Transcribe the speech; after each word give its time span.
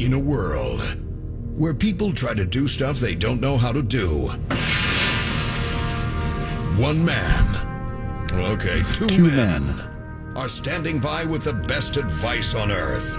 In 0.00 0.12
a 0.12 0.18
world 0.18 0.80
where 1.58 1.74
people 1.74 2.12
try 2.12 2.32
to 2.34 2.44
do 2.44 2.66
stuff 2.68 2.98
they 3.00 3.14
don't 3.14 3.40
know 3.40 3.56
how 3.58 3.72
to 3.72 3.82
do, 3.82 4.28
one 6.80 7.04
man, 7.04 8.28
okay, 8.32 8.82
two, 8.94 9.06
Two 9.08 9.24
men, 9.24 9.66
men. 9.66 10.32
are 10.36 10.48
standing 10.48 11.00
by 11.00 11.24
with 11.24 11.42
the 11.44 11.52
best 11.52 11.96
advice 11.96 12.54
on 12.54 12.70
earth. 12.70 13.18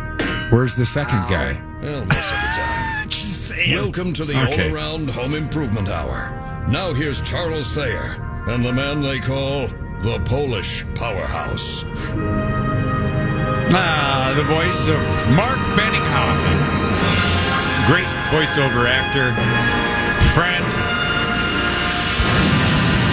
Where's 0.52 0.76
the 0.76 0.86
second 0.86 1.28
guy? 1.30 1.62
Well, 1.82 2.06
most 2.06 2.12
of 2.32 2.42
the 2.42 2.52
time. 2.56 3.10
Just 3.10 3.48
saying. 3.50 3.74
Welcome 3.76 4.14
to 4.14 4.24
the 4.26 4.42
Okay. 4.44 4.70
All 4.70 4.76
Around 4.76 5.10
Home 5.10 5.36
Improvement 5.36 5.90
Hour. 5.90 6.66
Now 6.72 6.94
here's 6.94 7.20
Charles 7.22 7.74
Thayer 7.74 8.24
and 8.48 8.64
the 8.64 8.72
man 8.72 9.02
they 9.02 9.20
call 9.20 9.68
the 10.02 10.22
Polish 10.26 10.86
Powerhouse. 10.96 11.84
Ah, 13.72 14.34
the 14.36 14.44
voice 14.46 14.88
of 14.88 14.98
Mark 15.36 15.60
Benninghoffen. 15.78 16.58
Great 17.86 18.08
voiceover 18.34 18.90
actor, 18.90 19.30
friend, 20.34 20.66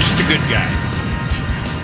just 0.00 0.18
a 0.18 0.26
good 0.26 0.40
guy. 0.48 0.72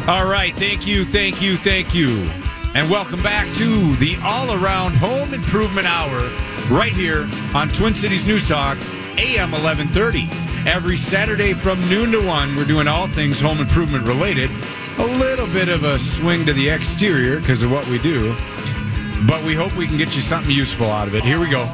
All 0.09 0.25
right, 0.25 0.57
thank 0.57 0.87
you, 0.87 1.05
thank 1.05 1.43
you, 1.43 1.59
thank 1.59 1.95
you. 1.95 2.31
And 2.75 2.89
welcome 2.91 3.23
back 3.23 3.47
to 3.59 3.95
the 3.97 4.17
All 4.23 4.55
Around 4.55 4.95
Home 4.95 5.35
Improvement 5.35 5.87
Hour 5.87 6.31
right 6.71 6.93
here 6.93 7.29
on 7.55 7.69
Twin 7.69 7.95
Cities 7.95 8.27
News 8.27 8.49
Talk, 8.49 8.79
AM 9.19 9.53
1130. 9.53 10.31
Every 10.67 10.97
Saturday 10.97 11.53
from 11.53 11.79
noon 11.91 12.11
to 12.13 12.27
1, 12.27 12.57
we're 12.57 12.65
doing 12.65 12.89
all 12.89 13.07
things 13.07 13.39
home 13.39 13.61
improvement 13.61 14.07
related. 14.07 14.51
A 14.97 15.05
little 15.05 15.47
bit 15.49 15.69
of 15.69 15.85
a 15.85 15.99
swing 15.99 16.47
to 16.47 16.55
the 16.55 16.71
exterior 16.71 17.39
because 17.39 17.61
of 17.61 17.71
what 17.71 17.87
we 17.89 17.99
do. 17.99 18.35
But 19.27 19.45
we 19.45 19.55
hope 19.55 19.77
we 19.77 19.87
can 19.87 19.97
get 19.97 20.15
you 20.17 20.23
something 20.23 20.51
useful 20.51 20.87
out 20.87 21.09
of 21.09 21.15
it. 21.15 21.23
Here 21.23 21.39
we 21.39 21.49
go. 21.49 21.65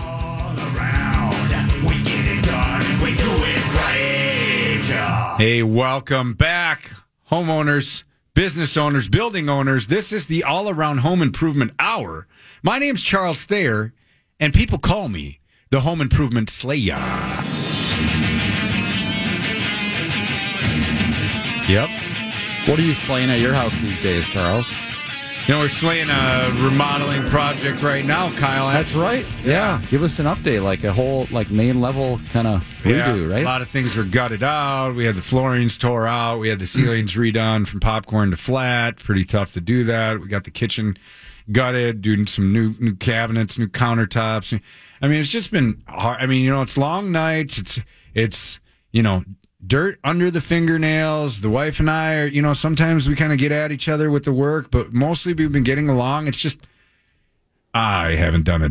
Hey, 5.39 5.63
welcome 5.63 6.35
back, 6.35 6.91
homeowners, 7.31 8.03
business 8.35 8.77
owners, 8.77 9.09
building 9.09 9.49
owners. 9.49 9.87
This 9.87 10.13
is 10.13 10.27
the 10.27 10.43
All 10.43 10.69
Around 10.69 10.99
Home 10.99 11.23
Improvement 11.23 11.73
Hour. 11.79 12.27
My 12.63 12.79
name's 12.79 13.03
Charles 13.03 13.45
Thayer, 13.45 13.95
and 14.41 14.53
people 14.53 14.79
call 14.79 15.09
me 15.09 15.41
the 15.71 15.81
Home 15.81 16.01
Improvement 16.01 16.51
Slayer. 16.51 16.99
Yep. 21.69 21.89
What 22.67 22.79
are 22.79 22.83
you 22.83 22.95
slaying 22.95 23.31
at 23.31 23.41
your 23.41 23.55
house 23.55 23.79
these 23.79 24.01
days, 24.03 24.29
Charles? 24.29 24.73
You 25.49 25.55
know, 25.55 25.61
we're 25.61 25.71
slaying 25.71 26.11
a 26.11 26.51
remodeling 26.63 27.23
project 27.31 27.83
right 27.83 28.05
now, 28.05 28.37
Kyle. 28.37 28.69
That's 28.69 28.95
right. 28.95 29.25
Yeah. 29.43 29.81
Give 29.89 30.03
us 30.03 30.19
an 30.19 30.27
update, 30.27 30.63
like 30.63 30.85
a 30.85 30.93
whole 30.93 31.27
like 31.31 31.51
main 31.51 31.81
level 31.81 32.21
kind 32.33 32.47
of 32.47 32.63
redo, 32.83 33.25
A 33.25 33.29
right? 33.29 33.43
A 33.43 33.47
lot 33.47 33.63
of 33.63 33.71
things 33.71 33.97
were 33.97 34.05
gutted 34.05 34.43
out. 34.43 34.95
We 34.95 35.07
had 35.07 35.15
the 35.15 35.23
floorings 35.23 35.79
tore 35.79 36.07
out. 36.07 36.39
We 36.39 36.51
had 36.51 36.59
the 36.59 36.67
ceilings 36.67 37.15
redone 37.15 37.67
from 37.67 37.81
popcorn 37.81 38.31
to 38.33 38.37
flat. 38.37 38.97
Pretty 38.99 39.25
tough 39.25 39.55
to 39.55 39.63
do 39.63 39.85
that. 39.85 40.21
We 40.21 40.29
got 40.29 40.45
the 40.45 40.51
kitchen 40.51 40.99
gutted, 41.51 42.03
doing 42.03 42.27
some 42.27 42.53
new 42.53 42.75
new 42.79 42.95
cabinets, 42.95 43.59
new 43.59 43.69
countertops. 43.69 44.61
I 45.01 45.09
mean, 45.09 45.19
it's 45.19 45.31
just 45.31 45.51
been 45.51 45.83
hard. 45.89 46.21
I 46.21 46.27
mean, 46.27 46.45
you 46.45 46.51
know, 46.51 46.61
it's 46.61 46.77
long 46.77 47.11
nights. 47.11 47.57
It's 47.57 47.81
it's 48.13 48.61
you 48.93 49.03
know 49.03 49.25
dirt 49.65 49.99
under 50.05 50.31
the 50.31 50.41
fingernails. 50.41 51.41
The 51.41 51.51
wife 51.51 51.81
and 51.81 51.91
I 51.91 52.15
are, 52.15 52.27
you 52.27 52.43
know, 52.43 52.55
sometimes 52.55 53.09
we 53.09 53.15
kind 53.15 53.33
of 53.33 53.39
get 53.39 53.53
at 53.53 53.73
each 53.73 53.89
other 53.89 54.11
with 54.11 54.25
the 54.25 54.33
work, 54.33 54.71
but 54.71 54.93
mostly 54.93 55.33
we've 55.35 55.53
been 55.53 55.65
getting 55.65 55.89
along. 55.89 56.27
It's 56.29 56.39
just 56.39 56.59
I 57.75 58.13
haven't 58.13 58.45
done 58.45 58.63
a 58.63 58.71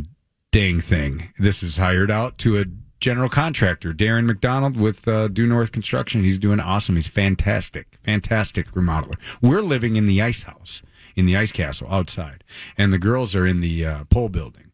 dang 0.52 0.80
thing. 0.80 1.34
This 1.38 1.62
is 1.62 1.78
hired 1.78 2.10
out 2.10 2.38
to 2.40 2.60
a 2.60 2.66
general 3.00 3.30
contractor, 3.30 3.94
Darren 3.94 4.26
McDonald 4.26 4.76
with 4.76 5.08
uh, 5.08 5.28
Due 5.28 5.46
North 5.46 5.72
Construction. 5.72 6.24
He's 6.24 6.38
doing 6.38 6.60
awesome. 6.60 6.96
He's 6.96 7.08
fantastic, 7.08 7.98
fantastic 8.04 8.72
remodeler. 8.72 9.16
We're 9.42 9.62
living 9.62 9.96
in 9.98 10.06
the 10.06 10.22
ice 10.22 10.44
house, 10.44 10.82
in 11.16 11.26
the 11.26 11.38
ice 11.38 11.52
castle 11.52 11.88
outside, 11.92 12.44
and 12.78 12.92
the 12.92 12.98
girls 12.98 13.36
are 13.36 13.46
in 13.46 13.60
the 13.60 13.86
uh, 13.86 14.04
pole 14.06 14.30
building. 14.30 14.72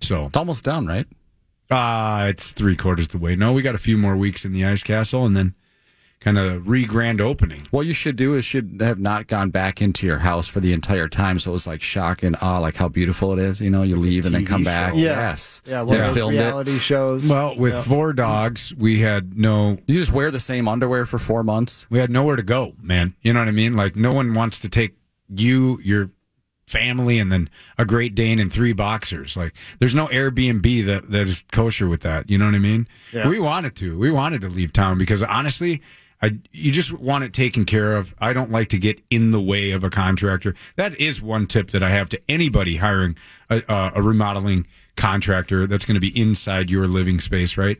So 0.00 0.24
It's 0.24 0.36
almost 0.36 0.64
done, 0.64 0.86
right? 0.86 1.06
Uh, 1.70 2.26
it's 2.28 2.52
three 2.52 2.76
quarters 2.76 3.06
of 3.06 3.12
the 3.12 3.18
way. 3.18 3.36
No, 3.36 3.52
we 3.52 3.62
got 3.62 3.74
a 3.74 3.78
few 3.78 3.96
more 3.98 4.16
weeks 4.16 4.44
in 4.44 4.52
the 4.52 4.64
ice 4.64 4.82
castle, 4.82 5.24
and 5.26 5.36
then 5.36 5.54
kind 6.20 6.38
of 6.38 6.66
re 6.66 6.84
grand 6.86 7.20
opening. 7.20 7.60
What 7.70 7.86
you 7.86 7.92
should 7.92 8.16
do 8.16 8.34
is 8.34 8.44
should 8.44 8.78
have 8.80 8.98
not 8.98 9.26
gone 9.26 9.50
back 9.50 9.82
into 9.82 10.06
your 10.06 10.18
house 10.20 10.48
for 10.48 10.60
the 10.60 10.72
entire 10.72 11.08
time, 11.08 11.38
so 11.38 11.50
it 11.50 11.52
was 11.52 11.66
like 11.66 11.82
shock 11.82 12.22
and 12.22 12.36
awe, 12.40 12.58
like 12.58 12.76
how 12.76 12.88
beautiful 12.88 13.32
it 13.32 13.38
is. 13.38 13.60
You 13.60 13.70
know, 13.70 13.82
you 13.82 13.96
leave 13.96 14.26
and 14.26 14.34
then 14.34 14.46
come 14.46 14.64
back. 14.64 14.94
Yeah. 14.94 15.02
Yes. 15.02 15.60
Yeah, 15.66 15.82
one 15.82 15.98
They 15.98 16.06
of 16.08 16.14
those 16.14 16.34
it. 16.34 16.38
reality 16.38 16.78
shows. 16.78 17.28
Well, 17.28 17.56
with 17.56 17.84
four 17.84 18.12
dogs, 18.12 18.74
we 18.76 19.00
had 19.00 19.36
no 19.36 19.78
You 19.86 19.98
just 20.00 20.12
wear 20.12 20.30
the 20.30 20.40
same 20.40 20.66
underwear 20.68 21.04
for 21.04 21.18
four 21.18 21.42
months. 21.44 21.86
we 21.90 21.98
had 21.98 22.10
nowhere 22.10 22.36
to 22.36 22.42
go, 22.42 22.74
man. 22.80 23.14
You 23.22 23.32
know 23.32 23.40
what 23.40 23.48
I 23.48 23.52
mean? 23.52 23.74
Like 23.74 23.94
no 23.96 24.12
one 24.12 24.34
wants 24.34 24.58
to 24.60 24.68
take 24.68 24.96
you, 25.28 25.78
your 25.82 26.10
family, 26.66 27.18
and 27.18 27.30
then 27.30 27.48
a 27.78 27.84
Great 27.84 28.14
Dane 28.14 28.38
and 28.38 28.52
three 28.52 28.72
boxers. 28.72 29.36
Like 29.36 29.54
there's 29.78 29.94
no 29.94 30.06
Airbnb 30.08 30.86
that 30.86 31.10
that 31.10 31.26
is 31.26 31.44
kosher 31.52 31.88
with 31.88 32.02
that. 32.02 32.28
You 32.28 32.38
know 32.38 32.46
what 32.46 32.54
I 32.54 32.58
mean? 32.58 32.88
Yeah. 33.12 33.28
We 33.28 33.38
wanted 33.38 33.76
to. 33.76 33.98
We 33.98 34.10
wanted 34.10 34.40
to 34.42 34.48
leave 34.48 34.72
town 34.72 34.98
because 34.98 35.22
honestly. 35.22 35.82
I, 36.22 36.38
you 36.50 36.72
just 36.72 36.94
want 36.94 37.24
it 37.24 37.34
taken 37.34 37.66
care 37.66 37.92
of. 37.94 38.14
I 38.18 38.32
don't 38.32 38.50
like 38.50 38.70
to 38.70 38.78
get 38.78 39.02
in 39.10 39.32
the 39.32 39.40
way 39.40 39.72
of 39.72 39.84
a 39.84 39.90
contractor. 39.90 40.54
That 40.76 40.98
is 40.98 41.20
one 41.20 41.46
tip 41.46 41.72
that 41.72 41.82
I 41.82 41.90
have 41.90 42.08
to 42.08 42.20
anybody 42.26 42.76
hiring 42.76 43.18
a, 43.50 43.62
a, 43.68 43.92
a 43.96 44.02
remodeling 44.02 44.66
contractor 44.96 45.66
that's 45.66 45.84
going 45.84 45.94
to 45.96 46.00
be 46.00 46.18
inside 46.18 46.70
your 46.70 46.86
living 46.86 47.20
space, 47.20 47.58
right? 47.58 47.78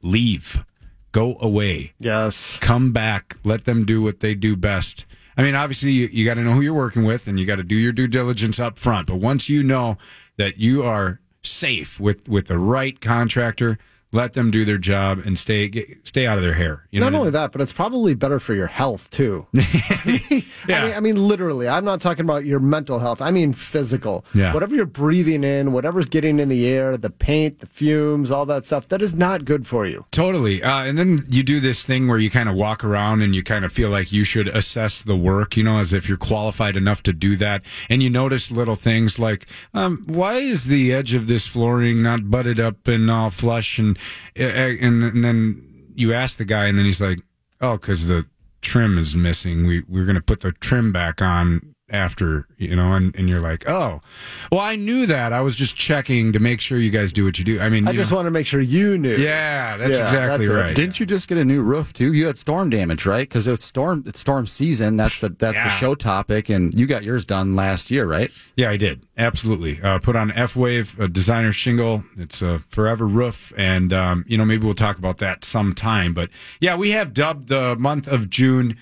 Leave. 0.00 0.64
Go 1.10 1.36
away 1.40 1.92
yes. 1.98 2.56
come 2.60 2.92
back, 2.92 3.36
let 3.42 3.64
them 3.64 3.84
do 3.84 4.00
what 4.00 4.20
they 4.20 4.34
do 4.36 4.54
best. 4.54 5.04
I 5.36 5.42
mean, 5.42 5.54
obviously, 5.54 5.92
you, 5.92 6.08
you 6.12 6.24
got 6.24 6.34
to 6.34 6.42
know 6.42 6.52
who 6.52 6.60
you're 6.60 6.74
working 6.74 7.04
with 7.04 7.26
and 7.26 7.38
you 7.38 7.46
got 7.46 7.56
to 7.56 7.62
do 7.62 7.76
your 7.76 7.92
due 7.92 8.06
diligence 8.06 8.60
up 8.60 8.78
front. 8.78 9.08
But 9.08 9.16
once 9.16 9.48
you 9.48 9.62
know 9.62 9.96
that 10.36 10.58
you 10.58 10.82
are 10.82 11.20
safe 11.42 11.98
with, 11.98 12.28
with 12.28 12.46
the 12.46 12.58
right 12.58 13.00
contractor, 13.00 13.78
let 14.12 14.34
them 14.34 14.50
do 14.50 14.64
their 14.64 14.78
job 14.78 15.18
and 15.24 15.38
stay 15.38 15.68
get, 15.68 16.06
stay 16.06 16.26
out 16.26 16.36
of 16.36 16.42
their 16.42 16.52
hair. 16.54 16.86
You 16.90 17.00
know 17.00 17.06
Not 17.06 17.12
what 17.12 17.16
I 17.16 17.18
only 17.20 17.26
mean? 17.28 17.32
that, 17.34 17.52
but 17.52 17.60
it's 17.60 17.72
probably 17.72 18.14
better 18.14 18.38
for 18.38 18.54
your 18.54 18.66
health 18.66 19.10
too. 19.10 19.46
I, 19.56 20.44
Yeah. 20.68 20.84
mean, 20.86 20.94
I 20.94 21.00
mean, 21.00 21.16
literally. 21.28 21.68
I'm 21.68 21.84
not 21.84 22.00
talking 22.00 22.24
about 22.24 22.44
your 22.44 22.60
mental 22.60 22.98
health. 22.98 23.20
I 23.20 23.30
mean, 23.30 23.52
physical. 23.52 24.24
Yeah. 24.34 24.52
Whatever 24.54 24.74
you're 24.76 24.86
breathing 24.86 25.44
in, 25.44 25.72
whatever's 25.72 26.06
getting 26.06 26.38
in 26.38 26.48
the 26.48 26.66
air, 26.66 26.96
the 26.96 27.10
paint, 27.10 27.60
the 27.60 27.66
fumes, 27.66 28.30
all 28.30 28.46
that 28.46 28.64
stuff, 28.64 28.88
that 28.88 29.02
is 29.02 29.14
not 29.14 29.44
good 29.44 29.66
for 29.66 29.86
you. 29.86 30.04
Totally. 30.10 30.62
Uh, 30.62 30.84
and 30.84 30.98
then 30.98 31.26
you 31.28 31.42
do 31.42 31.58
this 31.60 31.82
thing 31.82 32.06
where 32.08 32.18
you 32.18 32.30
kind 32.30 32.48
of 32.48 32.54
walk 32.54 32.84
around 32.84 33.22
and 33.22 33.34
you 33.34 33.42
kind 33.42 33.64
of 33.64 33.72
feel 33.72 33.90
like 33.90 34.12
you 34.12 34.24
should 34.24 34.48
assess 34.48 35.02
the 35.02 35.16
work, 35.16 35.56
you 35.56 35.62
know, 35.64 35.78
as 35.78 35.92
if 35.92 36.08
you're 36.08 36.18
qualified 36.18 36.76
enough 36.76 37.02
to 37.04 37.12
do 37.12 37.34
that. 37.36 37.62
And 37.88 38.02
you 38.02 38.10
notice 38.10 38.50
little 38.50 38.76
things 38.76 39.18
like, 39.18 39.46
um, 39.74 40.04
why 40.06 40.34
is 40.34 40.64
the 40.64 40.92
edge 40.92 41.14
of 41.14 41.26
this 41.26 41.46
flooring 41.46 42.02
not 42.02 42.30
butted 42.30 42.60
up 42.60 42.86
and 42.86 43.10
all 43.10 43.30
flush? 43.30 43.78
And, 43.78 43.98
Eh, 44.36 44.76
and, 44.80 45.02
and 45.02 45.24
then 45.24 45.68
you 45.94 46.12
ask 46.14 46.38
the 46.38 46.44
guy 46.44 46.66
and 46.66 46.78
then 46.78 46.84
he's 46.86 47.00
like, 47.00 47.20
oh, 47.60 47.76
because 47.76 48.06
the 48.06 48.26
trim 48.60 48.98
is 48.98 49.14
missing. 49.14 49.66
We, 49.66 49.82
we're 49.88 50.04
going 50.04 50.16
to 50.16 50.22
put 50.22 50.40
the 50.40 50.52
trim 50.52 50.92
back 50.92 51.20
on 51.20 51.71
after, 51.92 52.46
you 52.58 52.74
know, 52.74 52.92
and, 52.94 53.14
and 53.16 53.28
you're 53.28 53.40
like, 53.40 53.68
oh, 53.68 54.00
well, 54.50 54.60
I 54.60 54.76
knew 54.76 55.06
that. 55.06 55.32
I 55.32 55.40
was 55.42 55.54
just 55.54 55.76
checking 55.76 56.32
to 56.32 56.38
make 56.40 56.60
sure 56.60 56.78
you 56.78 56.90
guys 56.90 57.12
do 57.12 57.24
what 57.24 57.38
you 57.38 57.44
do. 57.44 57.60
I 57.60 57.68
mean, 57.68 57.86
I 57.86 57.90
you 57.92 57.98
just 57.98 58.10
know- 58.10 58.16
want 58.16 58.26
to 58.26 58.30
make 58.30 58.46
sure 58.46 58.60
you 58.60 58.96
knew. 58.98 59.16
yeah, 59.16 59.76
that's 59.76 59.92
Yeah, 59.92 60.04
exactly 60.04 60.46
that's 60.46 60.58
it. 60.58 60.62
right. 60.68 60.74
Didn't 60.76 60.98
you 60.98 61.06
just 61.06 61.28
get 61.28 61.38
a 61.38 61.44
new 61.44 61.62
roof 61.62 61.92
too? 61.92 62.12
You 62.12 62.26
had 62.26 62.38
storm 62.38 62.70
damage, 62.70 63.04
right? 63.06 63.28
Because 63.28 63.46
it's 63.46 63.64
storm 63.64 64.02
it's 64.06 64.20
storm 64.20 64.46
season. 64.46 64.96
That's 64.96 65.20
the 65.20 65.28
that's 65.28 65.56
Yeah. 65.58 65.64
the 65.64 65.70
show 65.70 65.94
topic, 65.94 66.48
and 66.48 66.72
you 66.78 66.86
got 66.86 67.02
yours 67.04 67.24
done 67.24 67.54
last 67.54 67.90
year, 67.90 68.06
right? 68.06 68.30
Yeah, 68.56 68.70
I 68.70 68.76
did. 68.76 69.06
Absolutely. 69.18 69.80
Uh, 69.82 69.98
put 69.98 70.16
on 70.16 70.32
F 70.32 70.56
Wave, 70.56 70.98
a 70.98 71.08
designer 71.08 71.52
shingle. 71.52 72.04
It's 72.18 72.42
a 72.42 72.60
forever 72.70 73.06
roof. 73.06 73.52
And, 73.56 73.92
um, 73.92 74.24
you 74.26 74.36
know, 74.38 74.44
maybe 74.44 74.64
we'll 74.64 74.74
talk 74.74 74.98
about 74.98 75.18
that 75.18 75.44
sometime. 75.44 76.14
But 76.14 76.30
yeah, 76.60 76.76
we 76.76 76.90
have 76.92 77.12
dubbed 77.12 77.48
the 77.48 77.76
month 77.76 78.08
of 78.08 78.30
June 78.30 78.76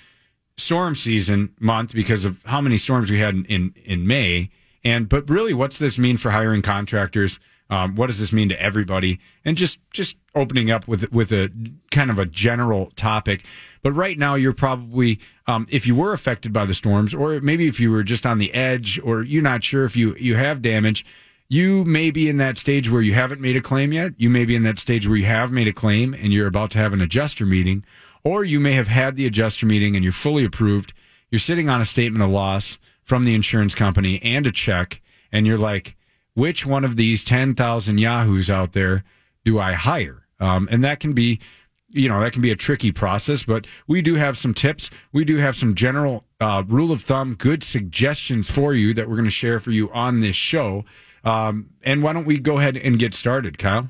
storm 0.60 0.94
season 0.94 1.54
month 1.58 1.92
because 1.92 2.24
of 2.24 2.38
how 2.44 2.60
many 2.60 2.78
storms 2.78 3.10
we 3.10 3.18
had 3.18 3.34
in, 3.34 3.44
in, 3.46 3.74
in 3.84 4.06
May. 4.06 4.50
And, 4.84 5.08
but 5.08 5.28
really, 5.28 5.54
what's 5.54 5.78
this 5.78 5.98
mean 5.98 6.16
for 6.16 6.30
hiring 6.30 6.62
contractors? 6.62 7.40
Um, 7.68 7.94
what 7.94 8.08
does 8.08 8.18
this 8.18 8.32
mean 8.32 8.48
to 8.48 8.60
everybody? 8.60 9.20
And 9.44 9.56
just, 9.56 9.78
just 9.92 10.16
opening 10.34 10.70
up 10.70 10.88
with, 10.88 11.12
with 11.12 11.32
a 11.32 11.52
kind 11.90 12.10
of 12.10 12.18
a 12.18 12.26
general 12.26 12.90
topic. 12.96 13.44
But 13.82 13.92
right 13.92 14.18
now, 14.18 14.34
you're 14.34 14.52
probably, 14.52 15.20
um, 15.46 15.66
if 15.70 15.86
you 15.86 15.94
were 15.94 16.12
affected 16.12 16.52
by 16.52 16.64
the 16.64 16.74
storms, 16.74 17.14
or 17.14 17.40
maybe 17.40 17.68
if 17.68 17.78
you 17.78 17.90
were 17.90 18.02
just 18.02 18.26
on 18.26 18.38
the 18.38 18.52
edge, 18.52 18.98
or 19.04 19.22
you're 19.22 19.42
not 19.42 19.62
sure 19.62 19.84
if 19.84 19.96
you, 19.96 20.16
you 20.16 20.34
have 20.36 20.62
damage, 20.62 21.04
you 21.48 21.84
may 21.84 22.10
be 22.10 22.28
in 22.28 22.36
that 22.38 22.58
stage 22.58 22.90
where 22.90 23.02
you 23.02 23.14
haven't 23.14 23.40
made 23.40 23.56
a 23.56 23.60
claim 23.60 23.92
yet. 23.92 24.12
You 24.16 24.30
may 24.30 24.44
be 24.44 24.54
in 24.54 24.62
that 24.64 24.78
stage 24.78 25.06
where 25.06 25.16
you 25.16 25.26
have 25.26 25.50
made 25.50 25.68
a 25.68 25.72
claim 25.72 26.14
and 26.14 26.32
you're 26.32 26.46
about 26.46 26.70
to 26.72 26.78
have 26.78 26.92
an 26.92 27.00
adjuster 27.00 27.44
meeting, 27.44 27.84
or 28.25 28.44
you 28.44 28.61
may 28.61 28.72
have 28.72 28.88
had 28.88 29.17
the 29.17 29.26
adjuster 29.26 29.67
meeting 29.67 29.94
and 29.96 30.05
you're 30.05 30.12
fully 30.12 30.44
approved. 30.44 30.93
You're 31.31 31.38
sitting 31.38 31.69
on 31.69 31.81
a 31.81 31.87
statement 31.87 32.22
of 32.22 32.31
loss 32.31 32.78
from 33.02 33.25
the 33.25 33.34
insurance 33.34 33.75
company 33.75 34.20
and 34.22 34.46
a 34.46 34.52
check, 34.52 35.00
and 35.32 35.46
you're 35.46 35.58
like, 35.58 35.96
which 36.34 36.64
one 36.64 36.84
of 36.84 36.96
these 36.96 37.25
10,000 37.25 37.99
Yahoos 37.99 38.49
out 38.49 38.72
there 38.72 39.05
do 39.44 39.58
I 39.58 39.72
hire? 39.72 40.26
Um, 40.38 40.69
and 40.70 40.84
that 40.84 41.00
can 41.00 41.12
be, 41.12 41.40
you 41.88 42.08
know, 42.08 42.20
that 42.20 42.32
can 42.32 42.43
be 42.43 42.50
a 42.50 42.56
tricky 42.56 42.93
process, 42.93 43.43
but 43.43 43.67
we 43.87 44.00
do 44.00 44.14
have 44.14 44.38
some 44.38 44.55
tips. 44.55 44.90
We 45.12 45.25
do 45.25 45.37
have 45.37 45.56
some 45.56 45.75
general 45.75 46.25
uh, 46.40 46.62
rule 46.66 46.93
of 46.93 47.02
thumb, 47.02 47.34
good 47.34 47.62
suggestions 47.62 48.50
for 48.50 48.75
you 48.75 48.94
that 48.94 49.08
we're 49.08 49.16
going 49.16 49.25
to 49.25 49.31
share 49.31 49.61
for 49.61 49.70
you 49.70 49.90
on 49.93 50.20
this 50.20 50.37
show. 50.37 50.84
Um, 51.25 51.70
and 51.82 52.02
why 52.02 52.12
don't 52.12 52.26
we 52.26 52.38
go 52.38 52.58
ahead 52.58 52.76
and 52.76 52.99
get 52.99 53.12
started, 53.12 53.58
Kyle? 53.58 53.88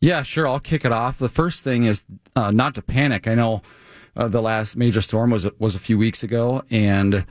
Yeah, 0.00 0.22
sure. 0.22 0.46
I'll 0.46 0.60
kick 0.60 0.84
it 0.84 0.92
off. 0.92 1.18
The 1.18 1.28
first 1.28 1.64
thing 1.64 1.84
is 1.84 2.04
uh, 2.34 2.50
not 2.50 2.74
to 2.74 2.82
panic. 2.82 3.26
I 3.26 3.34
know 3.34 3.62
uh, 4.16 4.28
the 4.28 4.42
last 4.42 4.76
major 4.76 5.00
storm 5.00 5.30
was 5.30 5.48
was 5.58 5.74
a 5.74 5.78
few 5.78 5.98
weeks 5.98 6.22
ago, 6.22 6.62
and 6.70 7.26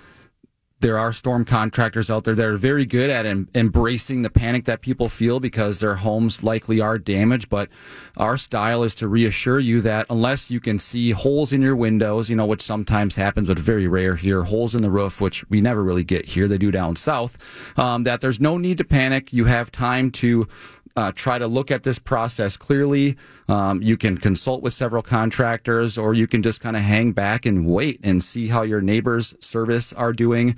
there 0.85 0.99
are 0.99 1.11
storm 1.11 1.43
contractors 1.43 2.11
out 2.11 2.25
there 2.25 2.35
that 2.35 2.45
are 2.45 2.57
very 2.57 2.85
good 2.85 3.09
at 3.09 3.25
em- 3.25 3.49
embracing 3.55 4.21
the 4.21 4.29
panic 4.29 4.65
that 4.65 4.81
people 4.81 5.09
feel 5.09 5.39
because 5.39 5.79
their 5.79 5.95
homes 5.95 6.43
likely 6.43 6.79
are 6.79 6.99
damaged. 6.99 7.49
But 7.49 7.69
our 8.17 8.37
style 8.37 8.83
is 8.83 8.93
to 8.95 9.07
reassure 9.07 9.59
you 9.59 9.81
that 9.81 10.05
unless 10.11 10.51
you 10.51 10.59
can 10.59 10.77
see 10.77 11.09
holes 11.09 11.51
in 11.51 11.63
your 11.63 11.75
windows, 11.75 12.29
you 12.29 12.35
know, 12.35 12.45
which 12.45 12.61
sometimes 12.61 13.15
happens, 13.15 13.47
but 13.47 13.57
very 13.57 13.87
rare 13.87 14.15
here, 14.15 14.43
holes 14.43 14.75
in 14.75 14.83
the 14.83 14.91
roof, 14.91 15.19
which 15.19 15.43
we 15.49 15.59
never 15.59 15.83
really 15.83 16.03
get 16.03 16.23
here, 16.23 16.47
they 16.47 16.59
do 16.59 16.69
down 16.69 16.95
south, 16.95 17.35
um, 17.79 18.03
that 18.03 18.21
there's 18.21 18.39
no 18.39 18.59
need 18.59 18.77
to 18.77 18.83
panic. 18.83 19.33
You 19.33 19.45
have 19.45 19.71
time 19.71 20.11
to 20.11 20.47
uh, 20.95 21.11
try 21.13 21.37
to 21.37 21.47
look 21.47 21.71
at 21.71 21.83
this 21.83 21.99
process 21.99 22.55
clearly. 22.55 23.17
Um, 23.49 23.81
you 23.81 23.97
can 23.97 24.17
consult 24.17 24.63
with 24.63 24.73
several 24.73 25.03
contractors, 25.03 25.97
or 25.97 26.13
you 26.13 26.25
can 26.25 26.41
just 26.41 26.61
kind 26.61 26.75
of 26.75 26.81
hang 26.81 27.11
back 27.11 27.45
and 27.45 27.67
wait 27.67 27.99
and 28.01 28.23
see 28.23 28.47
how 28.47 28.61
your 28.61 28.81
neighbors' 28.81 29.35
service 29.39 29.91
are 29.93 30.13
doing. 30.13 30.57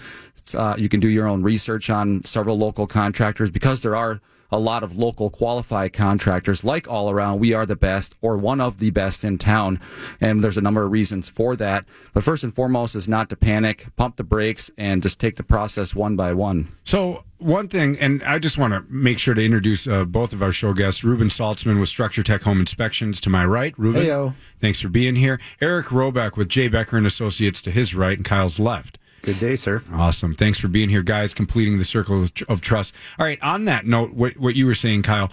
Uh, 0.54 0.75
you 0.78 0.88
can 0.90 1.00
do 1.00 1.10
your 1.10 1.28
own 1.28 1.44
research 1.44 1.90
on 1.90 2.24
several 2.24 2.58
local 2.58 2.88
contractors 2.88 3.50
because 3.50 3.81
there 3.81 3.96
are 3.96 4.22
a 4.52 4.60
lot 4.60 4.84
of 4.84 4.98
local 4.98 5.30
qualified 5.30 5.92
contractors 5.94 6.64
like 6.64 6.90
all 6.90 7.10
around 7.10 7.40
we 7.40 7.54
are 7.54 7.66
the 7.66 7.75
best 7.75 8.16
or 8.22 8.38
one 8.38 8.62
of 8.62 8.80
the 8.80 8.90
best 8.92 9.24
in 9.24 9.38
town 9.38 9.80
and 10.22 10.44
there's 10.44 10.58
a 10.58 10.62
number 10.62 10.84
of 10.84 10.92
reasons 10.92 11.30
for 11.30 11.56
that 11.56 11.84
but 12.14 12.24
first 12.24 12.46
and 12.46 12.56
foremost 12.56 12.96
is 12.96 13.08
not 13.08 13.30
to 13.30 13.36
panic 13.36 13.88
pump 13.98 14.16
the 14.16 14.24
brakes 14.24 14.72
and 14.78 15.04
just 15.04 15.19
take 15.19 15.36
the 15.36 15.44
process 15.44 15.94
one 15.94 16.16
by 16.16 16.31
one 16.34 16.68
So 16.86 17.24
one 17.40 17.68
thing, 17.68 18.00
and 18.00 18.24
I 18.24 18.40
just 18.40 18.58
want 18.58 18.74
to 18.74 18.84
make 18.90 19.19
sure 19.19 19.36
to 19.36 19.46
introduce 19.46 19.86
uh, 19.88 20.06
both 20.06 20.34
of 20.34 20.42
our 20.42 20.52
show 20.52 20.74
guests. 20.74 21.04
Reuben 21.04 21.30
Saltzman 21.30 21.80
with 21.80 21.88
Structure 21.88 22.24
Tech 22.24 22.42
Home 22.42 22.60
Inspections 22.60 23.19
to 23.22 23.30
my 23.30 23.46
right. 23.46 23.78
Reuben, 23.78 24.04
Heyo. 24.04 24.34
thanks 24.60 24.80
for 24.81 24.90
being 24.90 25.16
here. 25.16 25.40
Eric 25.62 25.88
Roback 25.88 26.36
with 26.36 26.50
Jay 26.50 26.68
Becker 26.68 26.98
and 26.98 27.06
Associates 27.06 27.62
to 27.62 27.69
his 27.69 27.94
right, 27.94 28.18
and 28.18 28.25
Kyle's 28.25 28.58
left. 28.58 28.97
Good 29.22 29.40
day, 29.40 29.56
sir. 29.56 29.84
Awesome. 29.92 30.36
Thanks 30.36 30.60
for 30.60 30.68
being 30.68 30.90
here, 30.90 31.04
guys. 31.04 31.34
Completing 31.34 31.78
the 31.78 31.86
circle 31.86 32.28
of, 32.48 32.62
trust. 32.62 32.94
All 33.19 33.25
right. 33.25 33.42
On 33.42 33.66
that 33.66 33.86
note, 33.86 34.14
what, 34.14 34.38
what 34.38 34.56
you 34.56 34.66
were 34.66 34.75
saying, 34.75 35.04
Kyle, 35.04 35.31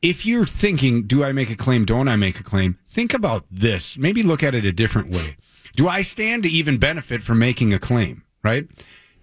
if 0.00 0.24
you're 0.24 0.46
thinking, 0.46 1.06
do 1.06 1.24
I 1.24 1.32
make 1.32 1.50
a 1.50 1.56
claim? 1.56 1.84
Don't 1.84 2.08
I 2.08 2.16
make 2.16 2.38
a 2.40 2.44
claim? 2.44 2.78
Think 2.86 3.12
about 3.12 3.44
this. 3.50 3.98
Maybe 3.98 4.22
look 4.22 4.42
at 4.42 4.54
it 4.54 4.64
a 4.64 4.72
different 4.72 5.10
way. 5.10 5.36
Do 5.76 5.88
I 5.88 6.02
stand 6.02 6.44
to 6.44 6.48
even 6.48 6.78
benefit 6.78 7.22
from 7.22 7.38
making 7.38 7.72
a 7.72 7.78
claim? 7.78 8.24
Right? 8.42 8.68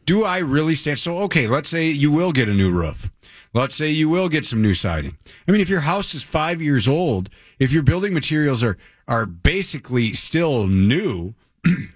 Do 0.06 0.24
I 0.24 0.38
really 0.38 0.76
stand? 0.76 1.00
So, 1.00 1.20
okay, 1.20 1.48
let's 1.48 1.70
say 1.70 1.86
you 1.88 2.12
will 2.12 2.32
get 2.32 2.50
a 2.50 2.54
new 2.54 2.72
roof. 2.72 3.10
Let's 3.54 3.76
say 3.76 3.90
you 3.90 4.10
will 4.10 4.28
get 4.28 4.46
some 4.46 4.62
new 4.62 4.74
siding. 4.74 5.18
I 5.48 5.52
mean, 5.52 5.62
if 5.62 5.70
your 5.70 5.80
house 5.80 6.14
is 6.14 6.24
five 6.24 6.62
years 6.62 6.88
old, 6.88 7.30
if 7.58 7.72
your 7.72 7.84
building 7.84 8.14
materials 8.14 8.62
are, 8.64 8.78
are 9.08 9.26
basically 9.26 10.14
still 10.14 10.68
new, 10.68 11.36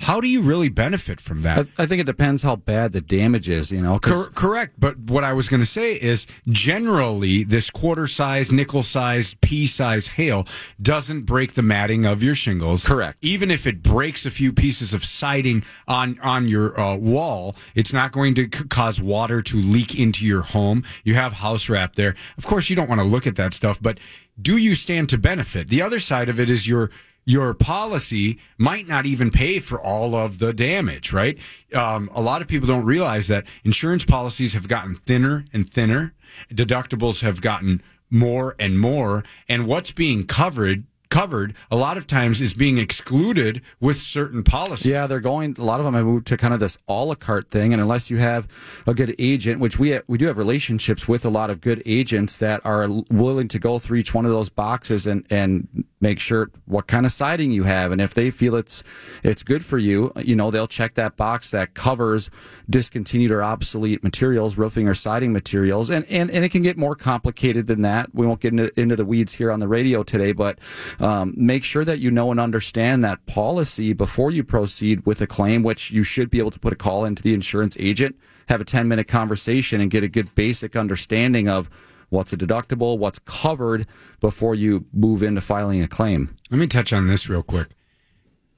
how 0.00 0.20
do 0.20 0.28
you 0.28 0.42
really 0.42 0.68
benefit 0.68 1.20
from 1.20 1.42
that? 1.42 1.72
I, 1.78 1.82
I 1.82 1.86
think 1.86 2.00
it 2.00 2.06
depends 2.06 2.42
how 2.42 2.56
bad 2.56 2.92
the 2.92 3.00
damage 3.00 3.48
is 3.48 3.72
you 3.72 3.80
know. 3.80 3.98
Cor- 3.98 4.26
correct. 4.26 4.74
But 4.78 4.98
what 4.98 5.24
I 5.24 5.32
was 5.32 5.48
going 5.48 5.60
to 5.60 5.66
say 5.66 5.94
is 5.94 6.26
generally 6.48 7.44
this 7.44 7.68
quarter 7.70 8.06
size, 8.06 8.52
nickel 8.52 8.82
size, 8.82 9.34
pea 9.40 9.66
size 9.66 10.06
hail 10.06 10.46
doesn't 10.80 11.22
break 11.22 11.54
the 11.54 11.62
matting 11.62 12.06
of 12.06 12.22
your 12.22 12.34
shingles. 12.34 12.84
Correct. 12.84 13.18
Even 13.22 13.50
if 13.50 13.66
it 13.66 13.82
breaks 13.82 14.24
a 14.24 14.30
few 14.30 14.52
pieces 14.52 14.94
of 14.94 15.04
siding 15.04 15.64
on, 15.88 16.18
on 16.22 16.46
your 16.46 16.78
uh, 16.78 16.96
wall, 16.96 17.56
it's 17.74 17.92
not 17.92 18.12
going 18.12 18.34
to 18.36 18.44
c- 18.44 18.64
cause 18.68 19.00
water 19.00 19.42
to 19.42 19.56
leak 19.56 19.98
into 19.98 20.24
your 20.24 20.42
home. 20.42 20.84
You 21.04 21.14
have 21.14 21.32
house 21.32 21.68
wrap 21.68 21.96
there. 21.96 22.14
Of 22.36 22.46
course, 22.46 22.70
you 22.70 22.76
don't 22.76 22.88
want 22.88 23.00
to 23.00 23.06
look 23.06 23.26
at 23.26 23.36
that 23.36 23.52
stuff, 23.52 23.78
but 23.82 23.98
do 24.40 24.56
you 24.56 24.76
stand 24.76 25.08
to 25.08 25.18
benefit? 25.18 25.68
The 25.68 25.82
other 25.82 25.98
side 25.98 26.28
of 26.28 26.38
it 26.38 26.48
is 26.48 26.68
your 26.68 26.90
your 27.28 27.52
policy 27.52 28.38
might 28.56 28.88
not 28.88 29.04
even 29.04 29.30
pay 29.30 29.58
for 29.58 29.78
all 29.78 30.14
of 30.14 30.38
the 30.38 30.50
damage, 30.54 31.12
right? 31.12 31.36
Um, 31.74 32.10
a 32.14 32.22
lot 32.22 32.40
of 32.40 32.48
people 32.48 32.66
don't 32.66 32.86
realize 32.86 33.28
that 33.28 33.44
insurance 33.64 34.02
policies 34.02 34.54
have 34.54 34.66
gotten 34.66 34.96
thinner 35.04 35.44
and 35.52 35.68
thinner. 35.68 36.14
Deductibles 36.50 37.20
have 37.20 37.42
gotten 37.42 37.82
more 38.08 38.56
and 38.58 38.80
more. 38.80 39.24
And 39.46 39.66
what's 39.66 39.90
being 39.90 40.24
covered, 40.24 40.84
covered 41.10 41.54
a 41.70 41.76
lot 41.76 41.96
of 41.96 42.06
times 42.06 42.40
is 42.40 42.54
being 42.54 42.78
excluded 42.78 43.62
with 43.80 43.98
certain 43.98 44.42
policies. 44.42 44.86
Yeah, 44.86 45.06
they're 45.06 45.20
going. 45.20 45.56
A 45.58 45.64
lot 45.64 45.80
of 45.80 45.86
them 45.86 45.94
have 45.94 46.04
moved 46.04 46.26
to 46.28 46.36
kind 46.36 46.54
of 46.54 46.60
this 46.60 46.78
a 46.88 46.92
la 46.92 47.14
carte 47.14 47.50
thing, 47.50 47.72
and 47.72 47.80
unless 47.80 48.10
you 48.10 48.18
have 48.18 48.48
a 48.86 48.94
good 48.94 49.14
agent, 49.18 49.60
which 49.60 49.78
we 49.78 49.98
we 50.06 50.18
do 50.18 50.26
have 50.26 50.36
relationships 50.36 51.08
with 51.08 51.24
a 51.24 51.30
lot 51.30 51.50
of 51.50 51.60
good 51.60 51.82
agents 51.86 52.36
that 52.38 52.64
are 52.64 52.88
willing 53.10 53.48
to 53.48 53.58
go 53.58 53.78
through 53.78 53.98
each 53.98 54.14
one 54.14 54.24
of 54.24 54.30
those 54.30 54.48
boxes 54.48 55.06
and 55.06 55.26
and 55.30 55.84
make 56.00 56.20
sure 56.20 56.50
what 56.66 56.86
kind 56.86 57.04
of 57.04 57.12
siding 57.12 57.50
you 57.50 57.64
have, 57.64 57.90
and 57.92 58.00
if 58.00 58.14
they 58.14 58.30
feel 58.30 58.54
it's 58.54 58.82
it's 59.22 59.42
good 59.42 59.64
for 59.64 59.78
you, 59.78 60.12
you 60.16 60.36
know 60.36 60.50
they'll 60.50 60.66
check 60.66 60.94
that 60.94 61.16
box 61.16 61.50
that 61.50 61.74
covers 61.74 62.30
discontinued 62.68 63.30
or 63.30 63.42
obsolete 63.42 64.02
materials, 64.04 64.56
roofing 64.56 64.88
or 64.88 64.94
siding 64.94 65.32
materials, 65.32 65.90
and 65.90 66.04
and 66.06 66.30
and 66.30 66.44
it 66.44 66.50
can 66.50 66.62
get 66.62 66.76
more 66.76 66.94
complicated 66.94 67.66
than 67.66 67.82
that. 67.82 68.14
We 68.14 68.26
won't 68.26 68.40
get 68.40 68.52
into, 68.52 68.78
into 68.78 68.96
the 68.96 69.04
weeds 69.04 69.34
here 69.34 69.50
on 69.50 69.60
the 69.60 69.68
radio 69.68 70.02
today, 70.02 70.32
but 70.32 70.58
um, 71.00 71.34
make 71.36 71.64
sure 71.64 71.84
that 71.84 72.00
you 72.00 72.10
know 72.10 72.30
and 72.30 72.40
understand 72.40 73.04
that 73.04 73.24
policy 73.26 73.92
before 73.92 74.30
you 74.30 74.42
proceed 74.42 75.04
with 75.06 75.20
a 75.20 75.26
claim, 75.26 75.62
which 75.62 75.90
you 75.90 76.02
should 76.02 76.30
be 76.30 76.38
able 76.38 76.50
to 76.50 76.58
put 76.58 76.72
a 76.72 76.76
call 76.76 77.04
into 77.04 77.22
the 77.22 77.34
insurance 77.34 77.76
agent, 77.78 78.16
have 78.48 78.60
a 78.60 78.64
10 78.64 78.88
minute 78.88 79.08
conversation, 79.08 79.80
and 79.80 79.90
get 79.90 80.02
a 80.02 80.08
good 80.08 80.34
basic 80.34 80.76
understanding 80.76 81.48
of 81.48 81.70
what's 82.10 82.32
a 82.32 82.36
deductible, 82.36 82.98
what's 82.98 83.18
covered 83.20 83.86
before 84.20 84.54
you 84.54 84.86
move 84.92 85.22
into 85.22 85.40
filing 85.40 85.82
a 85.82 85.88
claim. 85.88 86.36
Let 86.50 86.58
me 86.58 86.66
touch 86.66 86.92
on 86.92 87.06
this 87.06 87.28
real 87.28 87.42
quick. 87.42 87.68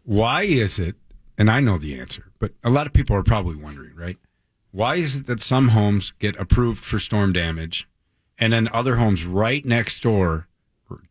Why 0.05 0.43
is 0.43 0.79
it, 0.79 0.97
and 1.37 1.51
I 1.51 1.61
know 1.61 1.79
the 1.79 1.99
answer, 1.99 2.33
but 2.39 2.53
a 2.65 2.71
lot 2.71 2.87
of 2.87 2.93
people 2.93 3.17
are 3.17 3.23
probably 3.23 3.57
wondering, 3.57 3.95
right? 3.95 4.17
Why 4.73 4.97
is 4.97 5.17
it 5.17 5.27
that 5.27 5.43
some 5.43 5.69
homes 5.69 6.13
get 6.19 6.39
approved 6.39 6.83
for 6.85 6.99
storm 6.99 7.33
damage 7.33 7.89
and 8.39 8.53
then 8.53 8.69
other 8.73 8.97
homes 8.97 9.27
right 9.27 9.65
next 9.65 10.03
door 10.03 10.49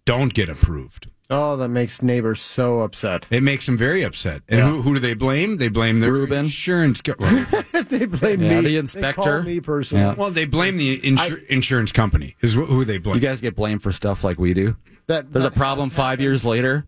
don't 0.05 0.33
get 0.33 0.49
approved? 0.49 1.07
Oh, 1.31 1.55
that 1.57 1.69
makes 1.69 2.01
neighbors 2.01 2.41
so 2.41 2.79
upset. 2.79 3.27
It 3.29 3.43
makes 3.43 3.67
them 3.67 3.77
very 3.77 4.01
upset. 4.03 4.41
And 4.49 4.61
who, 4.61 4.81
who 4.81 4.95
do 4.95 4.99
they 4.99 5.13
blame? 5.13 5.57
They 5.57 5.67
blame 5.67 5.99
their 5.99 6.11
Reuben. 6.11 6.45
insurance. 6.45 7.01
Co- 7.01 7.13
well, 7.19 7.83
they 7.83 8.05
blame 8.07 8.41
Yeah, 8.41 8.49
me. 8.49 8.55
the 8.55 8.61
They 8.69 8.75
inspector. 8.77 9.21
call 9.21 9.41
me 9.43 9.59
personally. 9.59 10.03
Yeah. 10.03 10.13
well, 10.15 10.31
they 10.31 10.45
blame 10.45 10.77
the 10.77 10.99
insur- 11.01 11.45
insurance 11.47 11.91
company. 11.91 12.35
Is 12.41 12.53
wh- 12.53 12.65
who 12.65 12.83
they 12.83 12.97
blame. 12.97 13.15
You 13.15 13.21
guys 13.21 13.41
get 13.41 13.55
blamed 13.55 13.83
for 13.83 13.91
stuff 13.91 14.23
like 14.23 14.39
we 14.39 14.55
do. 14.55 14.75
That 15.05 15.31
There's 15.31 15.45
a 15.45 15.51
problem 15.51 15.89
five 15.91 16.13
happened. 16.13 16.21
years 16.23 16.45
later. 16.45 16.85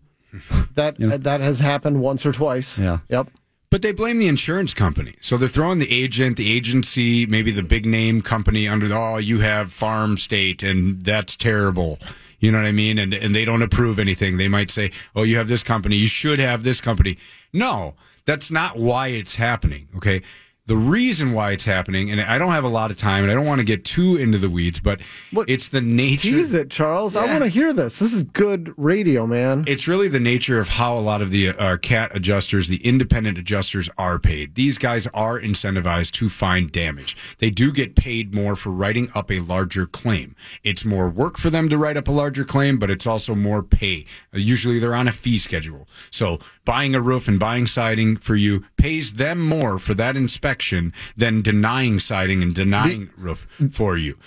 That 0.74 0.96
that 0.98 1.40
has 1.40 1.60
happened 1.60 2.00
once 2.00 2.24
or 2.26 2.32
twice. 2.32 2.78
Yeah. 2.78 2.98
Yep. 3.10 3.28
But 3.70 3.82
they 3.82 3.92
blame 3.92 4.18
the 4.18 4.28
insurance 4.28 4.74
company. 4.74 5.14
So 5.20 5.36
they're 5.36 5.48
throwing 5.48 5.78
the 5.78 5.90
agent, 5.90 6.36
the 6.36 6.52
agency, 6.52 7.26
maybe 7.26 7.50
the 7.52 7.62
big 7.62 7.86
name 7.86 8.20
company 8.20 8.66
under 8.68 8.86
the, 8.88 8.94
oh, 8.96 9.16
you 9.16 9.38
have 9.40 9.72
farm 9.72 10.18
state 10.18 10.62
and 10.62 11.04
that's 11.04 11.36
terrible. 11.36 11.98
You 12.42 12.50
know 12.50 12.58
what 12.58 12.66
I 12.66 12.72
mean? 12.72 12.98
And, 12.98 13.14
and 13.14 13.34
they 13.34 13.44
don't 13.44 13.62
approve 13.62 14.00
anything. 14.00 14.36
They 14.36 14.48
might 14.48 14.70
say, 14.70 14.90
oh, 15.14 15.22
you 15.22 15.38
have 15.38 15.46
this 15.46 15.62
company. 15.62 15.96
You 15.96 16.08
should 16.08 16.40
have 16.40 16.64
this 16.64 16.80
company. 16.80 17.16
No, 17.52 17.94
that's 18.26 18.50
not 18.50 18.76
why 18.76 19.08
it's 19.08 19.36
happening. 19.36 19.88
Okay. 19.96 20.22
The 20.66 20.76
reason 20.76 21.32
why 21.32 21.50
it's 21.50 21.64
happening, 21.64 22.12
and 22.12 22.20
I 22.20 22.38
don't 22.38 22.52
have 22.52 22.62
a 22.62 22.68
lot 22.68 22.92
of 22.92 22.96
time 22.96 23.24
and 23.24 23.32
I 23.32 23.34
don't 23.34 23.46
want 23.46 23.58
to 23.58 23.64
get 23.64 23.84
too 23.84 24.14
into 24.16 24.38
the 24.38 24.48
weeds, 24.48 24.78
but 24.78 25.00
What- 25.32 25.50
it's 25.50 25.66
the 25.66 25.80
nature. 25.80 26.30
Tease 26.30 26.54
it, 26.54 26.70
Charles. 26.70 27.16
I 27.16 27.26
want 27.26 27.40
to 27.42 27.48
hear 27.48 27.72
this. 27.72 27.98
This 27.98 28.12
is 28.12 28.22
good 28.22 28.72
radio, 28.76 29.26
man. 29.26 29.64
It's 29.66 29.88
really 29.88 30.06
the 30.06 30.20
nature 30.20 30.60
of 30.60 30.68
how 30.68 30.96
a 30.96 31.00
lot 31.00 31.20
of 31.20 31.30
the 31.32 31.48
uh, 31.48 31.78
cat 31.78 32.12
adjusters, 32.14 32.68
the 32.68 32.76
independent 32.76 33.38
adjusters, 33.38 33.90
are 33.98 34.20
paid. 34.20 34.54
These 34.54 34.78
guys 34.78 35.08
are 35.12 35.36
incentivized 35.40 36.12
to 36.12 36.28
find 36.28 36.70
damage. 36.70 37.16
They 37.38 37.50
do 37.50 37.72
get 37.72 37.96
paid 37.96 38.32
more 38.32 38.54
for 38.54 38.70
writing 38.70 39.10
up 39.16 39.32
a 39.32 39.40
larger 39.40 39.86
claim. 39.86 40.36
It's 40.62 40.84
more 40.84 41.08
work 41.08 41.38
for 41.38 41.50
them 41.50 41.68
to 41.70 41.76
write 41.76 41.96
up 41.96 42.06
a 42.06 42.12
larger 42.12 42.44
claim, 42.44 42.78
but 42.78 42.88
it's 42.88 43.06
also 43.06 43.34
more 43.34 43.64
pay. 43.64 44.06
Uh, 44.32 44.38
usually 44.38 44.78
they're 44.78 44.94
on 44.94 45.08
a 45.08 45.12
fee 45.12 45.38
schedule. 45.40 45.88
So 46.12 46.38
buying 46.64 46.94
a 46.94 47.00
roof 47.00 47.28
and 47.28 47.38
buying 47.38 47.66
siding 47.66 48.16
for 48.16 48.36
you 48.36 48.64
pays 48.76 49.14
them 49.14 49.40
more 49.40 49.78
for 49.78 49.94
that 49.94 50.16
inspection 50.16 50.92
than 51.16 51.42
denying 51.42 51.98
siding 51.98 52.42
and 52.42 52.54
denying 52.54 53.10
roof 53.16 53.46
for 53.72 53.96
you. 53.96 54.18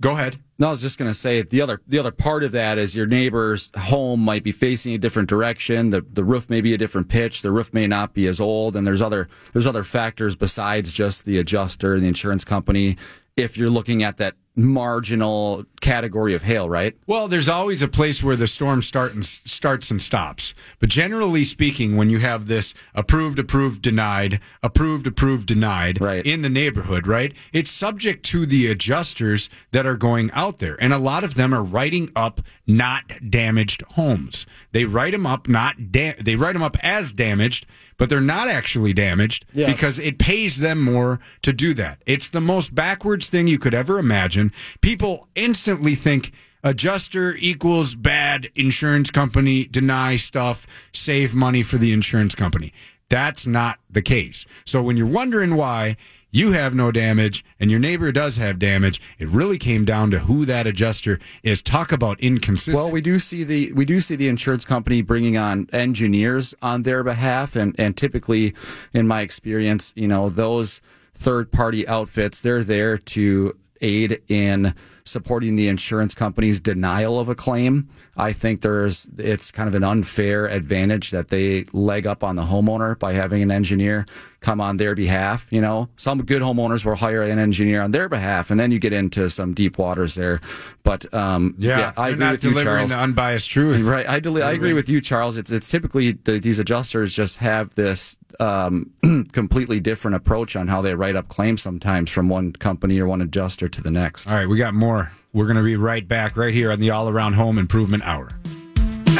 Go 0.00 0.12
ahead. 0.12 0.38
No, 0.58 0.68
I 0.68 0.70
was 0.70 0.82
just 0.82 0.98
going 0.98 1.10
to 1.10 1.14
say 1.14 1.42
the 1.42 1.60
other 1.60 1.80
the 1.86 1.98
other 1.98 2.10
part 2.12 2.44
of 2.44 2.52
that 2.52 2.78
is 2.78 2.94
your 2.94 3.06
neighbor's 3.06 3.72
home 3.76 4.20
might 4.20 4.44
be 4.44 4.52
facing 4.52 4.92
a 4.94 4.98
different 4.98 5.28
direction. 5.28 5.90
The 5.90 6.04
the 6.12 6.24
roof 6.24 6.48
may 6.48 6.60
be 6.60 6.74
a 6.74 6.78
different 6.78 7.08
pitch. 7.08 7.42
The 7.42 7.50
roof 7.50 7.72
may 7.74 7.86
not 7.86 8.14
be 8.14 8.26
as 8.26 8.38
old, 8.38 8.76
and 8.76 8.86
there's 8.86 9.02
other 9.02 9.28
there's 9.52 9.66
other 9.66 9.82
factors 9.82 10.36
besides 10.36 10.92
just 10.92 11.24
the 11.24 11.38
adjuster, 11.38 11.94
and 11.94 12.02
the 12.02 12.08
insurance 12.08 12.44
company, 12.44 12.96
if 13.36 13.56
you're 13.56 13.70
looking 13.70 14.02
at 14.02 14.16
that 14.18 14.34
marginal 14.56 15.64
category 15.80 16.34
of 16.34 16.42
hail, 16.42 16.68
right? 16.68 16.96
Well, 17.06 17.28
there's 17.28 17.48
always 17.48 17.82
a 17.82 17.88
place 17.88 18.22
where 18.22 18.36
the 18.36 18.46
storm 18.46 18.82
start 18.82 19.12
and 19.14 19.24
starts 19.24 19.90
and 19.90 20.00
stops. 20.00 20.54
But 20.78 20.88
generally 20.88 21.44
speaking, 21.44 21.96
when 21.96 22.08
you 22.10 22.18
have 22.20 22.46
this 22.46 22.72
approved, 22.94 23.38
approved, 23.38 23.82
denied, 23.82 24.40
approved, 24.62 25.06
approved, 25.06 25.46
denied 25.46 26.00
Right. 26.00 26.24
in 26.24 26.42
the 26.42 26.48
neighborhood, 26.48 27.06
right? 27.06 27.32
It's 27.52 27.70
subject 27.70 28.24
to 28.26 28.46
the 28.46 28.68
adjusters 28.68 29.50
that 29.72 29.86
are 29.86 29.96
going 29.96 30.30
out 30.32 30.58
there. 30.60 30.76
And 30.80 30.92
a 30.92 30.98
lot 30.98 31.24
of 31.24 31.34
them 31.34 31.52
are 31.52 31.64
writing 31.64 32.10
up 32.14 32.40
not 32.66 33.30
damaged 33.30 33.82
homes. 33.92 34.46
They 34.72 34.84
write 34.84 35.12
them 35.12 35.26
up 35.26 35.48
not 35.48 35.92
da- 35.92 36.14
they 36.20 36.36
write 36.36 36.52
them 36.54 36.62
up 36.62 36.76
as 36.82 37.12
damaged, 37.12 37.66
but 37.96 38.08
they're 38.08 38.20
not 38.20 38.48
actually 38.48 38.92
damaged 38.92 39.44
Yes. 39.52 39.70
because 39.72 39.98
it 39.98 40.18
pays 40.18 40.58
them 40.58 40.82
more 40.82 41.20
to 41.42 41.52
do 41.52 41.74
that. 41.74 42.02
It's 42.06 42.28
the 42.28 42.40
most 42.40 42.74
backwards 42.74 43.28
thing 43.28 43.46
you 43.46 43.58
could 43.58 43.74
ever 43.74 43.98
imagine. 43.98 44.52
People 44.80 45.28
instantly 45.34 45.94
think 45.94 46.32
adjuster 46.62 47.36
equals 47.38 47.94
bad 47.94 48.48
insurance 48.54 49.10
company, 49.10 49.64
deny 49.66 50.16
stuff, 50.16 50.66
save 50.92 51.34
money 51.34 51.62
for 51.62 51.76
the 51.78 51.92
insurance 51.92 52.34
company. 52.34 52.72
That's 53.10 53.46
not 53.46 53.78
the 53.90 54.02
case. 54.02 54.46
So 54.64 54.82
when 54.82 54.96
you're 54.96 55.06
wondering 55.06 55.56
why 55.56 55.96
you 56.34 56.50
have 56.50 56.74
no 56.74 56.90
damage 56.90 57.44
and 57.60 57.70
your 57.70 57.78
neighbor 57.78 58.10
does 58.10 58.36
have 58.36 58.58
damage, 58.58 59.00
it 59.20 59.28
really 59.28 59.56
came 59.56 59.84
down 59.84 60.10
to 60.10 60.18
who 60.18 60.44
that 60.44 60.66
adjuster 60.66 61.20
is. 61.44 61.62
Talk 61.62 61.92
about 61.92 62.18
inconsistent. 62.18 62.76
Well, 62.76 62.90
we 62.90 63.00
do 63.00 63.20
see 63.20 63.44
the 63.44 63.72
we 63.72 63.84
do 63.84 64.00
see 64.00 64.16
the 64.16 64.26
insurance 64.26 64.64
company 64.64 65.00
bringing 65.00 65.38
on 65.38 65.68
engineers 65.72 66.52
on 66.60 66.82
their 66.82 67.04
behalf, 67.04 67.54
and 67.54 67.74
and 67.78 67.96
typically, 67.96 68.52
in 68.92 69.06
my 69.06 69.20
experience, 69.20 69.92
you 69.94 70.08
know 70.08 70.28
those 70.28 70.80
third 71.14 71.52
party 71.52 71.86
outfits 71.86 72.40
they're 72.40 72.64
there 72.64 72.98
to 72.98 73.56
aid 73.80 74.20
in 74.26 74.74
supporting 75.06 75.56
the 75.56 75.68
insurance 75.68 76.14
company's 76.14 76.60
denial 76.60 77.20
of 77.20 77.28
a 77.28 77.34
claim. 77.34 77.88
I 78.16 78.32
think 78.32 78.62
there's 78.62 79.08
it's 79.18 79.50
kind 79.50 79.68
of 79.68 79.74
an 79.74 79.84
unfair 79.84 80.46
advantage 80.46 81.10
that 81.10 81.28
they 81.28 81.64
leg 81.72 82.06
up 82.06 82.24
on 82.24 82.36
the 82.36 82.42
homeowner 82.42 82.98
by 82.98 83.12
having 83.12 83.42
an 83.42 83.50
engineer 83.50 84.06
come 84.40 84.60
on 84.60 84.76
their 84.76 84.94
behalf. 84.94 85.46
You 85.50 85.60
know, 85.60 85.88
some 85.96 86.22
good 86.24 86.42
homeowners 86.42 86.84
will 86.84 86.94
hire 86.94 87.22
an 87.22 87.38
engineer 87.38 87.82
on 87.82 87.90
their 87.90 88.08
behalf, 88.08 88.50
and 88.50 88.58
then 88.60 88.70
you 88.70 88.78
get 88.78 88.92
into 88.92 89.28
some 89.28 89.52
deep 89.52 89.78
waters 89.78 90.14
there. 90.14 90.40
But 90.84 91.12
um, 91.12 91.54
yeah, 91.58 91.92
I 91.96 92.10
agree 92.10 92.30
with 92.30 92.44
you, 92.44 92.62
Charles. 92.62 92.90
the 92.90 92.98
unbiased 92.98 93.50
truth. 93.50 93.82
Right, 93.82 94.08
I, 94.08 94.20
deli- 94.20 94.42
I 94.42 94.52
agree 94.52 94.72
with 94.74 94.88
you, 94.88 95.00
Charles. 95.00 95.36
It's 95.36 95.50
it's 95.50 95.68
typically 95.68 96.12
the, 96.12 96.38
these 96.38 96.58
adjusters 96.58 97.14
just 97.14 97.38
have 97.38 97.74
this 97.74 98.16
um, 98.38 98.92
completely 99.32 99.80
different 99.80 100.14
approach 100.14 100.56
on 100.56 100.68
how 100.68 100.82
they 100.82 100.94
write 100.94 101.16
up 101.16 101.28
claims 101.28 101.62
sometimes 101.62 102.10
from 102.10 102.28
one 102.28 102.52
company 102.52 103.00
or 103.00 103.06
one 103.06 103.20
adjuster 103.20 103.68
to 103.68 103.82
the 103.82 103.90
next. 103.90 104.28
All 104.28 104.34
right, 104.36 104.48
we 104.48 104.58
got 104.58 104.74
more. 104.74 104.93
We're 105.32 105.46
going 105.46 105.56
to 105.56 105.62
be 105.62 105.76
right 105.76 106.06
back 106.06 106.36
right 106.36 106.54
here 106.54 106.70
on 106.70 106.80
the 106.80 106.90
All 106.90 107.08
Around 107.08 107.34
Home 107.34 107.58
Improvement 107.58 108.02
Hour. 108.04 108.30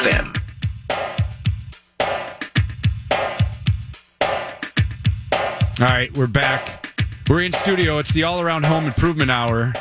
Them. 0.04 0.32
All 5.80 5.86
right, 5.86 6.16
we're 6.16 6.28
back. 6.28 6.94
We're 7.28 7.42
in 7.42 7.52
studio. 7.52 7.98
It's 7.98 8.12
the 8.12 8.22
All 8.22 8.40
Around 8.40 8.66
Home 8.66 8.86
Improvement 8.86 9.30
Hour. 9.30 9.72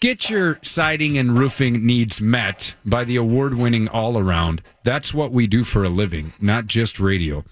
Get 0.00 0.28
your 0.28 0.58
siding 0.62 1.16
and 1.16 1.38
roofing 1.38 1.86
needs 1.86 2.20
met 2.20 2.74
by 2.84 3.04
the 3.04 3.16
award 3.16 3.54
winning 3.54 3.88
All 3.88 4.18
Around. 4.18 4.60
That's 4.82 5.14
what 5.14 5.30
we 5.30 5.46
do 5.46 5.64
for 5.64 5.84
a 5.84 5.88
living, 5.88 6.32
not 6.40 6.66
just 6.66 6.98
radio. 6.98 7.44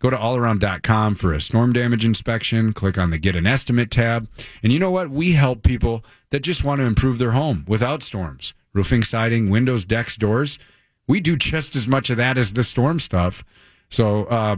Go 0.00 0.08
to 0.08 0.16
allaround.com 0.16 1.14
for 1.16 1.34
a 1.34 1.40
storm 1.42 1.74
damage 1.74 2.06
inspection. 2.06 2.72
Click 2.72 2.96
on 2.96 3.10
the 3.10 3.18
Get 3.18 3.36
an 3.36 3.46
Estimate 3.46 3.90
tab. 3.90 4.28
And 4.62 4.72
you 4.72 4.78
know 4.78 4.90
what? 4.90 5.10
We 5.10 5.32
help 5.32 5.62
people 5.62 6.02
that 6.30 6.40
just 6.40 6.64
want 6.64 6.80
to 6.80 6.86
improve 6.86 7.18
their 7.18 7.32
home 7.32 7.64
without 7.68 8.02
storms. 8.02 8.54
Roofing, 8.72 9.02
siding, 9.02 9.50
windows, 9.50 9.84
decks, 9.84 10.16
doors. 10.16 10.58
We 11.06 11.20
do 11.20 11.36
just 11.36 11.74
as 11.74 11.88
much 11.88 12.08
of 12.08 12.16
that 12.18 12.38
as 12.38 12.52
the 12.52 12.64
storm 12.64 13.00
stuff. 13.00 13.44
So, 13.88 14.24
uh, 14.26 14.56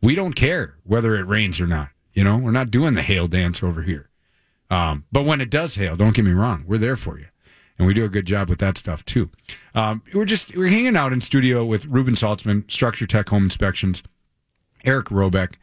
we 0.00 0.14
don't 0.14 0.34
care 0.34 0.74
whether 0.84 1.16
it 1.16 1.26
rains 1.26 1.60
or 1.60 1.66
not. 1.66 1.88
You 2.12 2.22
know, 2.24 2.36
we're 2.36 2.52
not 2.52 2.70
doing 2.70 2.94
the 2.94 3.02
hail 3.02 3.26
dance 3.26 3.62
over 3.62 3.82
here. 3.82 4.10
Um, 4.70 5.04
but 5.10 5.24
when 5.24 5.40
it 5.40 5.50
does 5.50 5.74
hail, 5.74 5.96
don't 5.96 6.14
get 6.14 6.24
me 6.24 6.32
wrong, 6.32 6.64
we're 6.66 6.78
there 6.78 6.96
for 6.96 7.18
you, 7.18 7.26
and 7.78 7.86
we 7.86 7.94
do 7.94 8.04
a 8.04 8.08
good 8.08 8.26
job 8.26 8.48
with 8.48 8.58
that 8.60 8.78
stuff 8.78 9.04
too. 9.04 9.30
Um, 9.74 10.02
we're 10.12 10.24
just 10.24 10.56
we're 10.56 10.68
hanging 10.68 10.96
out 10.96 11.12
in 11.12 11.20
studio 11.20 11.64
with 11.64 11.86
Reuben 11.86 12.14
Saltzman, 12.14 12.70
Structure 12.70 13.06
Tech 13.06 13.28
Home 13.28 13.44
Inspections, 13.44 14.02
Eric 14.84 15.06
Robeck, 15.06 15.54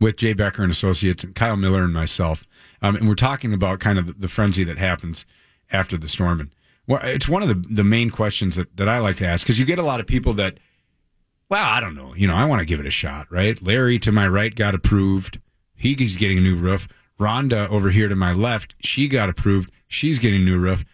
with 0.00 0.16
Jay 0.16 0.32
Becker 0.32 0.62
and 0.62 0.72
Associates, 0.72 1.24
and 1.24 1.34
Kyle 1.34 1.56
Miller 1.56 1.84
and 1.84 1.92
myself, 1.92 2.44
um, 2.82 2.96
and 2.96 3.08
we're 3.08 3.14
talking 3.14 3.52
about 3.52 3.80
kind 3.80 3.98
of 3.98 4.20
the, 4.20 4.28
frenzy 4.28 4.64
that 4.64 4.78
happens 4.78 5.24
after 5.72 5.96
the 5.96 6.08
storm. 6.08 6.40
And 6.40 6.50
well, 6.86 7.00
it's 7.02 7.28
one 7.28 7.42
of 7.42 7.48
the 7.48 7.74
the 7.74 7.84
main 7.84 8.10
questions 8.10 8.56
that 8.56 8.76
that 8.76 8.88
I 8.88 8.98
like 8.98 9.16
to 9.18 9.26
ask 9.26 9.44
because 9.44 9.58
you 9.58 9.64
get 9.66 9.78
a 9.78 9.82
lot 9.82 10.00
of 10.00 10.06
people 10.06 10.32
that 10.34 10.58
well, 11.50 11.64
I 11.64 11.80
don't 11.80 11.94
know. 11.94 12.14
You 12.14 12.26
know, 12.26 12.34
I 12.34 12.44
want 12.44 12.60
to 12.60 12.66
give 12.66 12.80
it 12.80 12.86
a 12.86 12.90
shot, 12.90 13.26
right? 13.30 13.60
Larry 13.62 13.98
to 14.00 14.12
my 14.12 14.28
right 14.28 14.54
got 14.54 14.74
approved. 14.74 15.40
He- 15.74 15.94
He's 15.94 16.16
getting 16.16 16.38
a 16.38 16.42
new 16.42 16.56
roof. 16.56 16.88
Rhonda 17.18 17.68
over 17.70 17.90
here 17.90 18.08
to 18.08 18.14
my 18.14 18.32
left, 18.32 18.74
she 18.80 19.08
got 19.08 19.28
approved. 19.28 19.70
She's 19.88 20.18
getting 20.18 20.42
a 20.42 20.44
new 20.44 20.58
roof. 20.58 20.84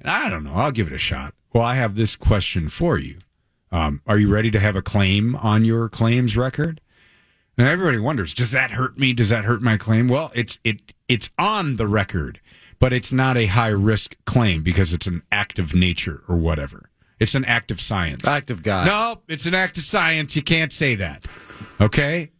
And 0.00 0.10
I 0.10 0.28
don't 0.28 0.44
know. 0.44 0.54
I'll 0.54 0.72
give 0.72 0.86
it 0.88 0.92
a 0.92 0.98
shot. 0.98 1.34
Well, 1.52 1.64
I 1.64 1.74
have 1.76 1.94
this 1.94 2.16
question 2.16 2.68
for 2.68 2.98
you. 2.98 3.18
Um, 3.72 4.02
are 4.06 4.18
you 4.18 4.28
ready 4.28 4.50
to 4.50 4.58
have 4.60 4.76
a 4.76 4.82
claim 4.82 5.36
on 5.36 5.64
your 5.64 5.88
claims 5.88 6.36
record? 6.36 6.80
And 7.58 7.68
everybody 7.68 7.98
wonders, 7.98 8.32
does 8.32 8.52
that 8.52 8.70
hurt 8.70 8.98
me? 8.98 9.12
Does 9.12 9.28
that 9.28 9.44
hurt 9.44 9.60
my 9.60 9.76
claim? 9.76 10.08
Well, 10.08 10.30
it's 10.34 10.58
it 10.64 10.94
it's 11.08 11.28
on 11.38 11.76
the 11.76 11.86
record, 11.86 12.40
but 12.78 12.92
it's 12.92 13.12
not 13.12 13.36
a 13.36 13.46
high 13.46 13.68
risk 13.68 14.16
claim 14.24 14.62
because 14.62 14.92
it's 14.92 15.06
an 15.06 15.22
act 15.30 15.58
of 15.58 15.74
nature 15.74 16.22
or 16.28 16.36
whatever. 16.36 16.90
It's 17.18 17.34
an 17.34 17.44
act 17.44 17.70
of 17.70 17.80
science. 17.80 18.26
Act 18.26 18.50
of 18.50 18.62
God. 18.62 18.86
No, 18.86 19.20
it's 19.28 19.44
an 19.44 19.54
act 19.54 19.76
of 19.76 19.84
science. 19.84 20.34
You 20.34 20.42
can't 20.42 20.72
say 20.72 20.94
that. 20.94 21.26
Okay? 21.78 22.30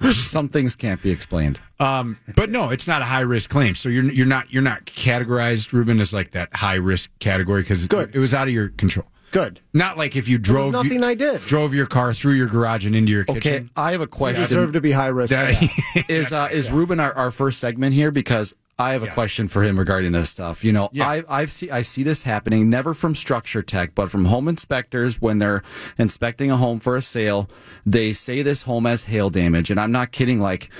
Some 0.12 0.48
things 0.48 0.74
can't 0.74 1.02
be 1.02 1.10
explained. 1.10 1.60
Um, 1.78 2.18
but 2.34 2.50
no, 2.50 2.70
it's 2.70 2.86
not 2.86 3.02
a 3.02 3.04
high 3.04 3.20
risk 3.20 3.50
claim. 3.50 3.74
So 3.74 3.88
you're 3.88 4.10
you're 4.10 4.26
not 4.26 4.50
you're 4.52 4.62
not 4.62 4.86
categorized, 4.86 5.72
Reuben, 5.72 6.00
as 6.00 6.12
like 6.12 6.30
that 6.32 6.54
high 6.54 6.74
risk 6.74 7.10
category 7.18 7.62
because 7.62 7.84
it, 7.84 7.92
it 7.92 8.18
was 8.18 8.32
out 8.32 8.48
of 8.48 8.54
your 8.54 8.70
control. 8.70 9.06
Good. 9.34 9.58
Not 9.72 9.98
like 9.98 10.14
if 10.14 10.28
you 10.28 10.38
drove 10.38 10.70
nothing 10.70 11.02
you- 11.02 11.04
I 11.04 11.14
did. 11.14 11.40
drove 11.40 11.74
your 11.74 11.86
car 11.86 12.14
through 12.14 12.34
your 12.34 12.46
garage 12.46 12.86
and 12.86 12.94
into 12.94 13.10
your 13.10 13.24
kitchen. 13.24 13.38
Okay. 13.64 13.66
I 13.76 13.90
have 13.90 14.00
a 14.00 14.06
question. 14.06 14.44
deserve 14.44 14.72
to 14.74 14.80
be 14.80 14.92
high 14.92 15.08
risk. 15.08 15.30
for 15.34 15.40
That- 15.40 15.60
that. 15.96 16.04
is 16.08 16.32
uh, 16.32 16.48
is 16.52 16.70
Reuben 16.70 17.00
our, 17.00 17.12
our 17.14 17.30
first 17.32 17.58
segment 17.58 17.94
here 17.94 18.12
because 18.12 18.54
I 18.78 18.92
have 18.92 19.02
a 19.02 19.08
question 19.08 19.48
for 19.48 19.62
him 19.64 19.76
regarding 19.78 20.12
this 20.12 20.30
stuff. 20.30 20.64
You 20.64 20.70
know, 20.72 20.88
Yeah. 20.92 21.08
I 21.08 21.24
I've 21.28 21.50
see 21.50 21.68
I 21.68 21.82
see 21.82 22.04
this 22.04 22.22
happening 22.22 22.70
never 22.70 22.94
from 22.94 23.16
structure 23.16 23.60
tech, 23.62 23.96
but 23.96 24.08
from 24.08 24.26
home 24.26 24.46
inspectors 24.48 25.20
when 25.20 25.38
they're 25.38 25.62
inspecting 25.98 26.52
a 26.52 26.56
home 26.56 26.78
for 26.78 26.96
a 26.96 27.02
sale, 27.02 27.50
they 27.84 28.12
say 28.12 28.40
this 28.42 28.62
home 28.62 28.84
has 28.84 29.02
hail 29.04 29.30
damage, 29.30 29.68
and 29.70 29.80
I'm 29.80 29.90
not 29.92 30.12
kidding. 30.12 30.40
Like 30.40 30.70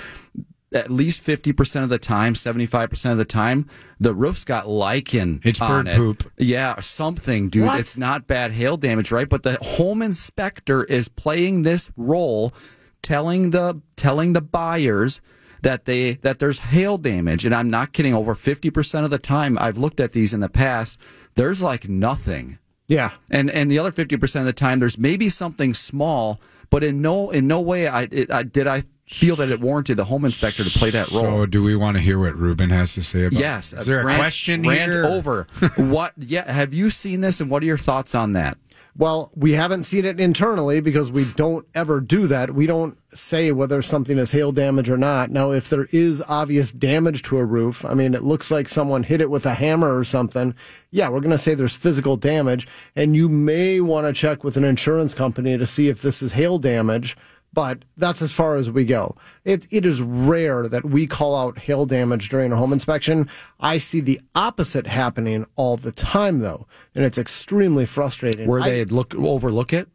at 0.75 0.91
least 0.91 1.21
fifty 1.23 1.53
percent 1.53 1.83
of 1.83 1.89
the 1.89 1.97
time, 1.97 2.35
seventy 2.35 2.65
five 2.65 2.89
percent 2.89 3.13
of 3.13 3.17
the 3.17 3.25
time, 3.25 3.67
the 3.99 4.13
roof's 4.13 4.43
got 4.43 4.67
lichen. 4.67 5.39
It's 5.43 5.59
bird 5.59 5.87
it. 5.87 5.95
poop. 5.95 6.31
Yeah, 6.37 6.79
something, 6.81 7.49
dude. 7.49 7.65
What? 7.65 7.79
It's 7.79 7.97
not 7.97 8.27
bad 8.27 8.51
hail 8.51 8.77
damage, 8.77 9.11
right? 9.11 9.27
But 9.29 9.43
the 9.43 9.57
home 9.61 10.01
inspector 10.01 10.83
is 10.83 11.07
playing 11.07 11.61
this 11.63 11.89
role, 11.97 12.53
telling 13.01 13.51
the 13.51 13.81
telling 13.95 14.33
the 14.33 14.41
buyers 14.41 15.21
that 15.61 15.85
they 15.85 16.15
that 16.15 16.39
there's 16.39 16.59
hail 16.59 16.97
damage, 16.97 17.45
and 17.45 17.55
I'm 17.55 17.69
not 17.69 17.93
kidding. 17.93 18.13
Over 18.13 18.35
fifty 18.35 18.69
percent 18.69 19.05
of 19.05 19.11
the 19.11 19.17
time, 19.17 19.57
I've 19.59 19.77
looked 19.77 19.99
at 19.99 20.11
these 20.11 20.33
in 20.33 20.39
the 20.41 20.49
past. 20.49 20.99
There's 21.35 21.61
like 21.61 21.89
nothing, 21.89 22.59
Yeah. 22.87 23.11
and 23.31 23.49
and 23.49 23.69
the 23.71 23.79
other 23.79 23.91
fifty 23.91 24.15
percent 24.17 24.41
of 24.41 24.47
the 24.47 24.53
time, 24.53 24.79
there's 24.79 24.97
maybe 24.97 25.27
something 25.29 25.73
small, 25.73 26.39
but 26.69 26.83
in 26.83 27.01
no 27.01 27.29
in 27.31 27.47
no 27.47 27.61
way 27.61 27.87
I, 27.87 28.03
it, 28.11 28.31
I 28.31 28.43
did 28.43 28.67
I 28.67 28.83
feel 29.07 29.35
that 29.35 29.49
it 29.49 29.59
warranted 29.59 29.97
the 29.97 30.05
home 30.05 30.25
inspector 30.25 30.63
to 30.63 30.69
play 30.79 30.89
that 30.89 31.11
role. 31.11 31.23
So 31.23 31.45
do 31.45 31.61
we 31.61 31.75
want 31.75 31.95
to 31.97 32.01
hear 32.01 32.19
what 32.19 32.35
Reuben 32.35 32.71
has 32.71 32.93
to 32.95 33.03
say 33.03 33.25
about? 33.25 33.39
Yes. 33.39 33.73
Is 33.73 33.85
there 33.85 34.01
a 34.01 34.05
rant, 34.05 34.19
question 34.19 34.63
rant 34.63 34.91
here? 34.91 35.05
over. 35.05 35.47
what? 35.75 36.13
Yeah. 36.17 36.51
Have 36.51 36.73
you 36.73 36.89
seen 36.89 37.21
this, 37.21 37.39
and 37.39 37.49
what 37.49 37.61
are 37.63 37.67
your 37.67 37.77
thoughts 37.77 38.15
on 38.15 38.31
that? 38.33 38.57
Well, 38.97 39.29
we 39.35 39.51
haven't 39.51 39.83
seen 39.83 40.05
it 40.05 40.21
internally 40.21 40.79
because 40.79 41.11
we 41.11 41.25
don't 41.33 41.67
ever 41.75 41.99
do 41.99 42.27
that. 42.27 42.55
We 42.55 42.65
don't 42.65 42.97
say 43.13 43.51
whether 43.51 43.81
something 43.81 44.17
is 44.17 44.31
hail 44.31 44.53
damage 44.53 44.89
or 44.89 44.97
not. 44.97 45.29
Now, 45.29 45.51
if 45.51 45.67
there 45.67 45.89
is 45.91 46.23
obvious 46.29 46.71
damage 46.71 47.21
to 47.23 47.37
a 47.37 47.43
roof, 47.43 47.83
I 47.83 47.93
mean, 47.93 48.13
it 48.13 48.23
looks 48.23 48.49
like 48.51 48.69
someone 48.69 49.03
hit 49.03 49.19
it 49.19 49.29
with 49.29 49.45
a 49.45 49.55
hammer 49.55 49.97
or 49.97 50.05
something. 50.05 50.55
Yeah, 50.91 51.09
we're 51.09 51.19
going 51.19 51.31
to 51.31 51.37
say 51.37 51.55
there's 51.55 51.75
physical 51.75 52.15
damage, 52.15 52.69
and 52.95 53.17
you 53.17 53.27
may 53.27 53.81
want 53.81 54.07
to 54.07 54.13
check 54.13 54.45
with 54.45 54.55
an 54.55 54.63
insurance 54.63 55.13
company 55.13 55.57
to 55.57 55.65
see 55.65 55.89
if 55.89 56.01
this 56.01 56.21
is 56.21 56.31
hail 56.31 56.57
damage. 56.57 57.17
But 57.55 57.85
that's 57.97 58.21
as 58.21 58.31
far 58.31 58.57
as 58.57 58.69
we 58.69 58.85
go. 58.85 59.15
It, 59.45 59.65
it 59.71 59.85
is 59.85 60.01
rare 60.01 60.67
that 60.67 60.85
we 60.85 61.07
call 61.07 61.35
out 61.35 61.57
hail 61.57 61.85
damage 61.85 62.29
during 62.29 62.51
a 62.51 62.57
home 62.57 62.73
inspection. 62.73 63.29
I 63.59 63.79
see 63.79 64.01
the 64.01 64.19
opposite 64.35 64.85
happening 64.85 65.47
all 65.55 65.77
the 65.77 65.93
time, 65.93 66.39
though, 66.39 66.67
and 66.93 67.03
it's 67.03 67.17
extremely 67.17 67.85
frustrating. 67.87 68.47
Where 68.47 68.59
I- 68.61 68.69
they 68.69 68.85
look 68.85 69.15
overlook 69.15 69.73
it? 69.73 69.87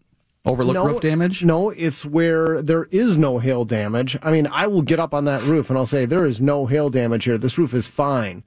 Overlook 0.47 0.73
no, 0.73 0.87
roof 0.87 1.01
damage? 1.03 1.45
No, 1.45 1.69
it's 1.69 2.07
where 2.07 2.63
there 2.63 2.85
is 2.85 3.19
no 3.19 3.41
hail 3.41 3.67
damage. 3.67 4.17
I 4.23 4.31
mean, 4.33 4.47
I 4.51 4.67
will 4.69 4.81
get 4.81 4.99
up 4.99 5.13
on 5.13 5.27
that 5.27 5.43
roof 5.43 5.69
and 5.69 5.79
I'll 5.79 5.85
say 5.85 6.07
there 6.07 6.25
is 6.25 6.41
no 6.41 6.65
hail 6.65 6.89
damage 6.89 7.25
here. 7.25 7.37
This 7.37 7.59
roof 7.59 7.75
is 7.75 7.87
fine. 7.87 8.43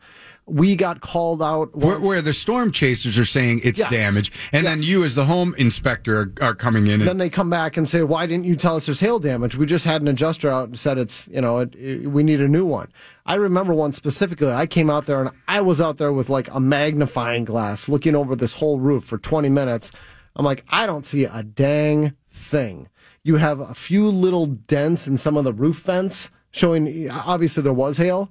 We 0.45 0.75
got 0.75 0.99
called 0.99 1.41
out 1.41 1.73
Where, 1.73 1.99
where 1.99 2.21
the 2.21 2.33
storm 2.33 2.71
chasers 2.73 3.17
are 3.17 3.23
saying 3.25 3.61
it's 3.63 3.79
Yes. 3.79 3.89
damage, 3.89 4.31
and 4.51 4.65
then 4.65 4.81
you, 4.83 5.05
as 5.05 5.15
the 5.15 5.23
home 5.25 5.55
inspector, 5.57 6.19
are, 6.19 6.33
are 6.49 6.53
coming 6.55 6.87
in. 6.87 6.99
And, 6.99 7.07
then 7.07 7.17
they 7.17 7.29
come 7.29 7.49
back 7.49 7.77
and 7.77 7.87
say, 7.87 8.03
"Why 8.03 8.25
didn't 8.25 8.43
you 8.45 8.57
tell 8.57 8.75
us 8.75 8.85
there's 8.87 8.99
hail 8.99 9.19
damage? 9.19 9.55
We 9.55 9.65
just 9.65 9.85
had 9.85 10.01
an 10.01 10.09
adjuster 10.09 10.49
out 10.49 10.67
and 10.67 10.77
said 10.77 10.97
it's 10.97 11.29
you 11.31 11.39
know 11.39 11.59
it, 11.59 11.73
it- 11.75 12.07
we 12.11 12.23
need 12.23 12.41
a 12.41 12.47
new 12.49 12.65
one." 12.65 12.89
I 13.25 13.35
remember 13.35 13.73
one 13.73 13.93
specifically. 13.93 14.51
I 14.51 14.65
came 14.65 14.89
out 14.89 15.05
there 15.05 15.21
and 15.21 15.29
I 15.47 15.61
was 15.61 15.79
out 15.79 15.97
there 15.97 16.11
with 16.11 16.27
like 16.27 16.49
a 16.53 16.59
magnifying 16.59 17.45
glass 17.45 17.87
looking 17.87 18.13
over 18.15 18.35
this 18.35 18.55
whole 18.55 18.79
roof 18.81 19.05
for 19.05 19.17
20 19.17 19.47
minutes. 19.47 19.91
I'm 20.35 20.43
like, 20.43 20.65
I 20.69 20.85
don't 20.85 21.05
see 21.05 21.23
a 21.23 21.41
dang 21.41 22.15
thing. 22.31 22.89
You 23.23 23.37
have 23.37 23.61
a 23.61 23.73
few 23.73 24.09
little 24.09 24.47
dents 24.47 25.07
in 25.07 25.15
some 25.15 25.37
of 25.37 25.45
the 25.45 25.53
roof 25.53 25.83
vents 25.83 26.29
showing 26.51 27.09
obviously 27.09 27.63
there 27.63 27.71
was 27.71 27.95
hail. 27.95 28.29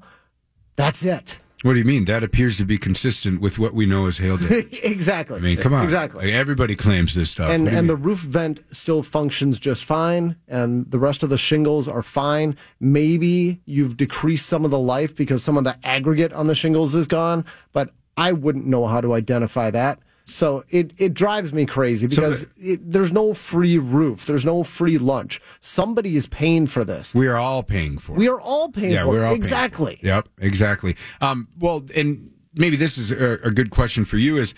That's 0.77 1.03
it. 1.05 1.39
What 1.63 1.73
do 1.75 1.79
you 1.79 1.85
mean? 1.85 2.05
That 2.07 2.23
appears 2.23 2.57
to 2.59 2.65
be 2.65 2.79
consistent 2.79 3.41
with 3.41 3.59
what 3.59 3.73
we 3.73 3.87
know 3.87 4.07
as 4.07 4.19
hail 4.19 4.37
damage. 4.37 4.81
exactly. 4.83 5.39
I 5.39 5.41
mean, 5.41 5.57
come 5.57 5.73
on. 5.75 5.85
Exactly. 5.85 6.27
Like, 6.27 6.35
everybody 6.35 6.77
claims 6.77 7.15
this 7.15 7.31
stuff. 7.31 7.51
and 7.51 7.69
and 7.69 7.89
the 7.89 7.97
roof 7.97 8.19
vent 8.21 8.61
still 8.71 9.03
functions 9.03 9.59
just 9.59 9.85
fine 9.85 10.37
and 10.49 10.91
the 10.91 10.99
rest 10.99 11.23
of 11.23 11.31
the 11.31 11.39
shingles 11.39 11.89
are 11.89 12.03
fine 12.03 12.57
maybe 12.81 13.61
you've 13.65 13.97
decreased 13.97 14.47
some 14.47 14.65
of 14.65 14.71
the 14.71 14.79
life 14.79 15.15
because 15.17 15.43
some 15.43 15.57
of 15.57 15.65
the 15.65 15.77
aggregate 15.85 16.33
on 16.33 16.47
the 16.47 16.55
shingles 16.55 16.95
is 16.95 17.07
gone 17.07 17.45
but 17.73 17.91
i 18.17 18.33
wouldn't 18.33 18.67
know 18.67 18.87
how 18.87 19.01
to 19.01 19.13
identify 19.15 19.71
that 19.71 19.99
so 20.25 20.65
it, 20.71 20.93
it 20.99 21.15
drives 21.15 21.53
me 21.53 21.67
crazy 21.67 22.07
because 22.07 22.47
it, 22.57 22.81
there's 22.91 23.13
no 23.13 23.35
free 23.35 23.79
roof 23.79 24.27
there's 24.27 24.45
no 24.45 24.63
free 24.63 24.99
lunch 24.99 25.41
somebody 25.61 26.17
is 26.17 26.27
paying 26.27 26.67
for 26.67 26.85
this 26.85 27.15
we 27.15 27.27
are 27.27 27.37
all 27.39 27.63
paying 27.63 27.99
for. 27.99 28.13
it. 28.13 28.19
we 28.19 28.29
are 28.29 28.41
all 28.41 28.69
paying 28.69 28.93
yeah, 28.93 29.03
for 29.03 29.09
we're 29.09 29.23
it 29.23 29.27
all 29.27 29.35
exactly 29.35 29.95
it. 29.95 30.03
Yep, 30.03 30.29
exactly. 30.39 30.97
Um, 31.21 31.49
well, 31.59 31.85
and 31.95 32.31
maybe 32.55 32.77
this 32.77 32.99
is 32.99 33.11
a, 33.11 33.39
a 33.45 33.51
good 33.51 33.71
question 33.71 34.05
for 34.05 34.19
you: 34.19 34.37
is 34.37 34.55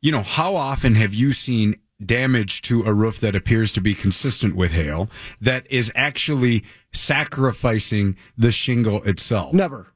you 0.00 0.12
know 0.12 0.22
how 0.22 0.54
often 0.56 0.94
have 0.94 1.14
you 1.14 1.32
seen 1.32 1.76
damage 2.04 2.62
to 2.62 2.82
a 2.82 2.92
roof 2.92 3.20
that 3.20 3.34
appears 3.34 3.72
to 3.72 3.80
be 3.80 3.94
consistent 3.94 4.56
with 4.56 4.72
hail 4.72 5.08
that 5.40 5.66
is 5.70 5.90
actually 5.94 6.64
sacrificing 6.92 8.16
the 8.36 8.52
shingle 8.52 9.02
itself? 9.04 9.52
never 9.52 9.88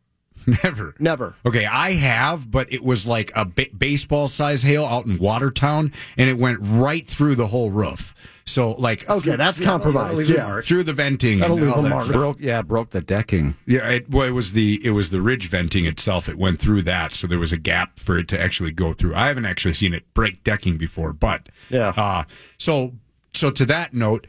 Never. 0.64 0.94
never 0.98 1.34
Okay, 1.44 1.66
I 1.66 1.92
have, 1.92 2.50
but 2.50 2.72
it 2.72 2.82
was 2.82 3.06
like 3.06 3.30
a 3.34 3.44
ba- 3.44 3.66
baseball 3.76 4.28
size 4.28 4.62
hail 4.62 4.84
out 4.84 5.04
in 5.06 5.18
Watertown, 5.18 5.92
and 6.16 6.28
it 6.30 6.38
went 6.38 6.58
right 6.62 7.06
through 7.06 7.34
the 7.34 7.48
whole 7.48 7.70
roof. 7.70 8.14
So, 8.46 8.70
like, 8.72 9.06
okay 9.10 9.36
that's 9.36 9.60
compromised 9.60 10.16
leave 10.16 10.30
yeah 10.30 10.60
through 10.62 10.84
the 10.84 10.94
venting. 10.94 11.40
That'll 11.40 11.56
leave 11.56 11.76
a 11.76 11.82
that 11.82 11.88
mark. 11.90 12.04
stuff. 12.04 12.14
Broke, 12.14 12.40
yeah, 12.40 12.62
broke 12.62 12.90
the 12.90 13.02
decking. 13.02 13.56
Yeah, 13.66 13.86
it, 13.88 14.08
well, 14.10 14.26
it 14.26 14.30
was 14.30 14.52
the 14.52 14.80
it 14.82 14.92
was 14.92 15.10
the 15.10 15.20
ridge 15.20 15.48
venting 15.50 15.84
itself. 15.84 16.30
It 16.30 16.38
went 16.38 16.58
through 16.58 16.82
that, 16.82 17.12
so 17.12 17.26
there 17.26 17.38
was 17.38 17.52
a 17.52 17.58
gap 17.58 18.00
for 18.00 18.16
it 18.18 18.26
to 18.28 18.40
actually 18.40 18.72
go 18.72 18.94
through. 18.94 19.14
I 19.14 19.28
haven't 19.28 19.44
actually 19.44 19.74
seen 19.74 19.92
it 19.92 20.12
break 20.14 20.44
decking 20.44 20.78
before, 20.78 21.12
but 21.12 21.50
Yeah. 21.68 21.88
Uh, 21.90 22.24
so 22.56 22.94
so 23.34 23.50
to 23.50 23.66
that 23.66 23.92
note, 23.92 24.26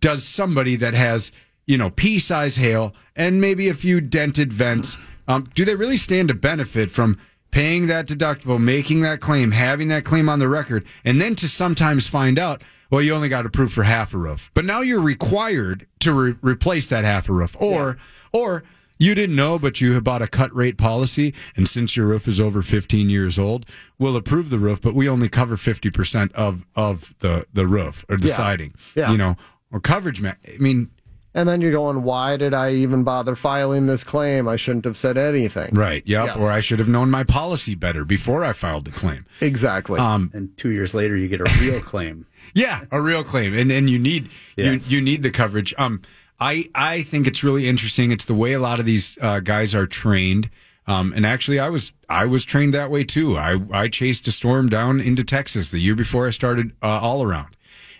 does 0.00 0.28
somebody 0.28 0.76
that 0.76 0.92
has 0.92 1.32
you 1.64 1.78
know 1.78 1.88
pea 1.88 2.18
size 2.18 2.56
hail 2.56 2.92
and 3.16 3.40
maybe 3.40 3.70
a 3.70 3.74
few 3.74 4.02
dented 4.02 4.52
vents, 4.52 4.98
um, 5.28 5.44
do 5.54 5.64
they 5.64 5.74
really 5.74 5.96
stand 5.96 6.28
to 6.28 6.34
benefit 6.34 6.90
from? 6.90 7.18
Paying 7.52 7.86
that 7.86 8.06
deductible, 8.06 8.60
making 8.60 9.00
that 9.00 9.20
claim, 9.20 9.52
having 9.52 9.88
that 9.88 10.04
claim 10.04 10.28
on 10.28 10.40
the 10.40 10.48
record, 10.48 10.84
and 11.06 11.18
then 11.22 11.34
to 11.36 11.48
sometimes 11.48 12.06
find 12.06 12.38
out, 12.38 12.62
well, 12.90 13.00
you 13.00 13.14
only 13.14 13.30
got 13.30 13.46
approved 13.46 13.72
for 13.72 13.84
half 13.84 14.12
a 14.12 14.18
roof, 14.18 14.50
but 14.52 14.64
now 14.66 14.82
you're 14.82 15.00
required 15.00 15.86
to 16.00 16.12
re- 16.12 16.34
replace 16.42 16.86
that 16.88 17.04
half 17.04 17.30
a 17.30 17.32
roof, 17.32 17.56
or 17.58 17.96
or 18.30 18.62
you 18.98 19.14
didn't 19.14 19.36
know, 19.36 19.58
but 19.58 19.80
you 19.80 19.94
have 19.94 20.04
bought 20.04 20.20
a 20.20 20.26
cut 20.26 20.54
rate 20.54 20.76
policy, 20.76 21.32
and 21.56 21.66
since 21.66 21.96
your 21.96 22.08
roof 22.08 22.28
is 22.28 22.40
over 22.40 22.60
15 22.62 23.08
years 23.08 23.38
old, 23.38 23.64
we'll 23.98 24.16
approve 24.16 24.50
the 24.50 24.58
roof, 24.58 24.82
but 24.82 24.94
we 24.94 25.08
only 25.08 25.28
cover 25.28 25.56
50% 25.56 26.32
of 26.32 26.66
of 26.74 27.14
the 27.20 27.46
the 27.54 27.66
roof 27.66 28.04
or 28.10 28.18
the 28.18 28.28
Yeah. 28.28 28.36
siding. 28.36 28.74
Yeah. 28.94 29.12
You 29.12 29.16
know, 29.16 29.36
or 29.70 29.80
coverage. 29.80 30.20
Ma- 30.20 30.32
I 30.46 30.58
mean, 30.58 30.90
and 31.36 31.48
then 31.48 31.60
you're 31.60 31.70
going 31.70 32.02
why 32.02 32.36
did 32.36 32.52
i 32.54 32.72
even 32.72 33.04
bother 33.04 33.36
filing 33.36 33.86
this 33.86 34.02
claim 34.02 34.48
i 34.48 34.56
shouldn't 34.56 34.84
have 34.84 34.96
said 34.96 35.16
anything 35.16 35.72
right? 35.74 36.02
Yep. 36.06 36.26
Yes. 36.26 36.36
Or 36.38 36.50
I 36.50 36.60
should 36.60 36.78
have 36.80 36.88
known 36.88 37.10
my 37.10 37.22
policy 37.24 37.74
better 37.76 38.04
before 38.04 38.44
I 38.44 38.52
filed 38.52 38.84
the 38.86 38.90
claim. 38.90 39.24
exactly 39.40 40.00
Um, 40.00 40.30
And 40.34 40.56
two 40.56 40.70
years 40.70 40.94
later, 40.94 41.16
you 41.16 41.28
get 41.28 41.40
a 41.40 41.50
real 41.60 41.80
claim. 41.80 42.26
Yeah, 42.54 42.80
a 42.90 43.00
real 43.02 43.22
claim, 43.22 43.52
and 43.54 43.70
and 43.70 43.90
you 43.90 43.98
need 43.98 44.30
Yes. 44.56 44.88
you 44.90 44.96
you 44.98 45.00
need 45.04 45.22
the 45.22 45.30
coverage. 45.30 45.74
Um, 45.76 46.00
I 46.40 46.70
I 46.74 47.02
think 47.02 47.26
it's 47.26 47.42
really 47.44 47.68
interesting. 47.68 48.12
It's 48.12 48.24
the 48.24 48.34
way 48.34 48.52
a 48.54 48.60
lot 48.60 48.78
of 48.80 48.86
these 48.86 49.18
uh, 49.20 49.40
guys 49.40 49.74
are 49.74 49.86
trained. 49.86 50.48
Um, 50.86 51.12
and 51.16 51.26
actually, 51.26 51.58
I 51.58 51.68
was 51.68 51.92
I 52.08 52.24
was 52.26 52.44
trained 52.44 52.72
that 52.72 52.90
way 52.90 53.04
too. 53.04 53.36
I 53.36 53.58
I 53.72 53.88
chased 53.88 54.26
a 54.28 54.30
storm 54.30 54.68
down 54.68 55.00
into 55.00 55.24
Texas 55.24 55.70
the 55.70 55.80
year 55.80 55.94
before 55.96 56.26
I 56.28 56.30
started 56.30 56.70
uh, 56.82 56.86
all 57.08 57.22
around. 57.22 57.55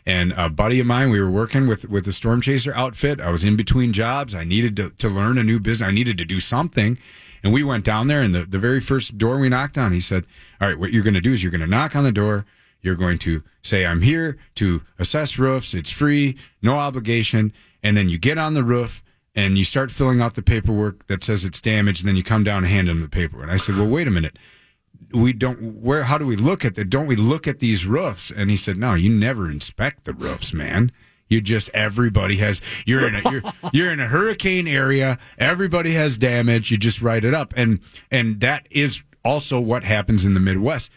And 0.06 0.32
a 0.36 0.48
buddy 0.48 0.78
of 0.78 0.86
mine, 0.86 1.10
we 1.10 1.20
were 1.20 1.30
working 1.30 1.66
with 1.66 1.88
with 1.88 2.04
the 2.04 2.12
storm 2.12 2.40
chaser 2.40 2.74
outfit. 2.76 3.20
I 3.20 3.30
was 3.30 3.42
in 3.42 3.56
between 3.56 3.92
jobs. 3.92 4.34
I 4.34 4.44
needed 4.44 4.76
to, 4.76 4.90
to 4.90 5.08
learn 5.08 5.36
a 5.36 5.42
new 5.42 5.58
business. 5.58 5.88
I 5.88 5.90
needed 5.90 6.16
to 6.18 6.24
do 6.24 6.38
something. 6.38 6.96
And 7.42 7.52
we 7.52 7.64
went 7.64 7.84
down 7.84 8.06
there, 8.06 8.22
and 8.22 8.34
the, 8.34 8.44
the 8.44 8.58
very 8.58 8.80
first 8.80 9.18
door 9.18 9.38
we 9.38 9.48
knocked 9.48 9.76
on, 9.76 9.92
he 9.92 10.00
said, 10.00 10.24
All 10.60 10.68
right, 10.68 10.78
what 10.78 10.92
you're 10.92 11.02
going 11.02 11.14
to 11.14 11.20
do 11.20 11.32
is 11.32 11.42
you're 11.42 11.50
going 11.50 11.60
to 11.60 11.66
knock 11.66 11.96
on 11.96 12.04
the 12.04 12.12
door. 12.12 12.46
You're 12.82 12.94
going 12.94 13.18
to 13.20 13.42
say, 13.62 13.84
I'm 13.84 14.02
here 14.02 14.38
to 14.56 14.80
assess 14.98 15.38
roofs. 15.38 15.74
It's 15.74 15.90
free, 15.90 16.36
no 16.62 16.78
obligation. 16.78 17.52
And 17.82 17.96
then 17.96 18.08
you 18.08 18.16
get 18.16 18.38
on 18.38 18.54
the 18.54 18.62
roof 18.62 19.02
and 19.34 19.58
you 19.58 19.64
start 19.64 19.90
filling 19.90 20.20
out 20.20 20.34
the 20.34 20.42
paperwork 20.42 21.06
that 21.08 21.24
says 21.24 21.44
it's 21.44 21.60
damaged. 21.60 22.02
And 22.02 22.08
then 22.08 22.16
you 22.16 22.22
come 22.22 22.44
down 22.44 22.58
and 22.58 22.66
hand 22.68 22.88
him 22.88 23.00
the 23.00 23.08
paperwork. 23.08 23.44
And 23.44 23.52
I 23.52 23.56
said, 23.56 23.76
Well, 23.76 23.88
wait 23.88 24.06
a 24.06 24.12
minute 24.12 24.38
we 25.12 25.32
don't 25.32 25.60
where 25.80 26.04
how 26.04 26.18
do 26.18 26.26
we 26.26 26.36
look 26.36 26.64
at 26.64 26.74
that? 26.74 26.90
Don't 26.90 27.06
we 27.06 27.16
look 27.16 27.46
at 27.46 27.58
these 27.60 27.86
roofs? 27.86 28.30
And 28.30 28.50
he 28.50 28.56
said 28.56 28.76
no 28.76 28.94
you 28.94 29.08
never 29.08 29.50
inspect 29.50 30.04
the 30.04 30.12
roofs 30.12 30.52
man. 30.52 30.92
You 31.28 31.40
just 31.40 31.68
everybody 31.74 32.36
has 32.36 32.60
you're 32.86 33.06
in 33.08 33.14
a 33.16 33.30
you're, 33.30 33.42
you're 33.72 33.90
in 33.92 34.00
a 34.00 34.06
hurricane 34.06 34.68
area. 34.68 35.18
Everybody 35.38 35.92
has 35.94 36.18
damage. 36.18 36.70
You 36.70 36.76
just 36.76 37.02
write 37.02 37.24
it 37.24 37.34
up. 37.34 37.52
And 37.56 37.80
and 38.10 38.40
that 38.40 38.66
is 38.70 39.02
also 39.24 39.58
what 39.60 39.82
happens 39.84 40.24
in 40.24 40.34
the 40.34 40.40
midwest. 40.40 40.90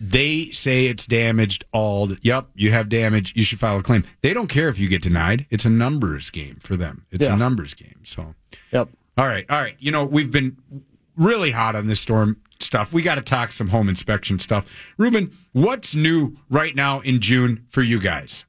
They 0.00 0.50
say 0.52 0.86
it's 0.86 1.06
damaged 1.06 1.64
all 1.72 2.06
the, 2.06 2.18
yep 2.22 2.46
you 2.54 2.70
have 2.70 2.88
damage 2.88 3.32
you 3.34 3.42
should 3.42 3.58
file 3.58 3.78
a 3.78 3.82
claim. 3.82 4.04
They 4.22 4.32
don't 4.32 4.46
care 4.48 4.68
if 4.68 4.78
you 4.78 4.88
get 4.88 5.02
denied. 5.02 5.46
It's 5.50 5.64
a 5.64 5.70
numbers 5.70 6.30
game 6.30 6.58
for 6.60 6.76
them. 6.76 7.04
It's 7.10 7.24
Yeah. 7.26 7.34
a 7.34 7.36
numbers 7.36 7.74
game 7.74 8.00
so. 8.04 8.34
Yep. 8.72 8.90
All 9.16 9.26
right, 9.26 9.44
all 9.50 9.60
right. 9.60 9.74
You 9.80 9.90
know, 9.90 10.04
we've 10.04 10.30
been 10.30 10.56
really 11.16 11.50
hot 11.50 11.74
on 11.74 11.88
this 11.88 11.98
storm 12.00 12.36
stuff. 12.60 12.92
We 12.92 13.02
got 13.02 13.16
to 13.16 13.22
talk 13.22 13.52
some 13.52 13.68
home 13.68 13.88
inspection 13.88 14.38
stuff. 14.38 14.66
Reuben, 14.96 15.36
what's 15.52 15.94
new 15.94 16.36
right 16.48 16.74
now 16.74 17.00
in 17.00 17.20
June 17.20 17.66
for 17.70 17.82
you 17.82 18.00
guys? 18.00 18.44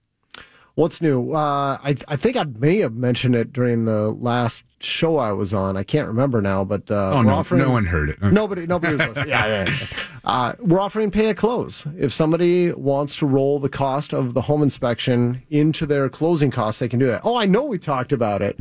What's 0.76 1.02
new? 1.02 1.34
Uh, 1.34 1.78
I 1.84 1.96
I 2.08 2.16
think 2.16 2.38
I 2.38 2.46
may 2.46 2.78
have 2.78 2.94
mentioned 2.94 3.36
it 3.36 3.52
during 3.52 3.84
the 3.84 4.12
last 4.12 4.64
show 4.80 5.18
I 5.18 5.34
was 5.34 5.54
on. 5.54 5.76
I 5.76 5.84
can't 5.84 6.08
remember 6.08 6.42
now, 6.42 6.64
but 6.64 6.90
uh, 6.90 7.12
Oh 7.12 7.18
we're 7.18 7.24
no, 7.24 7.30
offering, 7.34 7.62
no 7.62 7.72
one 7.72 7.86
heard 7.86 8.10
it. 8.10 8.22
Nobody, 8.22 8.66
nobody 8.66 8.94
was 8.96 9.06
listening. 9.08 9.28
yeah, 9.28 9.46
yeah, 9.46 9.70
yeah. 9.70 9.88
Uh, 10.24 10.54
we're 10.62 10.80
offering 10.80 11.12
pay 11.12 11.28
at 11.30 11.36
close. 11.36 11.86
If 11.98 12.14
somebody 12.14 12.72
wants 12.72 13.18
to 13.18 13.26
roll 13.26 13.60
the 13.60 13.68
cost 13.68 14.14
of 14.14 14.34
the 14.34 14.44
home 14.44 14.64
inspection 14.64 15.44
into 15.50 15.86
their 15.86 16.08
closing 16.08 16.50
costs, 16.50 16.80
they 16.80 16.88
can 16.88 17.00
do 17.00 17.08
that. 17.08 17.22
Oh, 17.26 17.36
I 17.36 17.46
know 17.46 17.66
we 17.66 17.78
talked 17.78 18.14
about 18.14 18.42
it. 18.42 18.56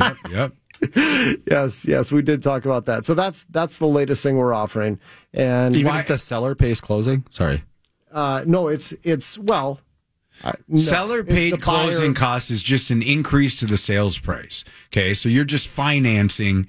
yep, 0.00 0.16
yep. 0.30 0.52
yes, 1.46 1.84
yes, 1.86 2.12
we 2.12 2.22
did 2.22 2.42
talk 2.42 2.64
about 2.64 2.86
that. 2.86 3.04
So 3.06 3.14
that's 3.14 3.44
that's 3.50 3.78
the 3.78 3.86
latest 3.86 4.22
thing 4.22 4.36
we're 4.36 4.54
offering. 4.54 4.98
And 5.32 5.74
Even 5.74 5.92
Why- 5.92 6.00
if 6.00 6.08
the 6.08 6.18
seller 6.18 6.54
pays 6.54 6.80
closing? 6.80 7.24
Sorry. 7.30 7.62
uh, 8.12 8.44
no, 8.46 8.68
it's 8.68 8.92
it's 9.02 9.38
well, 9.38 9.80
uh, 10.44 10.52
no. 10.68 10.78
Seller 10.78 11.24
paid 11.24 11.52
the 11.52 11.56
buyer- 11.58 11.90
closing 11.90 12.14
cost 12.14 12.50
is 12.50 12.62
just 12.62 12.90
an 12.90 13.02
increase 13.02 13.58
to 13.60 13.66
the 13.66 13.76
sales 13.76 14.18
price. 14.18 14.64
Okay, 14.92 15.14
so 15.14 15.28
you're 15.28 15.44
just 15.44 15.68
financing. 15.68 16.68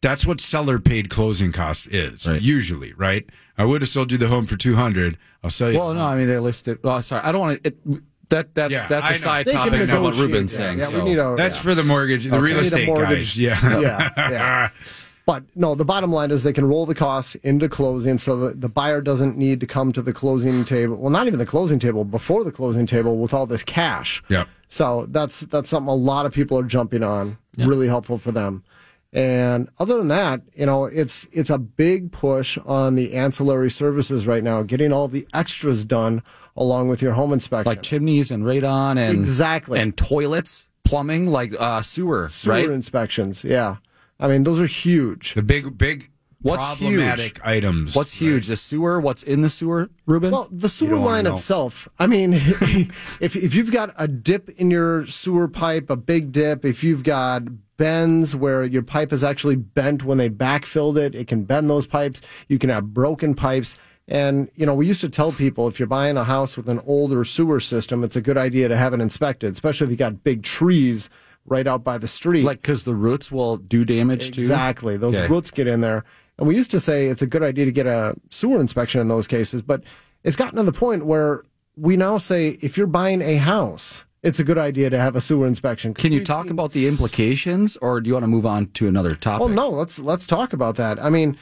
That's 0.00 0.26
what 0.26 0.40
seller 0.40 0.78
paid 0.80 1.10
closing 1.10 1.52
cost 1.52 1.86
is 1.88 2.26
Right. 2.26 2.40
usually, 2.42 2.92
right? 2.94 3.24
I 3.56 3.64
would 3.64 3.82
have 3.82 3.88
sold 3.90 4.10
you 4.10 4.18
the 4.18 4.28
home 4.28 4.46
for 4.46 4.56
two 4.56 4.74
hundred. 4.76 5.16
I'll 5.44 5.50
sell 5.50 5.70
you. 5.70 5.78
Well, 5.78 5.94
no, 5.94 6.04
I 6.06 6.16
mean 6.16 6.28
they 6.28 6.38
listed. 6.38 6.78
Well, 6.82 7.00
sorry, 7.02 7.22
I 7.22 7.32
don't 7.32 7.40
want 7.40 7.62
to. 7.64 8.02
It, 8.32 8.54
that 8.54 8.54
that's 8.54 8.72
Yeah, 8.74 8.86
that's 8.88 9.06
I 9.06 9.10
a 9.10 9.12
know. 9.12 9.18
side 9.18 9.46
They 9.46 9.52
topic 9.52 9.88
from 9.88 10.02
what 10.02 10.14
Reuben's 10.14 10.52
that. 10.52 10.56
saying. 10.56 10.78
Yeah, 10.78 10.84
so 10.84 10.98
we 11.04 11.10
need 11.10 11.18
a, 11.18 11.34
That's 11.36 11.56
yeah. 11.56 11.60
for 11.62 11.74
the 11.74 11.82
mortgage, 11.84 12.24
the 12.24 12.40
real 12.40 12.58
estate 12.58 12.86
mortgage. 12.86 13.36
guys. 13.36 13.38
Yeah, 13.38 13.80
yeah, 13.80 14.10
yeah. 14.16 14.68
But 15.24 15.44
no, 15.54 15.76
the 15.76 15.84
bottom 15.84 16.10
line 16.12 16.32
is 16.32 16.42
they 16.42 16.52
can 16.52 16.64
roll 16.64 16.84
the 16.84 16.96
costs 16.96 17.36
into 17.36 17.68
closing 17.68 18.18
so 18.18 18.34
that 18.38 18.60
the 18.60 18.68
buyer 18.68 19.00
doesn't 19.00 19.38
need 19.38 19.60
to 19.60 19.66
come 19.68 19.92
to 19.92 20.02
the 20.02 20.12
closing 20.12 20.64
table. 20.64 20.96
Well, 20.96 21.10
not 21.10 21.28
even 21.28 21.38
the 21.38 21.46
closing 21.46 21.78
table, 21.78 22.04
before 22.04 22.42
the 22.42 22.50
closing 22.50 22.86
table 22.86 23.18
with 23.18 23.32
all 23.32 23.46
this 23.46 23.62
cash. 23.62 24.20
Yep. 24.28 24.48
So 24.68 25.06
that's 25.10 25.40
that's 25.42 25.70
something 25.70 25.88
a 25.88 25.94
lot 25.94 26.26
of 26.26 26.32
people 26.32 26.58
are 26.58 26.64
jumping 26.64 27.04
on. 27.04 27.38
Really 27.56 27.86
helpful 27.86 28.18
for 28.18 28.32
them. 28.32 28.64
And 29.12 29.68
other 29.78 29.98
than 29.98 30.08
that, 30.08 30.40
you 30.54 30.64
know, 30.64 30.86
it's 30.86 31.26
it's 31.32 31.50
a 31.50 31.58
big 31.58 32.12
push 32.12 32.56
on 32.64 32.94
the 32.94 33.12
ancillary 33.14 33.70
services 33.70 34.26
right 34.26 34.42
now, 34.42 34.62
getting 34.62 34.90
all 34.92 35.06
the 35.08 35.26
extras 35.34 35.84
done 35.84 36.22
along 36.56 36.88
with 36.88 37.02
your 37.02 37.12
home 37.12 37.32
inspection. 37.32 37.68
Like 37.70 37.82
chimneys 37.82 38.30
and 38.30 38.44
radon 38.44 38.96
and 38.96 39.18
Exactly. 39.18 39.78
and 39.80 39.94
toilets, 39.96 40.68
plumbing, 40.84 41.26
like 41.26 41.52
uh, 41.58 41.82
sewer, 41.82 42.28
sewer 42.28 42.52
right? 42.54 42.70
inspections. 42.70 43.44
Yeah. 43.44 43.76
I 44.18 44.28
mean, 44.28 44.44
those 44.44 44.60
are 44.60 44.66
huge. 44.66 45.34
The 45.34 45.42
big, 45.42 45.76
big 45.76 46.08
What's 46.40 46.66
problematic 46.66 47.36
huge? 47.36 47.40
items. 47.44 47.94
What's 47.94 48.14
huge? 48.14 48.46
The 48.48 48.56
sewer? 48.56 49.00
What's 49.00 49.22
in 49.22 49.42
the 49.42 49.48
sewer, 49.50 49.90
Reuben? 50.06 50.32
Well, 50.32 50.48
the 50.50 50.68
sewer 50.68 50.96
line 50.96 51.26
itself. 51.26 51.88
I 51.98 52.06
mean, 52.06 52.32
if 53.20 53.36
if 53.36 53.54
you've 53.54 53.70
got 53.70 53.94
a 53.96 54.08
dip 54.08 54.48
in 54.50 54.70
your 54.70 55.06
sewer 55.06 55.48
pipe, 55.48 55.88
a 55.90 55.96
big 55.96 56.32
dip, 56.32 56.64
if 56.64 56.82
you've 56.82 57.04
got 57.04 57.42
bends 57.82 58.36
where 58.36 58.64
your 58.64 58.82
pipe 58.82 59.12
is 59.12 59.24
actually 59.24 59.56
bent 59.56 60.04
when 60.04 60.16
they 60.18 60.30
backfilled 60.30 60.96
it, 60.96 61.14
it 61.16 61.26
can 61.26 61.42
bend 61.42 61.68
those 61.68 61.86
pipes. 61.86 62.20
You 62.48 62.58
can 62.58 62.70
have 62.70 62.94
broken 62.94 63.34
pipes. 63.34 63.76
And, 64.06 64.48
you 64.54 64.64
know, 64.66 64.74
we 64.74 64.86
used 64.86 65.00
to 65.00 65.08
tell 65.08 65.32
people 65.32 65.66
if 65.66 65.80
you're 65.80 65.88
buying 65.88 66.16
a 66.16 66.22
house 66.22 66.56
with 66.56 66.68
an 66.68 66.80
older 66.86 67.24
sewer 67.24 67.58
system, 67.58 68.04
it's 68.04 68.14
a 68.14 68.20
good 68.20 68.38
idea 68.38 68.68
to 68.68 68.76
have 68.76 68.94
it 68.94 69.00
inspected, 69.00 69.52
especially 69.52 69.86
if 69.86 69.90
you 69.90 69.96
got 69.96 70.22
big 70.22 70.42
trees 70.44 71.10
right 71.44 71.66
out 71.66 71.82
by 71.82 71.98
the 71.98 72.06
street. 72.06 72.44
like 72.44 72.62
because 72.62 72.84
the 72.84 72.94
roots 72.94 73.32
will 73.32 73.56
do 73.56 73.84
damage 73.84 74.30
too. 74.30 74.42
Exactly. 74.42 74.96
Those 74.96 75.16
Okay. 75.16 75.26
roots 75.28 75.50
get 75.50 75.66
in 75.66 75.80
there. 75.80 76.04
And 76.38 76.46
we 76.46 76.54
used 76.54 76.70
to 76.70 76.78
say 76.80 77.06
it's 77.06 77.22
a 77.22 77.26
good 77.26 77.42
idea 77.42 77.64
to 77.64 77.72
get 77.72 77.86
a 77.86 78.14
sewer 78.30 78.60
inspection 78.60 79.00
in 79.00 79.08
those 79.08 79.26
cases, 79.26 79.60
but 79.60 79.82
it's 80.22 80.36
gotten 80.36 80.56
to 80.58 80.62
the 80.62 80.72
point 80.72 81.04
where 81.04 81.42
we 81.76 81.96
now 81.96 82.16
say 82.18 82.58
if 82.60 82.76
you're 82.78 82.86
buying 82.86 83.22
a 83.22 83.36
house, 83.36 84.04
it's 84.22 84.38
a 84.38 84.44
good 84.44 84.58
idea 84.58 84.88
to 84.90 84.98
have 84.98 85.16
a 85.16 85.20
sewer 85.20 85.46
inspection. 85.46 85.94
Can 85.94 86.12
you 86.12 86.22
talk 86.22 86.44
seen- 86.44 86.52
about 86.52 86.72
the 86.72 86.86
implications, 86.86 87.76
or 87.78 88.00
do 88.00 88.08
you 88.08 88.14
want 88.14 88.24
to 88.24 88.28
move 88.28 88.46
on 88.46 88.66
to 88.68 88.88
another 88.88 89.14
topic? 89.14 89.44
Oh 89.44 89.48
no, 89.48 89.68
let's 89.70 89.98
let's 89.98 90.26
talk 90.26 90.52
about 90.52 90.76
that. 90.76 91.02
I 91.02 91.10
mean, 91.10 91.36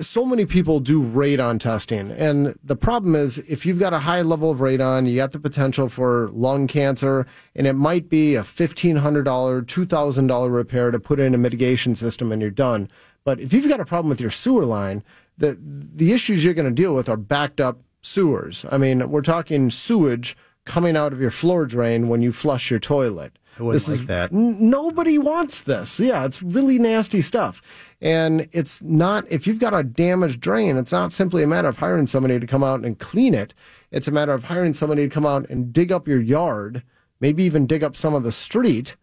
so 0.00 0.26
many 0.26 0.44
people 0.44 0.80
do 0.80 1.02
radon 1.02 1.58
testing, 1.58 2.10
and 2.10 2.54
the 2.62 2.76
problem 2.76 3.14
is 3.14 3.38
if 3.38 3.64
you've 3.64 3.78
got 3.78 3.94
a 3.94 4.00
high 4.00 4.22
level 4.22 4.50
of 4.50 4.58
radon, 4.58 5.08
you 5.08 5.16
got 5.16 5.32
the 5.32 5.40
potential 5.40 5.88
for 5.88 6.28
lung 6.32 6.66
cancer, 6.66 7.26
and 7.56 7.66
it 7.66 7.72
might 7.72 8.10
be 8.10 8.34
a 8.34 8.44
fifteen 8.44 8.96
hundred 8.96 9.24
dollar, 9.24 9.62
two 9.62 9.86
thousand 9.86 10.26
dollar 10.26 10.50
repair 10.50 10.90
to 10.90 11.00
put 11.00 11.18
in 11.18 11.34
a 11.34 11.38
mitigation 11.38 11.96
system, 11.96 12.30
and 12.32 12.42
you're 12.42 12.50
done. 12.50 12.90
But 13.24 13.40
if 13.40 13.52
you've 13.52 13.68
got 13.68 13.80
a 13.80 13.84
problem 13.86 14.10
with 14.10 14.20
your 14.20 14.30
sewer 14.30 14.66
line, 14.66 15.02
the 15.38 15.58
the 15.60 16.12
issues 16.12 16.44
you're 16.44 16.54
going 16.54 16.68
to 16.68 16.82
deal 16.82 16.94
with 16.94 17.08
are 17.08 17.16
backed 17.16 17.60
up 17.60 17.78
sewers. 18.02 18.66
I 18.70 18.76
mean, 18.78 19.10
we're 19.10 19.22
talking 19.22 19.70
sewage 19.70 20.36
coming 20.66 20.96
out 20.96 21.12
of 21.12 21.20
your 21.20 21.30
floor 21.30 21.66
drain 21.66 22.08
when 22.08 22.22
you 22.22 22.32
flush 22.32 22.70
your 22.70 22.80
toilet. 22.80 23.32
Wouldn't 23.58 23.74
like 23.98 24.06
that. 24.06 24.32
N- 24.32 24.70
nobody 24.70 25.18
wants 25.18 25.60
this. 25.62 25.98
Yeah, 26.00 26.24
it's 26.24 26.42
really 26.42 26.78
nasty 26.78 27.20
stuff. 27.20 27.60
And 28.00 28.48
it's 28.52 28.80
not, 28.82 29.24
if 29.30 29.46
you've 29.46 29.58
got 29.58 29.74
a 29.74 29.82
damaged 29.82 30.40
drain, 30.40 30.76
it's 30.78 30.92
not 30.92 31.12
simply 31.12 31.42
a 31.42 31.46
matter 31.46 31.68
of 31.68 31.76
hiring 31.78 32.06
somebody 32.06 32.38
to 32.40 32.46
come 32.46 32.64
out 32.64 32.80
and 32.84 32.98
clean 32.98 33.34
it. 33.34 33.52
It's 33.90 34.08
a 34.08 34.12
matter 34.12 34.32
of 34.32 34.44
hiring 34.44 34.72
somebody 34.72 35.06
to 35.08 35.12
come 35.12 35.26
out 35.26 35.48
and 35.50 35.72
dig 35.72 35.92
up 35.92 36.06
your 36.08 36.20
yard, 36.20 36.82
maybe 37.20 37.42
even 37.42 37.66
dig 37.66 37.82
up 37.82 37.96
some 37.96 38.14
of 38.14 38.22
the 38.22 38.32
street, 38.32 38.96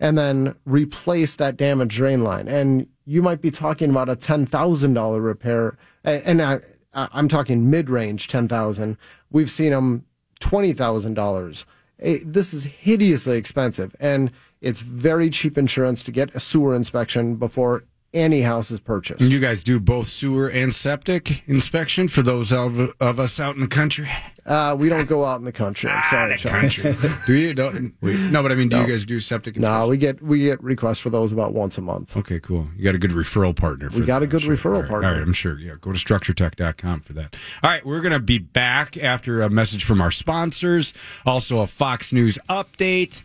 and 0.00 0.16
then 0.18 0.56
replace 0.64 1.36
that 1.36 1.56
damaged 1.56 1.94
drain 1.96 2.24
line. 2.24 2.48
And 2.48 2.86
you 3.04 3.22
might 3.22 3.42
be 3.42 3.50
talking 3.50 3.90
about 3.90 4.08
a 4.08 4.16
$10,000 4.16 5.22
repair. 5.24 5.76
And 6.02 6.40
I, 6.42 6.60
I- 6.94 7.08
I'm 7.12 7.28
talking 7.28 7.68
mid 7.70 7.90
range 7.90 8.26
10000 8.28 8.96
We've 9.30 9.50
seen 9.50 9.70
them 9.70 10.04
$20,000. 10.40 11.64
Eh, 12.00 12.18
This 12.24 12.52
is 12.54 12.64
hideously 12.64 13.36
expensive, 13.36 13.94
and 14.00 14.30
it's 14.60 14.80
very 14.80 15.30
cheap 15.30 15.56
insurance 15.56 16.02
to 16.04 16.10
get 16.12 16.34
a 16.34 16.40
sewer 16.40 16.74
inspection 16.74 17.36
before 17.36 17.84
any 18.12 18.42
house 18.42 18.70
is 18.72 18.80
purchased. 18.80 19.20
You 19.20 19.38
guys 19.38 19.62
do 19.62 19.78
both 19.78 20.08
sewer 20.08 20.48
and 20.48 20.74
septic 20.74 21.42
inspection 21.46 22.08
for 22.08 22.22
those 22.22 22.50
of, 22.52 22.90
of 22.98 23.20
us 23.20 23.38
out 23.38 23.54
in 23.54 23.60
the 23.60 23.68
country. 23.68 24.08
Uh, 24.46 24.74
we 24.78 24.88
don't 24.88 25.06
go 25.08 25.24
out 25.24 25.38
in 25.38 25.44
the 25.44 25.52
country. 25.52 25.90
I'm 25.90 26.02
sorry, 26.10 26.32
the 26.32 26.38
Charles. 26.38 26.76
country. 26.82 27.10
do 27.26 27.34
you? 27.34 27.54
Don't, 27.54 27.94
no, 28.02 28.42
but 28.42 28.50
I 28.52 28.54
mean, 28.54 28.68
do 28.68 28.78
you 28.78 28.86
guys 28.86 29.04
do 29.04 29.20
septic? 29.20 29.56
No, 29.56 29.68
inspection? 29.68 29.88
we 29.90 29.96
get 29.96 30.22
we 30.22 30.38
get 30.40 30.62
requests 30.62 30.98
for 30.98 31.10
those 31.10 31.32
about 31.32 31.52
once 31.52 31.78
a 31.78 31.80
month. 31.82 32.16
Okay, 32.16 32.40
cool. 32.40 32.68
You 32.76 32.84
got 32.84 32.94
a 32.94 32.98
good 32.98 33.10
referral 33.12 33.54
partner. 33.54 33.90
For 33.90 33.98
We 34.00 34.06
got 34.06 34.20
that, 34.20 34.24
a 34.24 34.28
good 34.28 34.42
I'm 34.42 34.56
sure. 34.56 34.72
referral 34.72 34.76
All 34.76 34.82
right, 34.82 34.88
partner. 34.90 35.08
All 35.08 35.14
right, 35.14 35.22
I'm 35.22 35.32
sure. 35.32 35.58
Yeah, 35.58 35.74
go 35.80 35.92
to 35.92 35.98
structuretech.com 35.98 37.00
for 37.00 37.12
that. 37.14 37.36
All 37.62 37.70
right, 37.70 37.84
we're 37.84 38.00
going 38.00 38.12
to 38.12 38.18
be 38.20 38.38
back 38.38 38.96
after 38.96 39.42
a 39.42 39.50
message 39.50 39.84
from 39.84 40.00
our 40.00 40.10
sponsors, 40.10 40.92
also 41.26 41.58
a 41.60 41.66
Fox 41.66 42.12
News 42.12 42.38
update, 42.48 43.22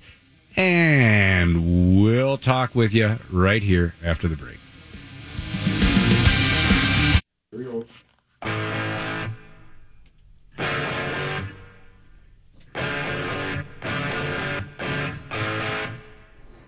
and 0.56 2.01
we'll 2.01 2.38
talk 2.38 2.75
with 2.75 2.93
you 2.93 3.19
right 3.32 3.63
here 3.63 3.95
after 4.04 4.28
the 4.28 4.36
break. 4.36 4.58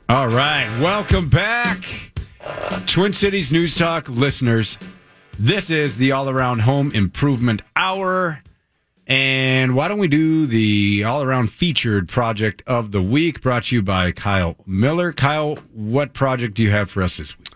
All 0.10 0.30
right, 0.30 0.80
welcome 0.80 1.28
back, 1.28 1.84
Twin 2.86 3.12
Cities 3.12 3.52
News 3.52 3.76
Talk 3.76 4.08
listeners. 4.08 4.78
This 5.38 5.70
is 5.70 5.98
the 5.98 6.14
All 6.14 6.30
Around 6.30 6.60
Home 6.60 6.94
Improvement 6.94 7.62
Hour. 7.76 8.40
And 9.06 9.76
why 9.76 9.90
don't 9.90 10.00
we 10.00 10.08
do 10.08 10.46
the 10.46 11.04
all 11.04 11.24
around 11.24 11.52
featured 11.52 12.08
project 12.08 12.64
of 12.66 12.92
the 12.92 13.02
week 13.02 13.42
brought 13.42 13.66
to 13.66 13.76
you 13.76 13.82
by 13.82 14.14
Kyle 14.14 14.56
Miller? 14.66 15.12
Kyle, 15.12 15.56
what 15.74 16.14
project 16.14 16.54
do 16.54 16.64
you 16.64 16.72
have 16.72 16.90
for 16.90 17.04
us 17.04 17.18
this 17.18 17.38
week? 17.38 17.50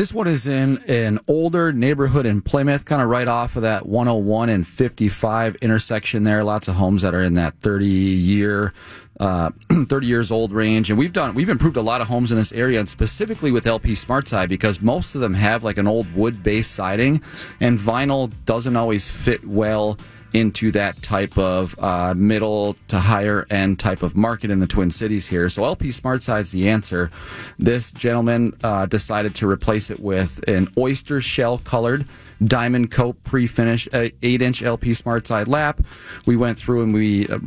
This 0.00 0.14
one 0.14 0.28
is 0.28 0.46
in 0.46 0.78
an 0.88 1.20
older 1.28 1.74
neighborhood 1.74 2.24
in 2.24 2.40
Plymouth, 2.40 2.86
kind 2.86 3.02
of 3.02 3.10
right 3.10 3.28
off 3.28 3.56
of 3.56 3.62
that 3.64 3.84
101 3.84 4.48
and 4.48 4.66
55 4.66 5.56
intersection 5.56 6.24
there. 6.24 6.42
Lots 6.42 6.68
of 6.68 6.76
homes 6.76 7.02
that 7.02 7.14
are 7.14 7.22
in 7.22 7.34
that 7.34 7.58
30 7.58 7.84
year, 7.86 8.72
uh, 9.20 9.50
30 9.70 10.06
years 10.06 10.30
old 10.30 10.54
range. 10.54 10.88
And 10.88 10.98
we've 10.98 11.12
done, 11.12 11.34
we've 11.34 11.50
improved 11.50 11.76
a 11.76 11.82
lot 11.82 12.00
of 12.00 12.08
homes 12.08 12.32
in 12.32 12.38
this 12.38 12.50
area 12.52 12.80
and 12.80 12.88
specifically 12.88 13.52
with 13.52 13.66
LP 13.66 13.94
Smart 13.94 14.26
Side 14.26 14.48
because 14.48 14.80
most 14.80 15.14
of 15.14 15.20
them 15.20 15.34
have 15.34 15.64
like 15.64 15.76
an 15.76 15.86
old 15.86 16.10
wood 16.14 16.42
based 16.42 16.74
siding 16.74 17.20
and 17.60 17.78
vinyl 17.78 18.32
doesn't 18.46 18.76
always 18.76 19.06
fit 19.06 19.46
well 19.46 19.98
into 20.32 20.70
that 20.72 21.02
type 21.02 21.36
of 21.38 21.74
uh, 21.78 22.14
middle 22.16 22.76
to 22.88 22.98
higher 22.98 23.46
end 23.50 23.78
type 23.78 24.02
of 24.02 24.16
market 24.16 24.50
in 24.50 24.60
the 24.60 24.66
Twin 24.66 24.90
Cities 24.90 25.26
here. 25.26 25.48
So 25.48 25.64
LP 25.64 25.90
Smart 25.90 26.22
Side's 26.22 26.52
the 26.52 26.68
answer. 26.68 27.10
This 27.58 27.92
gentleman 27.92 28.56
uh, 28.62 28.86
decided 28.86 29.34
to 29.36 29.48
replace 29.48 29.90
it 29.90 30.00
with 30.00 30.46
an 30.48 30.68
oyster 30.78 31.20
shell 31.20 31.58
colored 31.58 32.06
Diamond 32.44 32.90
Kote 32.90 33.22
pre-finish 33.24 33.88
uh, 33.92 34.08
8 34.22 34.42
inch 34.42 34.62
LP 34.62 34.94
Smart 34.94 35.26
Side 35.26 35.48
lap. 35.48 35.80
We 36.26 36.36
went 36.36 36.58
through 36.58 36.82
and 36.82 36.94
we 36.94 37.26
uh, 37.28 37.38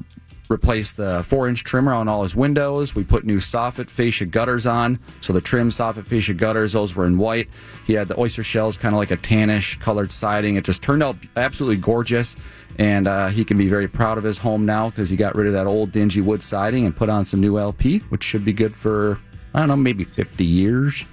replaced 0.50 0.98
the 0.98 1.24
four 1.24 1.48
inch 1.50 1.64
trimmer 1.64 1.94
on 1.94 2.08
all 2.08 2.24
his 2.24 2.36
windows. 2.36 2.96
We 2.96 3.04
put 3.04 3.26
new 3.26 3.38
soffit 3.38 3.90
fascia 3.90 4.26
gutters 4.26 4.66
on. 4.66 5.00
So 5.22 5.34
the 5.34 5.42
trim 5.42 5.70
soffit 5.70 6.06
fascia 6.06 6.34
gutters, 6.34 6.74
those 6.74 6.96
were 6.96 7.06
in 7.06 7.18
white. 7.18 7.50
He 7.86 7.94
had 7.94 8.08
the 8.08 8.20
oyster 8.20 8.44
shells, 8.44 8.78
kind 8.78 8.94
of 8.94 9.00
like 9.00 9.12
a 9.12 9.18
tannish 9.18 9.80
colored 9.80 10.12
siding. 10.12 10.56
It 10.56 10.64
just 10.64 10.84
turned 10.84 11.04
out 11.04 11.18
absolutely 11.36 11.78
gorgeous. 11.78 12.36
And 12.80 13.08
uh, 13.08 13.28
he 13.28 13.44
can 13.46 13.58
be 13.58 13.68
very 13.68 13.88
proud 13.88 14.18
of 14.18 14.24
his 14.24 14.38
home 14.40 14.66
now 14.66 14.90
because 14.90 15.10
he 15.10 15.16
got 15.16 15.36
rid 15.36 15.48
of 15.48 15.54
that 15.54 15.68
old 15.68 15.92
dingy 15.92 16.22
wood 16.22 16.42
siding 16.42 16.86
and 16.86 16.96
put 16.96 17.10
on 17.10 17.26
some 17.26 17.40
new 17.40 17.58
LP, 17.58 18.00
which 18.10 18.24
should 18.24 18.44
be 18.44 18.54
good 18.54 18.76
for, 18.76 19.20
I 19.54 19.60
don't 19.60 19.68
know, 19.68 19.76
maybe 19.76 20.04
50 20.04 20.44
years. 20.46 21.06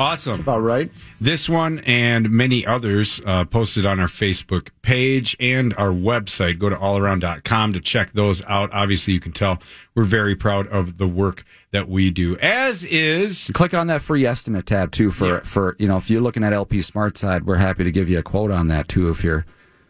Awesome. 0.00 0.40
About 0.40 0.60
right. 0.60 0.90
This 1.20 1.46
one 1.48 1.80
and 1.80 2.30
many 2.30 2.64
others 2.66 3.20
uh, 3.26 3.44
posted 3.44 3.84
on 3.84 4.00
our 4.00 4.06
Facebook 4.06 4.70
page 4.80 5.36
and 5.38 5.74
our 5.74 5.90
website. 5.90 6.58
Go 6.58 6.70
to 6.70 6.76
allaround.com 6.76 7.74
to 7.74 7.80
check 7.80 8.12
those 8.12 8.42
out. 8.46 8.70
Obviously, 8.72 9.12
you 9.12 9.20
can 9.20 9.32
tell 9.32 9.58
we're 9.94 10.04
very 10.04 10.34
proud 10.34 10.66
of 10.68 10.96
the 10.96 11.06
work 11.06 11.44
that 11.72 11.86
we 11.88 12.10
do, 12.10 12.36
as 12.38 12.82
is. 12.84 13.50
Click 13.52 13.74
on 13.74 13.88
that 13.88 14.00
free 14.00 14.24
estimate 14.24 14.64
tab 14.64 14.90
too 14.90 15.10
for, 15.10 15.26
Yeah. 15.26 15.40
for, 15.40 15.76
you 15.78 15.86
know, 15.86 15.98
if 15.98 16.08
you're 16.10 16.22
looking 16.22 16.44
at 16.44 16.54
LP 16.54 16.80
Smart 16.80 17.18
Side, 17.18 17.44
we're 17.44 17.56
happy 17.56 17.84
to 17.84 17.90
give 17.90 18.08
you 18.08 18.18
a 18.18 18.22
quote 18.22 18.50
on 18.50 18.68
that 18.68 18.88
too 18.88 19.10
if 19.10 19.22
you're, 19.22 19.44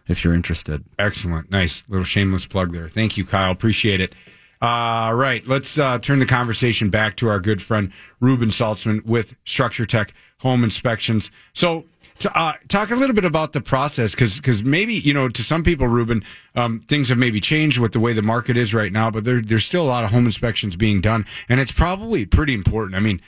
if 0.08 0.24
you're 0.24 0.34
interested. 0.34 0.84
Excellent. 0.98 1.50
Nice. 1.50 1.84
Little 1.88 2.04
shameless 2.04 2.46
plug 2.46 2.72
there. 2.72 2.88
Thank 2.88 3.16
you, 3.16 3.24
Kyle. 3.24 3.52
Appreciate 3.52 4.00
it. 4.00 4.14
All 4.60 5.14
right. 5.14 5.46
Let's 5.46 5.78
uh, 5.78 5.98
turn 5.98 6.18
the 6.18 6.26
conversation 6.26 6.90
back 6.90 7.16
to 7.18 7.28
our 7.28 7.38
good 7.38 7.62
friend 7.62 7.92
Reuben 8.20 8.50
Saltzman 8.50 9.04
with 9.04 9.36
Structure 9.44 9.86
Tech 9.86 10.12
Home 10.40 10.64
Inspections. 10.64 11.30
So, 11.52 11.84
to, 12.20 12.36
uh, 12.36 12.54
talk 12.66 12.90
a 12.90 12.96
little 12.96 13.14
bit 13.14 13.24
about 13.24 13.52
the 13.52 13.60
process 13.60 14.12
because 14.16 14.64
maybe, 14.64 14.94
you 14.94 15.14
know, 15.14 15.28
to 15.28 15.42
some 15.44 15.62
people, 15.62 15.86
Reuben, 15.86 16.24
um, 16.56 16.80
things 16.88 17.08
have 17.10 17.18
maybe 17.18 17.40
changed 17.40 17.78
with 17.78 17.92
the 17.92 18.00
way 18.00 18.12
the 18.12 18.22
market 18.22 18.56
is 18.56 18.74
right 18.74 18.90
now, 18.90 19.08
but 19.08 19.22
there, 19.22 19.40
there's 19.40 19.64
still 19.64 19.84
a 19.84 19.86
lot 19.86 20.02
of 20.02 20.10
home 20.10 20.26
inspections 20.26 20.74
being 20.74 21.00
done. 21.00 21.24
And 21.48 21.60
it's 21.60 21.70
probably 21.70 22.26
pretty 22.26 22.54
important. 22.54 22.96
I 22.96 23.00
mean, 23.00 23.20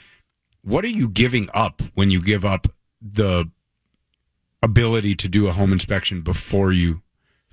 what 0.63 0.83
are 0.83 0.89
you 0.89 1.07
giving 1.07 1.49
up 1.53 1.81
when 1.93 2.09
you 2.09 2.21
give 2.21 2.43
up 2.43 2.67
the 3.01 3.49
ability 4.61 5.15
to 5.15 5.27
do 5.27 5.47
a 5.47 5.51
home 5.51 5.73
inspection 5.73 6.21
before 6.21 6.71
you 6.71 7.01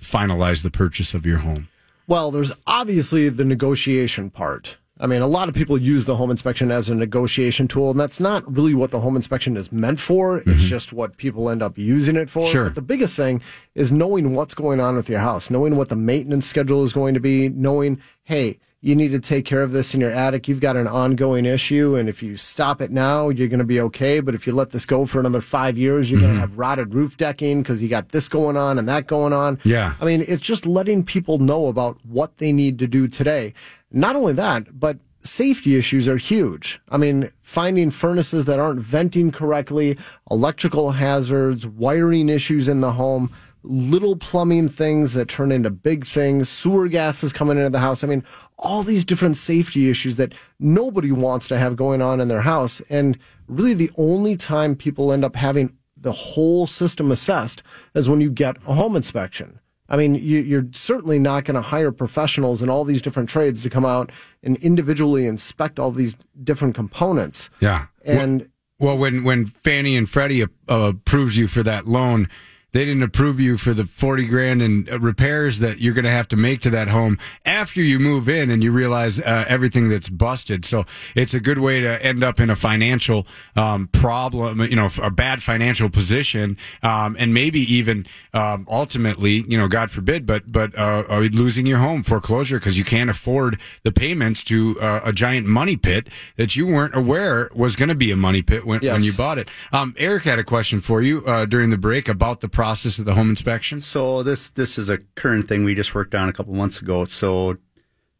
finalize 0.01 0.63
the 0.63 0.71
purchase 0.71 1.13
of 1.13 1.25
your 1.25 1.39
home. 1.39 1.67
Well, 2.07 2.31
there's 2.31 2.53
obviously 2.65 3.29
the 3.29 3.45
negotiation 3.45 4.29
part. 4.29 4.77
I 5.01 5.07
mean, 5.07 5.21
a 5.21 5.27
lot 5.27 5.47
of 5.47 5.55
people 5.55 5.77
use 5.77 6.03
the 6.03 6.17
home 6.17 6.29
inspection 6.29 6.71
as 6.71 6.89
a 6.89 6.95
negotiation 6.95 7.69
tool, 7.69 7.91
and 7.91 7.99
that's 7.99 8.19
not 8.19 8.43
really 8.53 8.73
what 8.73 8.91
the 8.91 8.99
home 8.99 9.15
inspection 9.15 9.55
is 9.55 9.71
meant 9.71 9.99
for. 9.99 10.39
It's 10.39 10.47
mm-hmm. 10.47 10.57
just 10.59 10.91
what 10.91 11.15
people 11.15 11.49
end 11.49 11.61
up 11.61 11.77
using 11.77 12.17
it 12.17 12.29
for. 12.29 12.47
Sure. 12.47 12.65
But 12.65 12.75
the 12.75 12.81
biggest 12.81 13.15
thing 13.15 13.41
is 13.75 13.93
knowing 13.93 14.33
what's 14.35 14.53
going 14.53 14.81
on 14.81 14.97
with 14.97 15.07
your 15.07 15.21
house, 15.21 15.49
knowing 15.49 15.77
what 15.77 15.87
the 15.87 15.95
maintenance 15.95 16.45
schedule 16.45 16.83
is 16.83 16.91
going 16.91 17.13
to 17.13 17.21
be, 17.21 17.47
knowing, 17.47 18.01
hey, 18.23 18.59
you 18.81 18.95
need 18.95 19.11
to 19.11 19.19
take 19.19 19.45
care 19.45 19.61
of 19.61 19.71
this 19.71 19.93
in 19.93 19.99
your 19.99 20.11
attic. 20.11 20.47
You've 20.47 20.61
got 20.61 20.77
an 20.77 20.87
ongoing 20.87 21.45
issue, 21.45 21.95
and 21.95 22.07
if 22.07 22.23
you 22.23 22.37
stop 22.37 22.81
it 22.81 22.91
now, 22.91 23.27
you're 23.27 23.49
going 23.49 23.59
to 23.59 23.65
be 23.65 23.81
okay. 23.81 24.21
But 24.21 24.35
if 24.35 24.47
you 24.47 24.53
let 24.53 24.69
this 24.69 24.85
go 24.85 25.05
for 25.05 25.19
another 25.19 25.41
five 25.41 25.77
years, 25.77 26.09
you're 26.09 26.21
going 26.21 26.33
to 26.33 26.39
mm-hmm. 26.39 26.49
have 26.49 26.57
rotted 26.57 26.93
roof 26.93 27.17
decking 27.17 27.61
because 27.61 27.81
you 27.81 27.89
got 27.89 28.09
this 28.09 28.29
going 28.29 28.55
on 28.55 28.79
and 28.79 28.87
that 28.87 29.07
going 29.07 29.33
on. 29.33 29.59
Yeah. 29.65 29.95
I 29.99 30.05
mean, 30.05 30.23
it's 30.27 30.41
just 30.41 30.65
letting 30.65 31.03
people 31.03 31.39
know 31.39 31.67
about 31.67 31.97
what 32.05 32.37
they 32.37 32.53
need 32.53 32.79
to 32.79 32.87
do 32.87 33.07
today. 33.09 33.53
Not 33.91 34.15
only 34.15 34.33
that, 34.33 34.79
but 34.79 34.97
safety 35.21 35.75
issues 35.75 36.07
are 36.07 36.17
huge. 36.17 36.79
I 36.89 36.97
mean, 36.97 37.31
finding 37.41 37.91
furnaces 37.91 38.45
that 38.45 38.59
aren't 38.59 38.79
venting 38.79 39.31
correctly, 39.31 39.97
electrical 40.31 40.91
hazards, 40.91 41.67
wiring 41.67 42.29
issues 42.29 42.69
in 42.69 42.79
the 42.79 42.93
home, 42.93 43.29
little 43.63 44.15
plumbing 44.15 44.69
things 44.69 45.13
that 45.13 45.27
turn 45.27 45.51
into 45.51 45.69
big 45.69 46.05
things, 46.05 46.49
sewer 46.49 46.87
gases 46.87 47.33
coming 47.33 47.57
into 47.57 47.69
the 47.69 47.79
house. 47.79 48.03
I 48.03 48.07
mean, 48.07 48.23
all 48.57 48.83
these 48.83 49.03
different 49.03 49.37
safety 49.37 49.89
issues 49.89 50.15
that 50.15 50.33
nobody 50.59 51.11
wants 51.11 51.47
to 51.49 51.57
have 51.57 51.75
going 51.75 52.01
on 52.01 52.21
in 52.21 52.27
their 52.27 52.41
house. 52.41 52.81
And 52.89 53.17
really 53.47 53.73
the 53.73 53.91
only 53.97 54.37
time 54.37 54.75
people 54.75 55.11
end 55.11 55.25
up 55.25 55.35
having 55.35 55.75
the 55.97 56.11
whole 56.11 56.67
system 56.67 57.11
assessed 57.11 57.61
is 57.95 58.09
when 58.09 58.21
you 58.21 58.29
get 58.29 58.57
a 58.65 58.73
home 58.73 58.95
inspection. 58.95 59.59
I 59.89 59.97
mean, 59.97 60.15
you, 60.15 60.39
you're 60.39 60.67
certainly 60.71 61.17
not 61.17 61.45
going 61.45 61.55
to 61.55 61.61
hire 61.61 61.91
professionals 61.91 62.61
in 62.61 62.69
all 62.69 62.85
these 62.85 63.01
different 63.01 63.27
trades 63.27 63.61
to 63.63 63.69
come 63.69 63.85
out 63.85 64.11
and 64.43 64.55
individually 64.57 65.25
inspect 65.25 65.79
all 65.79 65.91
these 65.91 66.15
different 66.43 66.75
components. 66.75 67.49
Yeah. 67.59 67.87
And 68.05 68.49
Well, 68.79 68.97
when 68.97 69.23
when 69.23 69.47
Fannie 69.47 69.97
and 69.97 70.07
Freddie 70.07 70.43
uh, 70.43 70.47
approves 70.67 71.37
you 71.37 71.47
for 71.47 71.63
that 71.63 71.87
loan, 71.87 72.29
they 72.71 72.85
didn't 72.85 73.03
approve 73.03 73.39
you 73.39 73.57
for 73.57 73.73
the 73.73 73.85
forty 73.85 74.25
grand 74.25 74.61
in 74.61 74.85
repairs 74.99 75.59
that 75.59 75.79
you're 75.79 75.93
going 75.93 76.05
to 76.05 76.11
have 76.11 76.27
to 76.29 76.35
make 76.35 76.61
to 76.61 76.69
that 76.69 76.87
home 76.87 77.17
after 77.45 77.81
you 77.81 77.99
move 77.99 78.29
in 78.29 78.49
and 78.49 78.63
you 78.63 78.71
realize 78.71 79.19
uh, 79.19 79.45
everything 79.47 79.89
that's 79.89 80.09
busted. 80.09 80.65
So 80.65 80.85
it's 81.15 81.33
a 81.33 81.39
good 81.39 81.59
way 81.59 81.81
to 81.81 82.03
end 82.03 82.23
up 82.23 82.39
in 82.39 82.49
a 82.49 82.55
financial 82.55 83.25
um, 83.55 83.87
problem, 83.87 84.61
you 84.61 84.75
know, 84.75 84.89
a 85.01 85.09
bad 85.11 85.41
financial 85.43 85.89
position, 85.89 86.57
um, 86.83 87.15
and 87.19 87.33
maybe 87.33 87.59
even 87.73 88.05
um, 88.33 88.67
ultimately, 88.69 89.43
you 89.47 89.57
know, 89.57 89.67
God 89.67 89.91
forbid, 89.91 90.25
but 90.25 90.51
but 90.51 90.77
uh, 90.77 91.03
uh, 91.09 91.19
losing 91.31 91.65
your 91.65 91.79
home 91.79 92.03
foreclosure 92.03 92.59
because 92.59 92.77
you 92.77 92.83
can't 92.83 93.09
afford 93.09 93.59
the 93.83 93.91
payments 93.91 94.43
to 94.45 94.79
uh, 94.79 95.01
a 95.03 95.13
giant 95.13 95.47
money 95.47 95.75
pit 95.77 96.07
that 96.37 96.55
you 96.55 96.65
weren't 96.67 96.95
aware 96.95 97.49
was 97.53 97.75
going 97.75 97.89
to 97.89 97.95
be 97.95 98.11
a 98.11 98.15
money 98.15 98.41
pit 98.41 98.65
when, 98.65 98.79
Yes. 98.81 98.93
when 98.93 99.03
you 99.03 99.13
bought 99.13 99.37
it. 99.37 99.47
Um, 99.71 99.93
Eric 99.97 100.23
had 100.23 100.39
a 100.39 100.43
question 100.43 100.81
for 100.81 101.01
you 101.01 101.25
uh, 101.25 101.45
during 101.45 101.69
the 101.69 101.77
break 101.77 102.07
about 102.07 102.41
the 102.41 102.49
process 102.59 102.99
of 102.99 103.05
the 103.05 103.13
home 103.13 103.29
inspection. 103.29 103.79
So 103.79 104.21
this 104.21 104.49
this 104.49 104.77
is 104.77 104.89
a 104.89 104.97
current 105.15 105.47
thing 105.47 105.63
we 105.63 105.73
just 105.75 105.95
worked 105.95 106.13
on 106.13 106.27
a 106.27 106.33
couple 106.33 106.53
months 106.53 106.81
ago. 106.81 107.05
So 107.05 107.55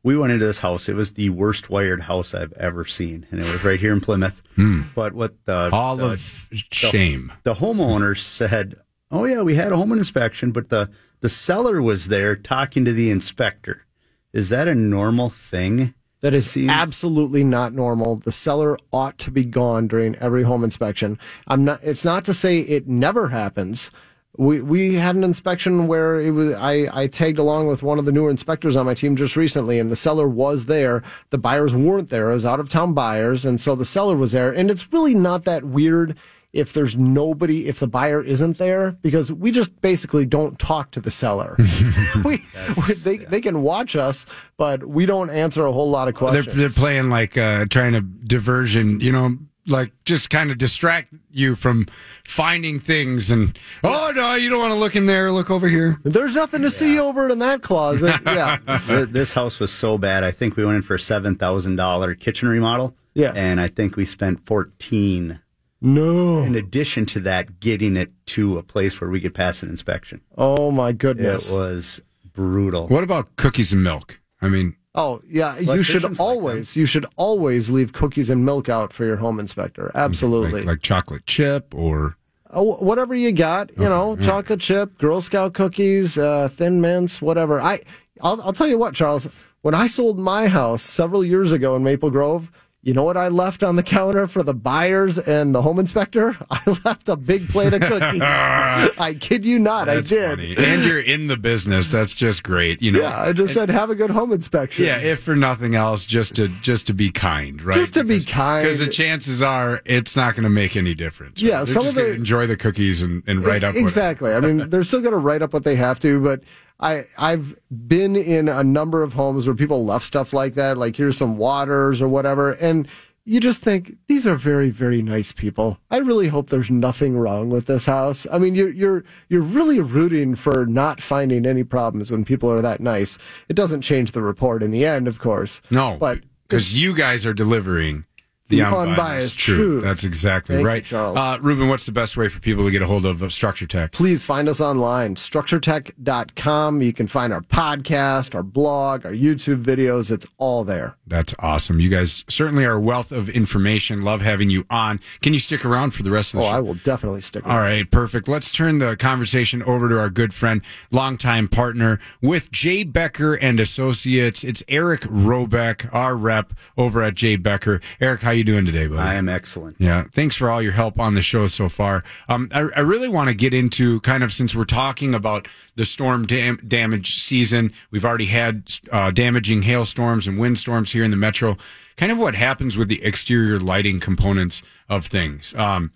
we 0.01 0.17
went 0.17 0.31
into 0.31 0.45
this 0.45 0.59
house. 0.59 0.87
It 0.87 0.95
was 0.95 1.11
the 1.13 1.29
worst 1.29 1.69
wired 1.69 2.03
house 2.03 2.33
I've 2.33 2.53
ever 2.53 2.85
seen, 2.85 3.27
and 3.31 3.41
it 3.41 3.51
was 3.51 3.65
right 3.65 3.77
here 3.79 3.91
in 3.91 3.99
Plymouth. 3.99 4.41
Hmm. 4.55 4.83
But 4.95 5.11
what 5.13 5.33
the 5.43 5.69
All 5.73 5.97
the, 5.97 6.11
of 6.11 6.21
shame. 6.53 7.33
the 7.43 7.55
homeowner 7.55 8.17
said, 8.17 8.75
"Oh 9.11 9.25
yeah, 9.25 9.41
we 9.41 9.55
had 9.55 9.73
a 9.73 9.75
home 9.77 9.91
inspection, 9.91 10.51
but 10.53 10.69
the 10.69 10.89
the 11.19 11.29
seller 11.29 11.81
was 11.81 12.07
there 12.07 12.37
talking 12.37 12.85
to 12.85 12.93
the 12.93 13.09
inspector. 13.11 13.85
Is 14.31 14.47
that 14.49 14.69
a 14.69 14.73
normal 14.75 15.29
thing?" 15.29 15.93
That 16.21 16.33
is 16.33 16.49
Seems- 16.51 16.69
absolutely 16.69 17.43
not 17.45 17.73
normal. 17.73 18.17
The 18.17 18.31
seller 18.33 18.77
ought 18.91 19.17
to 19.19 19.31
be 19.31 19.43
gone 19.45 19.87
during 19.87 20.15
every 20.15 20.43
home 20.43 20.63
inspection. 20.63 21.17
I'm 21.47 21.65
not. 21.65 21.81
It's 21.83 22.05
not 22.05 22.23
to 22.25 22.33
say 22.33 22.59
it 22.59 22.87
never 22.87 23.27
happens. 23.29 23.89
We 24.37 24.61
we 24.61 24.93
had 24.95 25.15
an 25.15 25.23
inspection 25.23 25.87
where 25.87 26.19
it 26.19 26.31
was. 26.31 26.53
I 26.53 26.87
I 26.93 27.07
tagged 27.07 27.39
along 27.39 27.67
with 27.67 27.81
one 27.83 27.97
of 27.99 28.05
the 28.05 28.11
newer 28.11 28.29
inspectors 28.29 28.75
on 28.75 28.85
my 28.85 28.93
team 28.93 29.15
just 29.15 29.35
recently, 29.35 29.79
and 29.79 29.89
the 29.89 29.95
seller 29.95 30.27
was 30.27 30.65
there. 30.67 31.03
The 31.31 31.37
buyers 31.39 31.75
weren't 31.75 32.09
there. 32.09 32.27
Was 32.27 32.45
out 32.45 32.59
of 32.59 32.69
town 32.69 32.93
buyers, 32.93 33.43
and 33.43 33.59
so 33.59 33.75
the 33.75 33.85
seller 33.85 34.15
was 34.15 34.31
there. 34.31 34.51
And 34.51 34.69
it's 34.69 34.93
really 34.93 35.15
not 35.15 35.45
that 35.45 35.63
weird 35.65 36.15
if 36.51 36.73
there's 36.73 36.95
nobody, 36.95 37.67
if 37.67 37.79
the 37.79 37.87
buyer 37.87 38.21
isn't 38.23 38.57
there, 38.57 38.91
because 39.03 39.31
we 39.31 39.51
just 39.51 39.79
basically 39.81 40.25
don't 40.25 40.57
talk 40.57 40.89
to 40.91 40.99
the 40.99 41.11
seller. 41.11 41.55
we, 42.23 42.43
we 42.87 42.93
they 42.95 43.17
they 43.17 43.41
can 43.41 43.61
watch 43.61 43.95
us, 43.95 44.25
but 44.57 44.87
we 44.87 45.05
don't 45.05 45.29
answer 45.31 45.65
a 45.65 45.71
whole 45.71 45.89
lot 45.89 46.07
of 46.07 46.13
They're, 46.13 46.29
questions. 46.29 46.55
they're 46.55 46.69
playing 46.69 47.09
like 47.09 47.37
uh, 47.37 47.65
trying 47.69 47.93
to 47.93 48.01
diversion, 48.01 48.99
you 48.99 49.11
know, 49.11 49.37
like 49.69 49.91
just 50.05 50.29
kind 50.29 50.51
of 50.51 50.57
distract 50.57 51.13
you 51.31 51.55
from 51.55 51.87
finding 52.25 52.79
things. 52.79 53.31
And 53.31 53.57
oh 53.83 54.11
no, 54.15 54.35
you 54.35 54.49
don't 54.49 54.59
want 54.59 54.71
to 54.73 54.79
look 54.79 54.95
in 54.95 55.05
there. 55.05 55.31
Look 55.31 55.49
over 55.49 55.67
here. 55.67 55.99
There's 56.03 56.35
nothing 56.35 56.61
to 56.63 56.69
see 56.71 56.99
over 56.99 57.29
in 57.29 57.39
that 57.39 57.61
closet. 57.61 58.19
Yeah. 58.25 58.57
Th- 58.87 59.09
this 59.09 59.33
house 59.33 59.59
was 59.59 59.71
so 59.71 59.97
bad. 59.97 60.23
I 60.23 60.31
think 60.31 60.55
we 60.55 60.65
went 60.65 60.77
in 60.77 60.81
for 60.81 60.95
a 60.95 60.99
seven 60.99 61.35
thousand 61.35 61.75
dollar 61.75 62.15
kitchen 62.15 62.47
remodel. 62.47 62.95
Yeah. 63.13 63.33
and 63.35 63.59
I 63.59 63.67
think 63.67 63.95
we 63.95 64.05
spent 64.05 64.45
fourteen. 64.45 65.39
No. 65.81 66.39
In 66.43 66.55
addition 66.55 67.05
to 67.07 67.19
that, 67.21 67.59
getting 67.59 67.95
it 67.95 68.11
to 68.27 68.57
a 68.57 68.63
place 68.63 68.99
where 68.99 69.09
we 69.09 69.21
could 69.21 69.33
pass 69.33 69.63
an 69.63 69.69
inspection. 69.69 70.21
Oh 70.37 70.71
my 70.71 70.91
goodness. 70.91 71.49
It 71.51 71.55
was 71.55 72.01
brutal. 72.33 72.87
What 72.87 73.03
about 73.03 73.35
cookies 73.37 73.71
and 73.73 73.83
milk? 73.83 74.19
I 74.41 74.47
mean, 74.49 74.75
Oh 74.99 75.21
yeah, 75.29 75.57
you 75.57 75.81
should 75.81 76.03
Electricians 76.03 76.19
like 76.19 76.27
always 76.27 76.75
you 76.75 76.85
should 76.85 77.05
always 77.15 77.69
leave 77.69 77.93
cookies 77.93 78.29
and 78.29 78.43
milk 78.43 78.67
out 78.67 78.91
for 78.91 79.05
your 79.05 79.15
home 79.15 79.39
inspector. 79.39 79.91
Absolutely. 79.95 80.61
like, 80.61 80.65
like 80.65 80.81
chocolate 80.81 81.25
chip 81.25 81.73
or 81.73 82.17
Oh, 82.51 82.75
whatever 82.77 83.13
you 83.13 83.31
got, 83.31 83.69
you 83.77 83.87
know, 83.87 84.15
chocolate 84.15 84.59
chip, 84.59 84.97
Girl 84.97 85.21
Scout 85.21 85.53
cookies, 85.53 86.17
uh, 86.17 86.49
Thin 86.49 86.81
Mints, 86.81 87.21
whatever. 87.21 87.61
I, 87.61 87.81
I'll, 88.21 88.41
I'll 88.41 88.53
tell 88.53 88.67
you 88.67 88.79
what, 88.79 88.95
Charles. 88.95 89.29
When 89.61 89.75
I 89.75 89.85
sold 89.85 90.17
my 90.17 90.47
house 90.47 90.81
several 90.81 91.23
years 91.23 91.51
ago 91.51 91.75
in 91.75 91.83
Maple 91.83 92.09
Grove, 92.09 92.49
you 92.81 92.93
know 92.93 93.03
what 93.03 93.17
I 93.17 93.27
left 93.27 93.61
on 93.61 93.75
the 93.75 93.83
counter 93.83 94.25
for 94.25 94.41
the 94.41 94.53
buyers 94.53 95.17
and 95.17 95.53
the 95.53 95.61
home 95.61 95.79
inspector? 95.79 96.37
I 96.49 96.61
left 96.85 97.09
a 97.09 97.17
big 97.17 97.49
plate 97.49 97.73
of 97.73 97.81
cookies. 97.81 98.21
I 98.23 99.17
kid 99.19 99.45
you 99.45 99.59
not, 99.59 99.89
I 99.89 100.01
did. 100.01 100.29
funny. 100.29 100.55
And 100.57 100.85
you're 100.85 100.99
in 101.01 101.27
the 101.27 101.35
business. 101.37 101.89
That's 101.89 102.13
just 102.13 102.41
great. 102.43 102.81
You 102.81 102.93
know. 102.93 103.01
Yeah, 103.01 103.19
I 103.21 103.33
just 103.33 103.53
said 103.53 103.69
have 103.69 103.89
a 103.89 103.95
good 103.95 104.09
home 104.11 104.31
inspection. 104.31 104.85
Yeah, 104.85 104.97
if 104.97 105.21
for 105.23 105.35
nothing 105.35 105.75
else, 105.75 106.05
just 106.05 106.35
to 106.35 106.47
just 106.61 106.87
to 106.87 106.93
be 106.93 107.11
kind, 107.11 107.61
right? 107.61 107.75
Just 107.75 107.95
to 107.95 108.03
be 108.03 108.23
kind. 108.23 108.63
because 108.65 108.79
the 108.79 108.87
chances 108.87 109.41
are 109.41 109.81
it's 109.85 110.15
not 110.15 110.35
going 110.35 110.43
to 110.45 110.49
make 110.49 110.75
any 110.77 110.95
difference. 110.95 111.41
right? 111.41 111.49
Yeah, 111.49 111.57
They're 111.57 111.65
some 111.73 111.83
just 111.83 111.97
of 111.97 112.03
the- 112.05 112.13
enjoy 112.13 112.47
the 112.47 112.55
cookies 112.57 113.01
and, 113.01 113.23
and 113.27 113.45
write 113.45 113.63
up 113.63 113.75
exactly. 113.75 114.33
I 114.33 114.39
mean, 114.39 114.69
they're 114.69 114.83
still 114.83 115.01
going 115.01 115.11
to 115.11 115.17
write 115.19 115.41
up 115.41 115.53
what 115.53 115.63
they 115.65 115.75
have 115.75 115.99
to, 115.99 116.21
but 116.21 116.41
I 116.79 117.05
I've 117.17 117.57
been 117.87 118.15
in 118.15 118.47
a 118.47 118.63
number 118.63 119.03
of 119.03 119.13
homes 119.13 119.47
where 119.47 119.55
people 119.55 119.85
left 119.85 120.05
stuff 120.05 120.33
like 120.33 120.55
that, 120.55 120.77
like 120.77 120.95
here's 120.95 121.17
some 121.17 121.37
waters 121.37 122.01
or 122.01 122.07
whatever, 122.07 122.51
and 122.53 122.87
you 123.25 123.39
just 123.39 123.61
think 123.61 123.95
these 124.07 124.25
are 124.25 124.35
very 124.35 124.69
very 124.69 125.01
nice 125.01 125.31
people. 125.31 125.77
I 125.91 125.97
really 125.97 126.29
hope 126.29 126.49
there's 126.49 126.71
nothing 126.71 127.17
wrong 127.17 127.49
with 127.49 127.65
this 127.65 127.85
house. 127.85 128.25
I 128.31 128.37
mean, 128.37 128.55
you're 128.55 128.71
you're 128.71 129.03
you're 129.27 129.41
really 129.41 129.79
rooting 129.79 130.35
for 130.35 130.65
not 130.65 131.01
finding 131.01 131.45
any 131.45 131.63
problems 131.63 132.11
when 132.11 132.25
people 132.25 132.51
are 132.51 132.61
that 132.61 132.79
nice. 132.79 133.17
It 133.49 133.55
doesn't 133.55 133.81
change 133.81 134.13
the 134.13 134.21
report 134.21 134.63
in 134.63 134.71
the 134.71 134.85
end, 134.85 135.07
of 135.07 135.19
course. 135.19 135.61
No, 135.69 135.97
but 135.99 136.19
because 136.47 136.81
you 136.81 136.95
guys 136.95 137.25
are 137.25 137.33
delivering 137.33 138.05
the, 138.49 138.61
unbiased, 138.61 138.89
unbiased 138.89 139.39
truth. 139.39 139.57
truth. 139.57 139.83
That's 139.83 140.03
exactly 140.03 140.55
Thank 140.55 140.63
you, 140.63 140.67
right. 140.67 140.83
Charles. 140.85 141.17
Uh, 141.17 141.37
Reuben, 141.41 141.69
what's 141.69 141.85
the 141.85 141.91
best 141.91 142.17
way 142.17 142.27
for 142.27 142.39
people 142.39 142.65
to 142.65 142.71
get 142.71 142.81
a 142.81 142.87
hold 142.87 143.05
of 143.05 143.31
Structure 143.31 143.67
Tech? 143.67 143.91
please 143.93 144.23
find 144.23 144.47
us 144.49 144.59
online 144.61 145.15
structuretech.com 145.15 146.81
you 146.81 146.93
can 146.93 147.07
find 147.07 147.33
our 147.33 147.41
podcast 147.41 148.35
our 148.35 148.43
blog 148.43 149.05
our 149.05 149.11
youtube 149.11 149.63
videos 149.63 150.11
it's 150.11 150.25
all 150.37 150.63
there 150.63 150.95
That's 151.07 151.33
awesome. 151.39 151.79
You 151.79 151.89
guys 151.89 152.23
certainly 152.29 152.65
are 152.65 152.73
a 152.73 152.79
wealth 152.79 153.11
of 153.11 153.29
information. 153.29 154.03
Love 154.03 154.21
having 154.21 154.49
you 154.51 154.65
on. 154.69 154.99
Can 155.21 155.33
you 155.33 155.39
stick 155.39 155.65
around 155.65 155.91
for 155.91 156.03
the 156.03 156.11
rest 156.11 156.33
of 156.35 156.39
oh 156.39 156.43
the 156.43 156.49
show? 156.49 156.55
i 156.55 156.59
will 156.59 156.75
definitely 156.75 157.21
stick 157.21 157.45
All 157.45 157.53
around 157.53 157.61
right, 157.63 157.89
perfect. 157.91 158.27
Let's 158.27 158.51
turn 158.51 158.77
the 158.77 158.95
conversation 158.95 159.63
over 159.63 159.89
to 159.89 159.99
our 159.99 160.09
good 160.11 160.33
friend, 160.35 160.61
longtime 160.91 161.47
partner 161.47 161.99
with 162.21 162.51
Jay 162.51 162.83
Becker 162.83 163.33
and 163.33 163.59
Associates. 163.59 164.43
It's 164.43 164.61
Eric 164.67 165.01
Robeck, 165.01 165.91
our 165.93 166.15
rep 166.15 166.53
over 166.77 167.01
at 167.01 167.15
Jay 167.15 167.35
Becker. 167.37 167.81
Eric, 167.99 168.21
how 168.21 168.31
you 168.31 168.38
doing 168.43 168.65
today, 168.65 168.87
buddy? 168.87 169.01
I 169.01 169.15
am 169.15 169.29
excellent. 169.29 169.77
Yeah, 169.79 170.05
thanks 170.13 170.35
for 170.35 170.49
all 170.49 170.61
your 170.61 170.71
help 170.71 170.99
on 170.99 171.15
the 171.15 171.21
show 171.21 171.47
so 171.47 171.69
far. 171.69 172.03
Um, 172.27 172.49
I, 172.53 172.59
I 172.59 172.79
really 172.79 173.07
want 173.07 173.29
to 173.29 173.33
get 173.33 173.53
into 173.53 173.99
kind 174.01 174.23
of 174.23 174.33
since 174.33 174.55
we're 174.55 174.65
talking 174.65 175.15
about 175.15 175.47
the 175.75 175.85
storm 175.85 176.25
dam- 176.25 176.59
damage 176.67 177.21
season. 177.21 177.73
We've 177.91 178.05
already 178.05 178.25
had 178.25 178.71
uh, 178.91 179.11
damaging 179.11 179.63
hailstorms 179.63 180.27
and 180.27 180.39
windstorms 180.39 180.91
here 180.91 181.03
in 181.03 181.11
the 181.11 181.17
metro. 181.17 181.57
Kind 181.97 182.11
of 182.11 182.17
what 182.17 182.35
happens 182.35 182.77
with 182.77 182.87
the 182.87 183.03
exterior 183.03 183.59
lighting 183.59 183.99
components 183.99 184.61
of 184.87 185.05
things. 185.05 185.53
Um, 185.55 185.91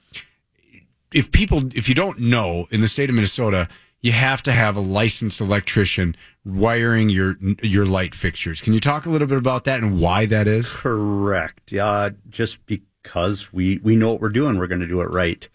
if 1.13 1.32
people, 1.32 1.69
if 1.75 1.88
you 1.88 1.95
don't 1.95 2.19
know, 2.19 2.67
in 2.71 2.82
the 2.82 2.88
state 2.88 3.10
of 3.10 3.15
Minnesota, 3.15 3.69
you 4.03 4.11
have 4.11 4.43
to 4.43 4.51
have 4.51 4.75
a 4.75 4.81
licensed 4.81 5.41
electrician 5.41 6.15
wiring 6.45 7.09
your 7.09 7.37
your 7.63 7.85
light 7.85 8.13
fixtures. 8.13 8.61
Can 8.61 8.73
you 8.73 8.79
talk 8.79 9.07
a 9.07 9.09
little 9.09 9.27
bit 9.27 9.37
about 9.37 9.63
that 9.63 9.79
and 9.79 9.99
why 9.99 10.27
that 10.27 10.47
is? 10.47 10.71
Correct. 10.73 11.71
Yeah, 11.71 12.09
just 12.29 12.63
because 12.67 13.51
we 13.51 13.79
we 13.79 13.95
know 13.95 14.11
what 14.11 14.21
we're 14.21 14.29
doing, 14.29 14.59
we're 14.59 14.67
going 14.67 14.81
to 14.81 14.87
do 14.87 15.01
it 15.01 15.09
right. 15.09 15.47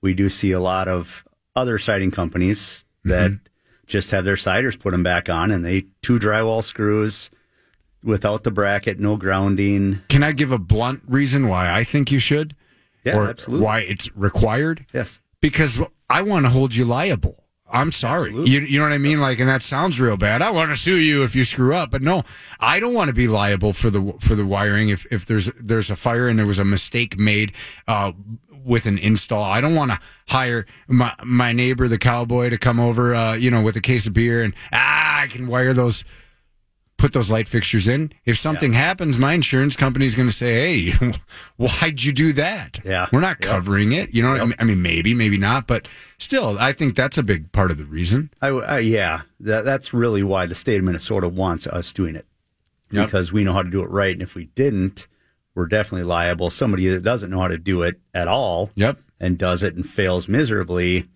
We 0.00 0.14
do 0.14 0.28
see 0.28 0.52
a 0.52 0.60
lot 0.60 0.88
of 0.88 1.24
other 1.56 1.78
siding 1.78 2.12
companies 2.12 2.84
mm-hmm. 3.00 3.10
that 3.10 3.32
just 3.86 4.12
have 4.12 4.24
their 4.24 4.36
siders 4.36 4.76
put 4.76 4.92
them 4.92 5.02
back 5.02 5.28
on, 5.28 5.50
and 5.50 5.64
they 5.64 5.86
two 6.00 6.18
drywall 6.18 6.62
screws 6.62 7.28
without 8.04 8.44
the 8.44 8.52
bracket, 8.52 9.00
no 9.00 9.16
grounding. 9.16 10.00
Can 10.08 10.22
I 10.22 10.30
give 10.30 10.52
a 10.52 10.58
blunt 10.58 11.02
reason 11.08 11.48
why 11.48 11.72
I 11.72 11.82
think 11.82 12.12
you 12.12 12.20
should? 12.20 12.54
Yeah, 13.02 13.16
or 13.16 13.28
absolutely. 13.30 13.64
why 13.64 13.80
it's 13.80 14.14
required? 14.16 14.86
Yes. 14.92 15.18
Because 15.40 15.80
I 16.08 16.22
want 16.22 16.46
to 16.46 16.50
hold 16.50 16.74
you 16.74 16.84
liable. 16.84 17.45
I'm 17.68 17.90
sorry. 17.90 18.28
Absolutely. 18.28 18.50
You, 18.52 18.60
you 18.60 18.78
know 18.78 18.84
what 18.84 18.92
I 18.92 18.98
mean? 18.98 19.20
Like, 19.20 19.40
and 19.40 19.48
that 19.48 19.62
sounds 19.62 20.00
real 20.00 20.16
bad. 20.16 20.40
I 20.40 20.50
want 20.50 20.70
to 20.70 20.76
sue 20.76 20.96
you 20.96 21.24
if 21.24 21.34
you 21.34 21.44
screw 21.44 21.74
up, 21.74 21.90
but 21.90 22.00
no, 22.00 22.22
I 22.60 22.78
don't 22.78 22.94
want 22.94 23.08
to 23.08 23.14
be 23.14 23.26
liable 23.26 23.72
for 23.72 23.90
the 23.90 24.14
for 24.20 24.34
the 24.34 24.46
wiring 24.46 24.88
if 24.88 25.06
if 25.10 25.26
there's 25.26 25.50
there's 25.60 25.90
a 25.90 25.96
fire 25.96 26.28
and 26.28 26.38
there 26.38 26.46
was 26.46 26.58
a 26.58 26.64
mistake 26.64 27.18
made 27.18 27.52
uh, 27.88 28.12
with 28.64 28.86
an 28.86 28.98
install. 28.98 29.42
I 29.42 29.60
don't 29.60 29.74
want 29.74 29.90
to 29.90 30.00
hire 30.28 30.66
my 30.86 31.14
my 31.24 31.52
neighbor, 31.52 31.88
the 31.88 31.98
cowboy, 31.98 32.50
to 32.50 32.58
come 32.58 32.78
over, 32.78 33.14
uh, 33.14 33.34
you 33.34 33.50
know, 33.50 33.62
with 33.62 33.76
a 33.76 33.80
case 33.80 34.06
of 34.06 34.12
beer 34.12 34.42
and 34.42 34.54
ah, 34.72 35.22
I 35.22 35.26
can 35.26 35.46
wire 35.48 35.72
those 35.72 36.04
put 36.98 37.12
those 37.12 37.30
light 37.30 37.46
fixtures 37.48 37.86
in. 37.86 38.10
If 38.24 38.38
something 38.38 38.72
happens, 38.72 39.18
my 39.18 39.34
insurance 39.34 39.76
company's 39.76 40.14
going 40.14 40.28
to 40.28 40.34
say, 40.34 40.90
"Hey, 40.92 41.12
why'd 41.56 42.02
you 42.02 42.12
do 42.12 42.32
that?" 42.34 42.80
Yeah. 42.84 43.06
we're 43.12 43.20
not 43.20 43.36
Yep. 43.40 43.50
covering 43.50 43.92
it. 43.92 44.14
You 44.14 44.22
know, 44.22 44.30
what 44.30 44.40
I 44.40 44.44
mean? 44.44 44.54
I 44.60 44.64
mean, 44.64 44.82
maybe, 44.82 45.14
maybe 45.14 45.36
not, 45.36 45.66
but 45.66 45.88
still, 46.18 46.58
I 46.58 46.72
think 46.72 46.96
that's 46.96 47.18
a 47.18 47.22
big 47.22 47.52
part 47.52 47.70
of 47.70 47.78
the 47.78 47.84
reason. 47.84 48.30
I, 48.40 48.48
I 48.48 48.78
yeah, 48.78 49.22
that, 49.40 49.64
that's 49.64 49.92
really 49.92 50.22
why 50.22 50.46
the 50.46 50.54
state 50.54 50.78
of 50.78 50.84
Minnesota 50.84 51.28
wants 51.28 51.66
us 51.66 51.92
doing 51.92 52.16
it 52.16 52.26
Yep. 52.90 53.06
because 53.06 53.32
we 53.32 53.44
know 53.44 53.52
how 53.52 53.62
to 53.62 53.70
do 53.70 53.82
it 53.82 53.90
right, 53.90 54.12
and 54.12 54.22
if 54.22 54.34
we 54.34 54.46
didn't, 54.54 55.06
we're 55.54 55.66
definitely 55.66 56.04
liable. 56.04 56.50
Somebody 56.50 56.86
that 56.88 57.02
doesn't 57.02 57.30
know 57.30 57.40
how 57.40 57.48
to 57.48 57.58
do 57.58 57.82
it 57.82 58.00
at 58.14 58.28
all 58.28 58.70
Yep. 58.74 58.98
and 59.20 59.36
does 59.38 59.62
it 59.62 59.74
and 59.74 59.86
fails 59.86 60.28
miserably, 60.28 61.08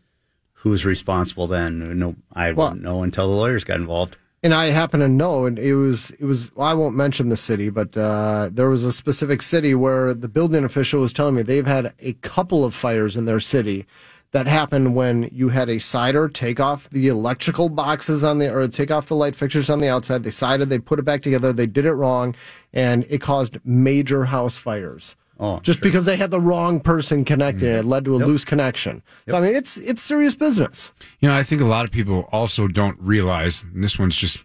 who's 0.54 0.84
responsible 0.84 1.46
then? 1.46 1.98
No, 1.98 2.16
I 2.34 2.52
Well- 2.52 2.68
wouldn't 2.68 2.82
know 2.82 3.02
until 3.02 3.28
the 3.30 3.34
lawyers 3.36 3.64
got 3.64 3.76
involved. 3.80 4.16
And 4.42 4.54
I 4.54 4.66
happen 4.66 5.00
to 5.00 5.08
know, 5.08 5.44
and 5.44 5.58
it 5.58 5.74
was 5.74 6.10
it 6.12 6.24
was. 6.24 6.50
Well, 6.54 6.66
I 6.66 6.74
won't 6.74 6.96
mention 6.96 7.28
the 7.28 7.36
city, 7.36 7.68
but 7.68 7.96
uh, 7.96 8.48
there 8.52 8.70
was 8.70 8.84
a 8.84 8.92
specific 8.92 9.42
city 9.42 9.74
where 9.74 10.14
the 10.14 10.28
building 10.28 10.64
official 10.64 11.02
was 11.02 11.12
telling 11.12 11.34
me 11.34 11.42
they've 11.42 11.66
had 11.66 11.92
a 12.00 12.14
couple 12.14 12.64
of 12.64 12.74
fires 12.74 13.16
in 13.16 13.26
their 13.26 13.40
city 13.40 13.86
that 14.32 14.46
happened 14.46 14.94
when 14.94 15.28
you 15.32 15.48
had 15.48 15.68
a 15.68 15.78
cider 15.78 16.28
take 16.28 16.60
off 16.60 16.88
the 16.90 17.08
electrical 17.08 17.68
boxes 17.68 18.22
on 18.24 18.38
the 18.38 18.52
or 18.52 18.66
take 18.68 18.90
off 18.90 19.06
the 19.06 19.16
light 19.16 19.36
fixtures 19.36 19.68
on 19.68 19.80
the 19.80 19.88
outside. 19.88 20.22
They 20.22 20.30
sided, 20.30 20.70
they 20.70 20.78
put 20.78 20.98
it 20.98 21.04
back 21.04 21.22
together, 21.22 21.52
they 21.52 21.66
did 21.66 21.84
it 21.84 21.92
wrong, 21.92 22.34
and 22.72 23.04
it 23.10 23.20
caused 23.20 23.58
major 23.64 24.26
house 24.26 24.56
fires. 24.56 25.16
Oh, 25.42 25.58
just 25.60 25.80
because 25.80 26.04
they 26.04 26.18
had 26.18 26.30
the 26.30 26.40
wrong 26.40 26.80
person 26.80 27.24
connecting 27.24 27.68
it, 27.68 27.76
it 27.78 27.84
led 27.86 28.04
to 28.04 28.14
a 28.14 28.18
loose 28.18 28.44
connection. 28.44 29.02
So 29.26 29.38
I 29.38 29.40
mean, 29.40 29.54
it's 29.56 29.78
it's 29.78 30.02
serious 30.02 30.34
business. 30.34 30.92
You 31.20 31.30
know, 31.30 31.34
I 31.34 31.42
think 31.42 31.62
a 31.62 31.66
lot 31.66 31.86
of 31.86 31.90
people 31.90 32.28
also 32.30 32.68
don't 32.68 32.98
realize, 33.00 33.62
and 33.62 33.82
this 33.82 33.98
one's 33.98 34.16
just, 34.16 34.44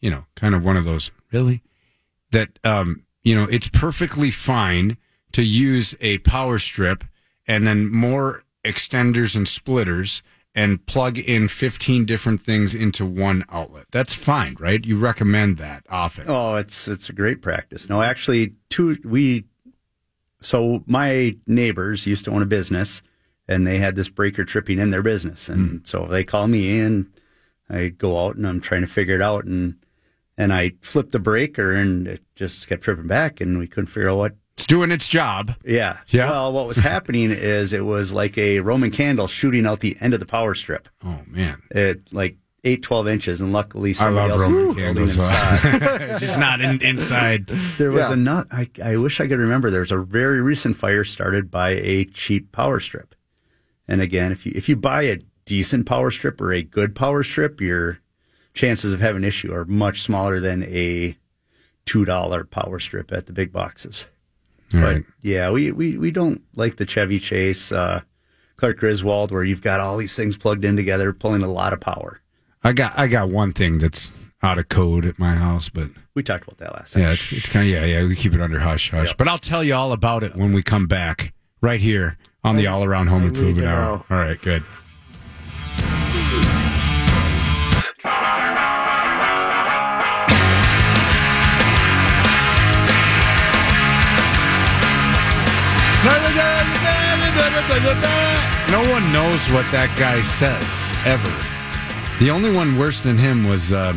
you 0.00 0.10
know, 0.10 0.26
kind 0.36 0.54
of 0.54 0.62
one 0.62 0.76
of 0.76 0.84
those, 0.84 1.10
really, 1.32 1.62
that, 2.30 2.58
um, 2.62 3.04
you 3.22 3.34
know, 3.34 3.44
it's 3.44 3.68
perfectly 3.68 4.30
fine 4.30 4.98
to 5.32 5.42
use 5.42 5.94
a 6.02 6.18
power 6.18 6.58
strip 6.58 7.04
and 7.48 7.66
then 7.66 7.90
more 7.90 8.44
extenders 8.64 9.34
and 9.34 9.48
splitters 9.48 10.22
and 10.54 10.84
plug 10.86 11.18
in 11.18 11.48
15 11.48 12.04
different 12.04 12.40
things 12.40 12.74
into 12.74 13.04
one 13.04 13.44
outlet. 13.50 13.86
That's 13.90 14.14
fine, 14.14 14.56
right? 14.60 14.84
You 14.84 14.98
recommend 14.98 15.56
that 15.56 15.84
often. 15.88 16.26
Oh, 16.28 16.56
it's 16.56 16.86
it's 16.86 17.08
a 17.08 17.12
great 17.12 17.42
practice. 17.42 17.88
No, 17.88 18.02
actually, 18.02 18.54
two 18.68 18.98
we. 19.04 19.44
So 20.44 20.84
my 20.86 21.34
neighbors 21.46 22.06
used 22.06 22.24
to 22.26 22.30
own 22.30 22.42
a 22.42 22.46
business, 22.46 23.02
and 23.48 23.66
they 23.66 23.78
had 23.78 23.96
this 23.96 24.08
breaker 24.08 24.44
tripping 24.44 24.78
in 24.78 24.90
their 24.90 25.02
business, 25.02 25.48
and 25.48 25.70
hmm. 25.70 25.76
so 25.84 26.06
they 26.06 26.24
call 26.24 26.46
me 26.46 26.78
in. 26.80 27.10
I 27.68 27.88
go 27.88 28.26
out 28.26 28.36
and 28.36 28.46
I'm 28.46 28.60
trying 28.60 28.82
to 28.82 28.86
figure 28.86 29.14
it 29.14 29.22
out, 29.22 29.44
and 29.44 29.76
and 30.36 30.52
I 30.52 30.72
flipped 30.80 31.12
the 31.12 31.18
breaker, 31.18 31.74
and 31.74 32.06
it 32.06 32.22
just 32.34 32.68
kept 32.68 32.82
tripping 32.82 33.06
back, 33.06 33.40
and 33.40 33.58
we 33.58 33.66
couldn't 33.66 33.88
figure 33.88 34.10
out 34.10 34.18
what. 34.18 34.36
It's 34.56 34.66
doing 34.66 34.92
its 34.92 35.08
job. 35.08 35.52
Yeah, 35.64 35.98
Yeah. 36.08 36.30
Well, 36.30 36.52
what 36.52 36.68
was 36.68 36.76
happening 36.76 37.30
is 37.32 37.72
it 37.72 37.84
was 37.84 38.12
like 38.12 38.38
a 38.38 38.60
Roman 38.60 38.90
candle 38.92 39.26
shooting 39.26 39.66
out 39.66 39.80
the 39.80 39.96
end 40.00 40.14
of 40.14 40.20
the 40.20 40.26
power 40.26 40.54
strip. 40.54 40.88
Oh, 41.04 41.20
man. 41.26 41.60
It 41.70 42.12
like 42.12 42.36
eight, 42.64 42.82
12 42.82 43.08
inches, 43.08 43.40
and 43.40 43.52
luckily 43.52 43.92
somebody 43.92 44.30
else 44.30 44.40
Roman 44.40 44.54
was 44.56 44.64
holding 44.66 44.84
candles. 44.84 45.10
inside. 45.14 46.18
Just 46.20 46.38
not 46.46 46.60
in, 46.60 46.82
inside. 46.82 47.46
There 47.78 47.90
was 47.90 48.02
Yeah. 48.02 48.12
a 48.12 48.16
nut. 48.16 48.46
I, 48.50 48.68
I 48.82 48.96
wish 48.96 49.20
I 49.20 49.28
could 49.28 49.38
remember. 49.38 49.70
There's 49.70 49.92
a 49.92 49.98
very 49.98 50.40
recent 50.40 50.76
fire 50.76 51.04
started 51.04 51.50
by 51.50 51.70
a 51.70 52.04
cheap 52.06 52.52
power 52.52 52.80
strip. 52.80 53.14
And 53.86 54.00
again, 54.00 54.32
if 54.32 54.46
you 54.46 54.52
if 54.54 54.68
you 54.68 54.76
buy 54.76 55.02
a 55.02 55.18
decent 55.44 55.84
power 55.86 56.10
strip 56.10 56.40
or 56.40 56.52
a 56.52 56.62
good 56.62 56.94
power 56.94 57.22
strip, 57.22 57.60
your 57.60 57.98
chances 58.54 58.94
of 58.94 59.00
having 59.00 59.22
an 59.24 59.28
issue 59.28 59.52
are 59.52 59.66
much 59.66 60.00
smaller 60.02 60.40
than 60.40 60.62
a 60.64 61.16
two 61.84 62.04
dollar 62.06 62.44
power 62.44 62.78
strip 62.78 63.12
at 63.12 63.26
the 63.26 63.32
big 63.34 63.52
boxes. 63.52 64.06
All 64.72 64.80
but 64.80 64.86
right. 64.94 65.04
yeah, 65.20 65.50
we, 65.50 65.70
we, 65.70 65.98
we 65.98 66.10
don't 66.10 66.40
like 66.56 66.76
the 66.76 66.86
Chevy 66.86 67.18
Chase, 67.20 67.70
uh, 67.70 68.00
Clark 68.56 68.78
Griswold, 68.78 69.30
where 69.30 69.44
you've 69.44 69.60
got 69.60 69.80
all 69.80 69.98
these 69.98 70.16
things 70.16 70.36
plugged 70.38 70.64
in 70.64 70.74
together, 70.76 71.12
pulling 71.12 71.42
a 71.42 71.52
lot 71.52 71.72
of 71.74 71.80
power. 71.80 72.22
I 72.64 72.72
got 72.72 72.98
I 72.98 73.06
got 73.08 73.28
one 73.28 73.52
thing 73.52 73.78
that's 73.78 74.10
out 74.42 74.58
of 74.58 74.68
code 74.68 75.04
at 75.04 75.18
my 75.18 75.34
house, 75.34 75.68
but 75.68 75.90
We 76.14 76.22
talked 76.22 76.44
about 76.44 76.58
that 76.58 76.72
last 76.74 76.92
time. 76.94 77.02
Yeah, 77.02 77.12
it's, 77.12 77.32
it's 77.32 77.48
kind 77.48 77.66
of 77.66 77.72
yeah, 77.72 77.84
yeah. 77.84 78.04
We 78.06 78.16
keep 78.16 78.34
it 78.34 78.40
under 78.40 78.58
hush 78.60 78.90
hush, 78.90 79.08
Yep. 79.08 79.16
but 79.18 79.28
I'll 79.28 79.38
tell 79.38 79.62
you 79.62 79.74
all 79.74 79.92
about 79.92 80.22
it 80.22 80.34
when 80.34 80.52
we 80.52 80.62
come 80.62 80.86
back 80.86 81.32
right 81.60 81.80
here 81.80 82.18
on 82.42 82.56
the 82.56 82.66
All 82.66 82.84
Around 82.84 83.08
Home 83.08 83.22
I 83.22 83.26
Improvement 83.26 83.66
Hour. 83.68 83.80
know. 83.80 84.04
All 84.10 84.16
right, 84.18 84.40
good. 84.40 84.62
No 98.70 98.80
one 98.90 99.12
knows 99.12 99.38
what 99.52 99.64
that 99.70 99.94
guy 99.96 100.20
says 100.20 100.66
ever. 101.06 101.30
The 102.20 102.30
only 102.30 102.50
one 102.54 102.78
worse 102.78 103.00
than 103.00 103.18
him 103.18 103.46
was 103.46 103.72
uh, 103.72 103.92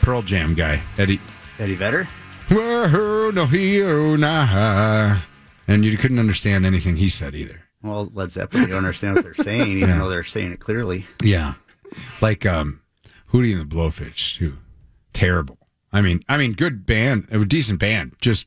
Pearl 0.00 0.22
Jam 0.22 0.54
guy 0.54 0.80
Eddie. 0.98 1.20
Eddie 1.58 1.74
Vedder? 1.74 2.08
Nah. 4.16 5.20
And 5.68 5.84
you 5.84 5.96
couldn't 5.98 6.18
understand 6.18 6.64
anything 6.66 6.96
he 6.96 7.08
said 7.08 7.34
either. 7.34 7.62
Well, 7.82 8.10
Led 8.14 8.30
Zeppelin, 8.30 8.62
you 8.64 8.68
don't 8.68 8.78
understand 8.78 9.16
what 9.16 9.24
they're 9.24 9.34
saying, 9.34 9.66
even 9.78 9.88
Yeah. 9.90 9.98
though 9.98 10.08
they're 10.08 10.22
saying 10.24 10.52
it 10.52 10.60
clearly. 10.60 11.06
Yeah, 11.22 11.54
like 12.20 12.46
um, 12.46 12.80
Hootie 13.32 13.52
and 13.52 13.60
the 13.60 13.74
Blowfish 13.74 14.36
too. 14.38 14.58
Terrible. 15.12 15.58
I 15.92 16.00
mean, 16.00 16.20
I 16.28 16.36
mean, 16.36 16.52
good 16.52 16.86
band, 16.86 17.26
a 17.30 17.44
decent 17.44 17.78
band. 17.80 18.12
Just. 18.20 18.46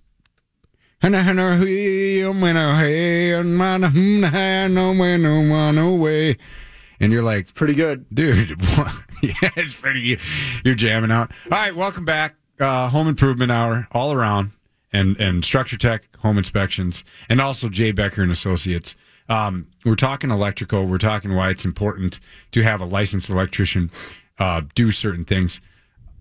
And 6.99 7.11
you're 7.11 7.23
like, 7.23 7.39
it's 7.41 7.51
Pretty 7.51 7.73
good. 7.73 8.05
dude. 8.13 8.49
yeah, 9.21 9.33
it's 9.55 9.79
pretty. 9.79 10.17
You're 10.63 10.75
jamming 10.75 11.11
out. 11.11 11.31
All 11.45 11.51
right, 11.51 11.75
welcome 11.75 12.05
back. 12.05 12.35
Uh, 12.59 12.87
home 12.89 13.07
improvement 13.07 13.51
hour 13.51 13.87
all 13.91 14.13
around, 14.13 14.51
and 14.93 15.19
and 15.19 15.43
Structure 15.43 15.77
Tech 15.77 16.03
home 16.17 16.37
inspections, 16.37 17.03
and 17.27 17.41
also 17.41 17.67
Jay 17.69 17.91
Becker 17.91 18.23
and 18.23 18.31
Associates. 18.31 18.95
Um, 19.27 19.67
we're 19.83 19.95
talking 19.95 20.31
electrical. 20.31 20.85
We're 20.85 20.97
talking 20.99 21.35
why 21.35 21.49
it's 21.49 21.65
important 21.65 22.19
to 22.51 22.61
have 22.61 22.79
a 22.79 22.85
licensed 22.85 23.29
electrician 23.29 23.91
uh, 24.39 24.61
do 24.73 24.91
certain 24.91 25.25
things. 25.25 25.59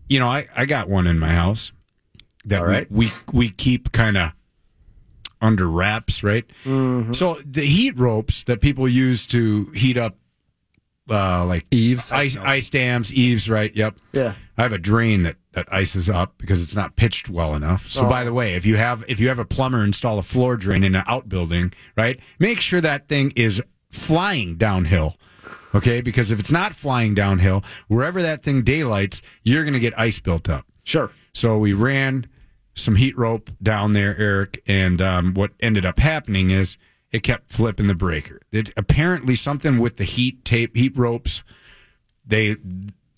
You 0.08 0.18
know, 0.18 0.28
I 0.28 0.48
I 0.56 0.64
got 0.64 0.88
one 0.88 1.06
in 1.06 1.18
my 1.18 1.30
house 1.30 1.70
that 2.46 2.62
right. 2.62 2.90
we, 2.90 3.06
we 3.32 3.46
we 3.46 3.50
keep 3.50 3.92
kind 3.92 4.16
of 4.16 4.32
under 5.40 5.68
wraps, 5.68 6.22
right? 6.24 6.44
So 6.64 7.38
the 7.44 7.64
heat 7.64 7.96
ropes 7.98 8.44
that 8.44 8.60
people 8.60 8.88
use 8.88 9.26
to 9.28 9.66
heat 9.72 9.96
up, 9.98 10.16
uh, 11.10 11.44
like 11.44 11.66
Eaves. 11.70 12.10
ice 12.12 12.36
ice 12.36 12.70
dams, 12.70 13.12
eaves, 13.12 13.48
right? 13.48 13.74
Yep. 13.74 13.96
Yeah. 14.12 14.34
I 14.56 14.62
have 14.62 14.72
a 14.72 14.78
drain 14.78 15.24
that, 15.24 15.36
that 15.52 15.70
ices 15.72 16.08
up 16.08 16.34
because 16.38 16.62
it's 16.62 16.74
not 16.74 16.96
pitched 16.96 17.28
well 17.28 17.54
enough. 17.54 17.90
So 17.90 18.08
by 18.08 18.24
the 18.24 18.32
way, 18.32 18.54
if 18.54 18.64
you 18.64 18.76
have 18.76 19.04
if 19.08 19.20
you 19.20 19.28
have 19.28 19.38
a 19.38 19.44
plumber 19.44 19.82
install 19.84 20.18
a 20.18 20.22
floor 20.22 20.56
drain 20.56 20.84
in 20.84 20.94
an 20.94 21.04
outbuilding, 21.06 21.72
right? 21.96 22.20
Make 22.38 22.60
sure 22.60 22.80
that 22.80 23.08
thing 23.08 23.32
is 23.36 23.62
flying 23.90 24.56
downhill. 24.56 25.16
Okay? 25.74 26.00
Because 26.00 26.30
if 26.30 26.38
it's 26.38 26.52
not 26.52 26.74
flying 26.74 27.14
downhill, 27.14 27.64
wherever 27.88 28.22
that 28.22 28.42
thing 28.42 28.62
daylights, 28.62 29.20
you're 29.42 29.64
gonna 29.64 29.80
get 29.80 29.98
ice 29.98 30.20
built 30.20 30.48
up. 30.48 30.64
Sure. 30.84 31.10
So 31.32 31.58
we 31.58 31.72
ran 31.72 32.26
some 32.74 32.96
heat 32.96 33.16
rope 33.18 33.50
down 33.62 33.92
there, 33.92 34.16
Eric, 34.18 34.62
and 34.66 35.00
um, 35.02 35.34
what 35.34 35.50
ended 35.60 35.84
up 35.84 35.98
happening 35.98 36.50
is 36.50 36.76
it 37.14 37.22
kept 37.22 37.50
flipping 37.50 37.86
the 37.86 37.94
breaker. 37.94 38.40
It, 38.52 38.70
apparently, 38.76 39.36
something 39.36 39.78
with 39.78 39.96
the 39.96 40.04
heat 40.04 40.44
tape, 40.44 40.76
heat 40.76 40.96
ropes 40.96 41.42
they 42.26 42.56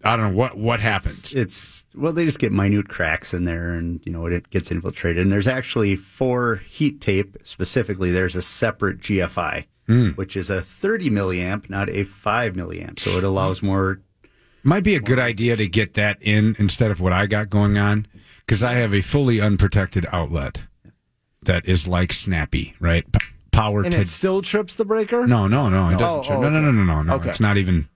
I 0.05 0.17
don't 0.17 0.33
know 0.33 0.39
what 0.39 0.57
what 0.57 0.81
happens. 0.81 1.33
It's 1.35 1.87
well, 1.95 2.13
they 2.13 2.25
just 2.25 2.39
get 2.39 2.53
minute 2.53 2.89
cracks 2.89 3.35
in 3.35 3.45
there, 3.45 3.73
and 3.73 4.01
you 4.05 4.13
know 4.13 4.27
it 4.27 4.51
gets 4.51 4.71
infiltrated. 4.71 5.23
And 5.23 5.33
there's 5.33 5.47
actually 5.47 5.97
for 5.97 6.57
heat 6.57 7.01
tape 7.01 7.37
specifically. 7.43 8.11
There's 8.11 8.37
a 8.37 8.43
separate 8.43 9.01
GFI, 9.01 9.65
hmm. 9.87 10.11
which 10.11 10.37
is 10.37 10.51
a 10.51 10.61
30 10.61 11.11
milliamp, 11.11 11.69
not 11.71 11.89
a 11.89 12.05
five 12.05 12.53
milliamp. 12.53 13.01
So 13.01 13.11
it 13.19 13.25
allows 13.25 13.63
more. 13.63 14.01
Might 14.63 14.85
be 14.85 14.97
a 14.97 15.01
good 15.01 15.19
idea 15.19 15.57
to 15.57 15.69
get 15.69 15.95
that 15.95 16.19
in 16.21 16.57
instead 16.59 16.91
of 16.91 17.01
what 17.01 17.13
I 17.13 17.27
got 17.27 17.51
going 17.51 17.79
on 17.79 18.07
because 18.41 18.63
I 18.63 18.75
have 18.75 18.93
a 18.93 19.01
fully 19.01 19.41
unprotected 19.41 20.07
outlet 20.13 20.63
that 21.43 21.67
is 21.67 21.87
like 21.87 22.13
snappy, 22.13 22.75
right? 22.81 23.05
Power 23.57 23.83
And 23.83 23.93
to 23.93 24.01
it 24.03 24.09
still 24.09 24.43
trips 24.43 24.75
the 24.75 24.85
breaker? 24.85 25.27
no, 25.27 25.47
no, 25.49 25.69
no. 25.69 25.89
It 25.89 25.99
doesn't. 25.99 26.19
Oh, 26.21 26.23
trip. 26.23 26.39
oh, 26.39 26.43
no, 26.43 26.51
no, 26.51 26.61
no, 26.61 26.71
no, 26.73 26.85
no, 26.85 27.03
no. 27.03 27.15
Okay. 27.15 27.31
It's 27.31 27.41
not 27.41 27.57
even 27.57 27.89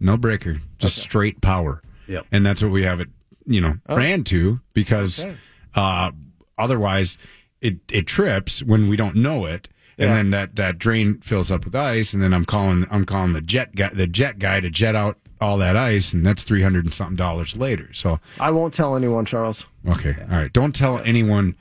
no 0.00 0.16
breaker, 0.16 0.60
just 0.78 0.96
straight 0.98 1.40
power. 1.40 1.80
Yep. 2.06 2.26
and 2.32 2.44
that's 2.44 2.62
what 2.62 2.70
we 2.70 2.82
have 2.82 3.00
it, 3.00 3.08
you 3.46 3.60
know, 3.62 3.76
ran 3.88 4.24
to 4.24 4.60
because 4.74 5.24
Oh. 5.24 5.28
Okay. 5.28 5.36
uh, 5.74 6.10
otherwise 6.58 7.16
it 7.60 7.76
it 7.90 8.06
trips 8.06 8.62
when 8.62 8.88
we 8.88 8.96
don't 8.96 9.16
know 9.16 9.46
it. 9.46 9.68
And 9.96 10.08
Yeah. 10.10 10.14
then 10.16 10.30
that, 10.30 10.56
that 10.56 10.78
drain 10.78 11.20
fills 11.20 11.50
up 11.52 11.64
with 11.64 11.74
ice, 11.76 12.12
and 12.12 12.20
then 12.22 12.34
I'm 12.34 12.44
calling 12.44 12.86
I'm 12.90 13.04
calling 13.06 13.32
the 13.32 13.40
jet 13.40 13.74
guy 13.76 13.90
the 13.90 14.06
jet 14.08 14.38
guy 14.40 14.60
to 14.60 14.68
jet 14.68 14.94
out 14.96 15.18
all 15.40 15.56
that 15.58 15.76
ice, 15.76 16.12
and 16.12 16.26
that's 16.26 16.42
three 16.42 16.62
hundred 16.62 16.84
and 16.84 16.92
something 16.92 17.16
dollars 17.16 17.56
later. 17.56 17.92
So 17.92 18.18
I 18.40 18.50
won't 18.50 18.74
tell 18.74 18.96
anyone, 18.96 19.24
Charles. 19.24 19.64
okay, 19.88 20.16
all 20.30 20.36
right, 20.36 20.52
don't 20.52 20.74
tell 20.74 20.98
anyone 20.98 21.54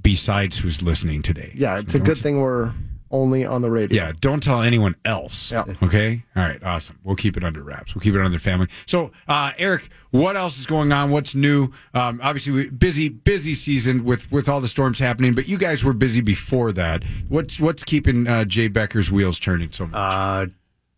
besides 0.00 0.58
who's 0.58 0.82
listening 0.82 1.22
today. 1.22 1.52
Yeah, 1.54 1.78
it's 1.78 1.94
a 1.94 1.98
Don't 1.98 2.06
good 2.06 2.18
thing 2.18 2.40
we're 2.40 2.72
only 3.10 3.44
on 3.46 3.62
the 3.62 3.70
radio. 3.70 3.96
yeah, 4.04 4.12
don't 4.20 4.42
tell 4.42 4.60
anyone 4.60 4.94
else. 5.06 5.50
Yeah. 5.50 5.64
Okay. 5.82 6.22
All 6.36 6.42
right. 6.42 6.62
Awesome. 6.62 6.98
We'll 7.02 7.16
keep 7.16 7.38
it 7.38 7.44
under 7.44 7.62
wraps. 7.62 7.94
We'll 7.94 8.02
keep 8.02 8.14
it 8.14 8.18
under 8.18 8.28
the 8.30 8.38
family. 8.38 8.68
So, 8.84 9.12
uh, 9.26 9.52
Eric, 9.56 9.88
what 10.10 10.36
else 10.36 10.58
is 10.58 10.66
going 10.66 10.92
on? 10.92 11.10
What's 11.10 11.34
new? 11.34 11.70
Um, 11.94 12.20
obviously, 12.22 12.52
we, 12.52 12.68
busy, 12.68 13.08
busy 13.08 13.54
season 13.54 14.04
with 14.04 14.30
with 14.30 14.46
all 14.46 14.60
the 14.60 14.68
storms 14.68 14.98
happening. 14.98 15.34
But 15.34 15.48
you 15.48 15.56
guys 15.56 15.82
were 15.82 15.94
busy 15.94 16.20
before 16.20 16.70
that. 16.72 17.02
What's 17.28 17.58
what's 17.58 17.82
keeping 17.82 18.28
uh, 18.28 18.44
Jay 18.44 18.68
Becker's 18.68 19.10
wheels 19.10 19.38
turning 19.38 19.72
so 19.72 19.86
much? 19.86 19.94
Uh, 19.94 20.46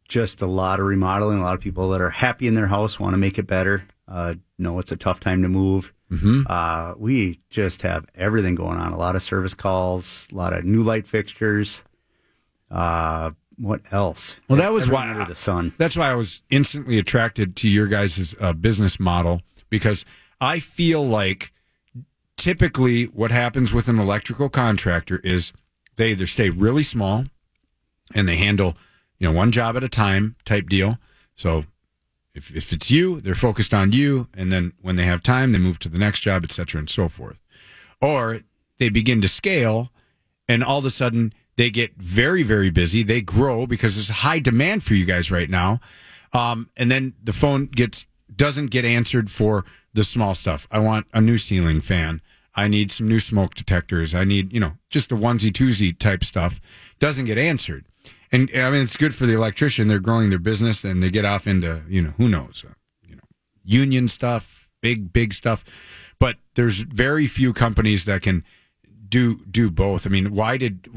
just 0.09 0.43
a 0.43 0.47
lot 0.47 0.81
of 0.81 0.87
remodeling. 0.87 1.39
A 1.39 1.43
lot 1.45 1.55
of 1.55 1.61
people 1.61 1.91
that 1.91 2.01
are 2.01 2.11
happy 2.11 2.49
in 2.49 2.55
their 2.57 2.67
house 2.67 2.99
want 2.99 3.13
to 3.15 3.19
make 3.19 3.39
it 3.39 3.47
better. 3.47 3.85
Uh, 4.09 4.35
know 4.59 4.81
it's 4.81 4.91
a 4.91 4.97
tough 4.97 5.21
time 5.21 5.43
to 5.45 5.49
move. 5.49 5.93
Mm-hmm. 6.11 6.43
Uh, 6.47 6.95
we 6.97 7.39
just 7.51 7.83
have 7.83 8.07
everything 8.15 8.55
going 8.55 8.79
on. 8.79 8.93
A 8.93 8.99
lot 8.99 9.17
of 9.17 9.23
service 9.23 9.55
calls, 9.55 10.27
a 10.33 10.35
lot 10.35 10.53
of 10.53 10.65
new 10.65 10.83
light 10.83 11.07
fixtures. 11.07 11.83
Uh, 12.71 13.31
what 13.57 13.81
else? 13.93 14.37
Well, 14.49 14.59
that 14.59 14.73
was 14.73 14.89
why 14.89 15.09
under 15.09 15.25
the 15.25 15.35
sun. 15.35 15.75
That's 15.77 15.97
why 15.97 16.11
I 16.11 16.15
was 16.15 16.43
instantly 16.51 16.99
attracted 16.99 17.57
to 17.57 17.69
your 17.69 17.87
guys' 17.87 18.35
uh, 18.41 18.53
business 18.55 18.99
model 18.99 19.43
because 19.69 20.05
I 20.41 20.59
feel 20.59 21.05
like 21.05 21.53
typically 22.37 23.05
what 23.05 23.31
happens 23.31 23.73
with 23.73 23.87
an 23.87 23.99
electrical 23.99 24.49
contractor 24.49 25.21
is 25.23 25.53
they 25.97 26.13
either 26.13 26.27
stay 26.27 26.49
really 26.49 26.83
small 26.83 27.25
and 28.15 28.27
they 28.27 28.37
handle 28.37 28.77
you 29.19 29.29
know 29.29 29.37
one 29.37 29.51
job 29.51 29.77
at 29.77 29.85
a 29.85 29.89
time 29.89 30.37
type 30.47 30.69
deal. 30.69 30.99
So 31.37 31.65
if 32.35 32.55
if 32.55 32.73
it's 32.73 32.91
you, 32.91 33.21
they're 33.21 33.35
focused 33.35 33.75
on 33.75 33.93
you, 33.93 34.29
and 34.35 34.53
then 34.53 34.73
when 34.81 34.97
they 34.97 35.05
have 35.05 35.23
time, 35.23 35.53
they 35.53 35.59
move 35.59 35.79
to 35.81 35.89
the 35.89 35.99
next 35.99 36.21
job, 36.21 36.45
et 36.45 36.53
cetera, 36.53 36.79
and 36.79 36.91
so 36.91 37.09
forth. 37.09 37.39
Or 38.01 38.41
they 38.79 38.89
begin 38.89 39.21
to 39.23 39.29
scale, 39.29 39.91
and 40.49 40.65
all 40.65 40.79
of 40.79 40.85
a 40.85 40.91
sudden 40.91 41.33
they 41.57 41.71
get 41.71 41.97
very 41.97 42.43
very 42.43 42.71
busy. 42.71 43.03
They 43.03 43.21
grow 43.21 43.67
because 43.67 43.97
there's 43.97 44.09
high 44.09 44.39
demand 44.39 44.83
for 44.85 44.95
you 44.95 45.05
guys 45.05 45.31
right 45.31 45.51
now, 45.51 45.81
um, 46.33 46.71
and 46.77 46.91
then 46.91 47.15
the 47.23 47.33
phone 47.33 47.67
gets 47.67 48.07
doesn't 48.35 48.69
get 48.69 48.85
answered 48.85 49.31
for 49.31 49.65
the 49.93 50.05
small 50.05 50.35
stuff. 50.35 50.69
I 50.71 50.79
want 50.79 51.07
a 51.13 51.21
new 51.21 51.39
ceiling 51.39 51.81
fan. 51.81 52.23
I 52.55 52.69
need 52.69 52.91
some 52.91 53.09
new 53.09 53.21
smoke 53.21 53.55
detectors. 53.55 54.15
I 54.15 54.25
need, 54.25 54.53
you 54.53 54.61
know, 54.61 54.73
just 54.89 55.09
the 55.09 55.15
onesie 55.15 55.53
twosie 55.53 55.97
type 55.97 56.25
stuff 56.25 56.61
doesn't 56.99 57.27
get 57.27 57.39
answered. 57.39 57.87
And 58.33 58.51
I 58.55 58.71
mean, 58.71 58.83
it's 58.83 58.97
good 58.97 59.15
for 59.15 59.27
the 59.27 59.35
electrician. 59.35 59.89
They're 59.89 59.99
growing 59.99 60.31
their 60.31 60.39
business 60.39 60.85
and 60.85 61.03
they 61.03 61.11
get 61.11 61.25
off 61.25 61.47
into, 61.47 61.83
you 61.89 62.01
know, 62.01 62.11
who 62.11 62.29
knows, 62.29 62.65
uh, 62.67 62.75
you 63.03 63.17
know, 63.17 63.23
union 63.65 64.09
stuff, 64.09 64.69
big, 64.81 65.13
big 65.13 65.35
stuff. 65.35 65.65
But 66.19 66.37
there's 66.55 66.79
very 66.79 67.27
few 67.27 67.53
companies 67.53 68.05
that 68.05 68.23
can 68.23 68.45
do, 69.09 69.45
do 69.51 69.71
both. 69.71 70.07
I 70.07 70.11
mean, 70.11 70.33
why 70.35 70.59
did, 70.59 70.89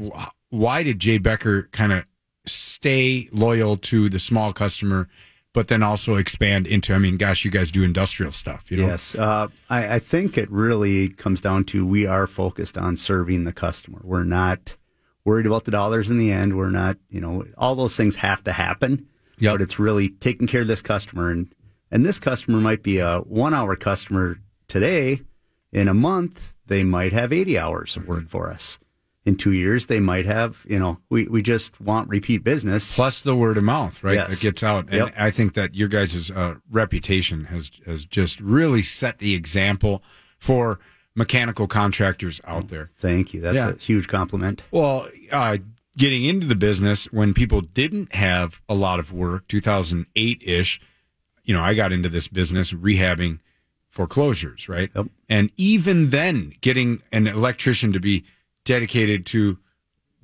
why 0.50 0.82
did 0.84 1.00
Jay 1.00 1.18
Becker 1.18 1.68
kind 1.72 1.92
of 1.92 2.04
stay 2.46 3.28
loyal 3.32 3.76
to 3.78 4.08
the 4.08 4.20
small 4.20 4.52
customer, 4.52 5.08
but 5.52 5.68
then 5.68 5.82
also 5.82 6.14
expand 6.14 6.66
into, 6.66 6.94
I 6.94 6.98
mean, 6.98 7.16
gosh, 7.16 7.44
you 7.44 7.50
guys 7.50 7.70
do 7.70 7.82
industrial 7.82 8.32
stuff, 8.32 8.70
you 8.70 8.76
know? 8.76 8.86
Yes, 8.86 9.14
uh, 9.14 9.48
I, 9.70 9.94
I 9.94 9.98
think 9.98 10.36
it 10.36 10.50
really 10.50 11.08
comes 11.08 11.40
down 11.40 11.64
to 11.66 11.84
we 11.86 12.06
are 12.06 12.26
focused 12.26 12.78
on 12.78 12.96
serving 12.96 13.44
the 13.44 13.52
customer. 13.52 14.00
We're 14.04 14.24
not 14.24 14.76
worried 15.24 15.46
about 15.46 15.64
the 15.64 15.70
dollars 15.70 16.10
in 16.10 16.18
the 16.18 16.30
end. 16.30 16.56
We're 16.56 16.70
not, 16.70 16.96
you 17.08 17.20
know, 17.20 17.44
all 17.56 17.74
those 17.74 17.96
things 17.96 18.16
have 18.16 18.44
to 18.44 18.52
happen. 18.52 19.06
Yep. 19.38 19.54
But 19.54 19.62
it's 19.62 19.78
really 19.78 20.08
taking 20.10 20.46
care 20.46 20.60
of 20.60 20.68
this 20.68 20.82
customer, 20.82 21.30
and 21.30 21.52
and 21.90 22.06
this 22.06 22.18
customer 22.20 22.58
might 22.58 22.82
be 22.82 22.98
a 22.98 23.18
one 23.20 23.52
hour 23.52 23.74
customer 23.74 24.38
today. 24.68 25.22
In 25.72 25.88
a 25.88 25.94
month, 25.94 26.52
they 26.66 26.84
might 26.84 27.12
have 27.12 27.32
eighty 27.32 27.58
hours 27.58 27.96
of 27.96 28.06
work 28.06 28.28
for 28.28 28.48
us. 28.50 28.78
In 29.26 29.36
two 29.36 29.52
years, 29.52 29.86
they 29.86 30.00
might 30.00 30.26
have, 30.26 30.66
you 30.68 30.78
know, 30.78 31.00
we, 31.08 31.26
we 31.26 31.40
just 31.40 31.80
want 31.80 32.10
repeat 32.10 32.44
business. 32.44 32.94
plus 32.94 33.22
the 33.22 33.34
word 33.34 33.56
of 33.56 33.64
mouth, 33.64 34.04
right? 34.04 34.16
Yes. 34.16 34.28
That 34.28 34.40
gets 34.40 34.62
out, 34.62 34.84
and 34.90 35.06
Yep. 35.06 35.14
I 35.16 35.30
think 35.30 35.54
that 35.54 35.74
your 35.74 35.88
guys' 35.88 36.30
uh, 36.30 36.56
reputation 36.70 37.46
has 37.46 37.70
has 37.86 38.04
just 38.04 38.38
really 38.38 38.82
set 38.82 39.18
the 39.18 39.34
example 39.34 40.02
for 40.38 40.78
mechanical 41.14 41.66
contractors 41.66 42.40
out 42.44 42.68
there. 42.68 42.90
Thank 42.98 43.32
you. 43.34 43.40
That's 43.40 43.54
Yeah. 43.54 43.70
a 43.70 43.76
huge 43.76 44.08
compliment. 44.08 44.62
Well, 44.70 45.08
uh, 45.30 45.58
getting 45.96 46.24
into 46.24 46.46
the 46.46 46.56
business 46.56 47.04
when 47.12 47.34
people 47.34 47.60
didn't 47.60 48.14
have 48.14 48.60
a 48.68 48.74
lot 48.74 48.98
of 48.98 49.12
work, 49.12 49.46
2008 49.48 50.42
ish, 50.44 50.80
you 51.44 51.54
know, 51.54 51.62
I 51.62 51.74
got 51.74 51.92
into 51.92 52.08
this 52.08 52.26
business 52.26 52.72
rehabbing 52.72 53.38
foreclosures, 53.90 54.68
right? 54.68 54.90
Yep. 54.96 55.06
And 55.28 55.50
even 55.56 56.10
then, 56.10 56.54
getting 56.60 57.00
an 57.12 57.26
electrician 57.28 57.92
to 57.92 58.00
be 58.00 58.24
dedicated 58.64 59.24
to 59.26 59.58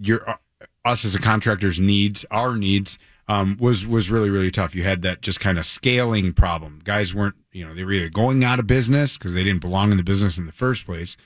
your 0.01 0.29
uh, 0.29 0.37
us 0.85 1.05
as 1.05 1.15
a 1.15 1.19
contractor's 1.21 1.79
needs, 1.79 2.25
our 2.31 2.57
needs, 2.57 2.99
um, 3.31 3.57
was 3.61 3.87
was 3.87 4.11
really 4.11 4.29
really 4.29 4.51
tough. 4.51 4.75
You 4.75 4.83
had 4.83 5.03
that 5.03 5.21
just 5.21 5.39
kind 5.39 5.57
of 5.57 5.65
scaling 5.65 6.33
problem. 6.33 6.81
Guys 6.83 7.15
weren't, 7.15 7.37
you 7.53 7.65
know, 7.65 7.73
they 7.73 7.85
were 7.85 7.93
either 7.93 8.09
going 8.09 8.43
out 8.43 8.59
of 8.59 8.67
business 8.67 9.17
because 9.17 9.35
they 9.35 9.45
didn't 9.45 9.61
belong 9.61 9.93
in 9.93 9.99
the 9.99 10.03
business 10.03 10.37
in 10.37 10.47
the 10.47 10.53
first 10.53 10.85
place, 10.85 11.17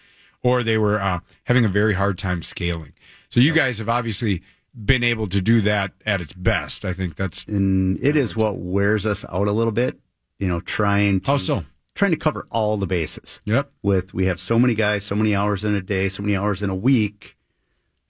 or 0.42 0.62
they 0.62 0.76
were 0.76 1.00
uh, 1.00 1.20
having 1.44 1.64
a 1.64 1.68
very 1.68 1.94
hard 1.94 2.18
time 2.18 2.42
scaling. 2.42 2.92
So 3.30 3.40
you 3.40 3.54
guys 3.54 3.78
have 3.78 3.88
obviously 3.88 4.42
been 4.84 5.02
able 5.02 5.28
to 5.28 5.40
do 5.40 5.62
that 5.62 5.92
at 6.04 6.20
its 6.20 6.34
best. 6.34 6.84
I 6.84 6.92
think 6.92 7.16
that's 7.16 7.44
and 7.46 7.98
it 8.04 8.16
is 8.16 8.36
what 8.36 8.58
wears 8.58 9.06
us 9.06 9.24
out 9.30 9.48
a 9.48 9.52
little 9.52 9.72
bit. 9.72 9.98
You 10.38 10.48
know, 10.48 10.60
trying 10.60 11.20
to, 11.22 11.30
how 11.30 11.36
so. 11.38 11.64
trying 11.94 12.10
to 12.10 12.18
cover 12.18 12.46
all 12.50 12.76
the 12.76 12.86
bases. 12.86 13.40
Yep. 13.46 13.70
With 13.82 14.12
we 14.12 14.26
have 14.26 14.40
so 14.40 14.58
many 14.58 14.74
guys, 14.74 15.04
so 15.04 15.14
many 15.14 15.34
hours 15.34 15.64
in 15.64 15.74
a 15.74 15.80
day, 15.80 16.10
so 16.10 16.22
many 16.22 16.36
hours 16.36 16.62
in 16.62 16.68
a 16.68 16.74
week. 16.74 17.38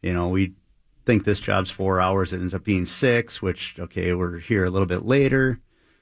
You 0.03 0.15
know, 0.15 0.29
we 0.29 0.55
think 1.05 1.25
this 1.25 1.41
job's 1.41 1.71
four 1.71 2.01
hours, 2.01 2.33
it 2.33 2.41
ends 2.41 2.55
up 2.55 2.65
being 2.65 2.87
six. 2.87 3.43
Which 3.43 3.77
okay, 3.79 4.15
we're 4.15 4.39
here 4.39 4.65
a 4.65 4.71
little 4.71 4.87
bit 4.87 5.05
later. 5.05 5.61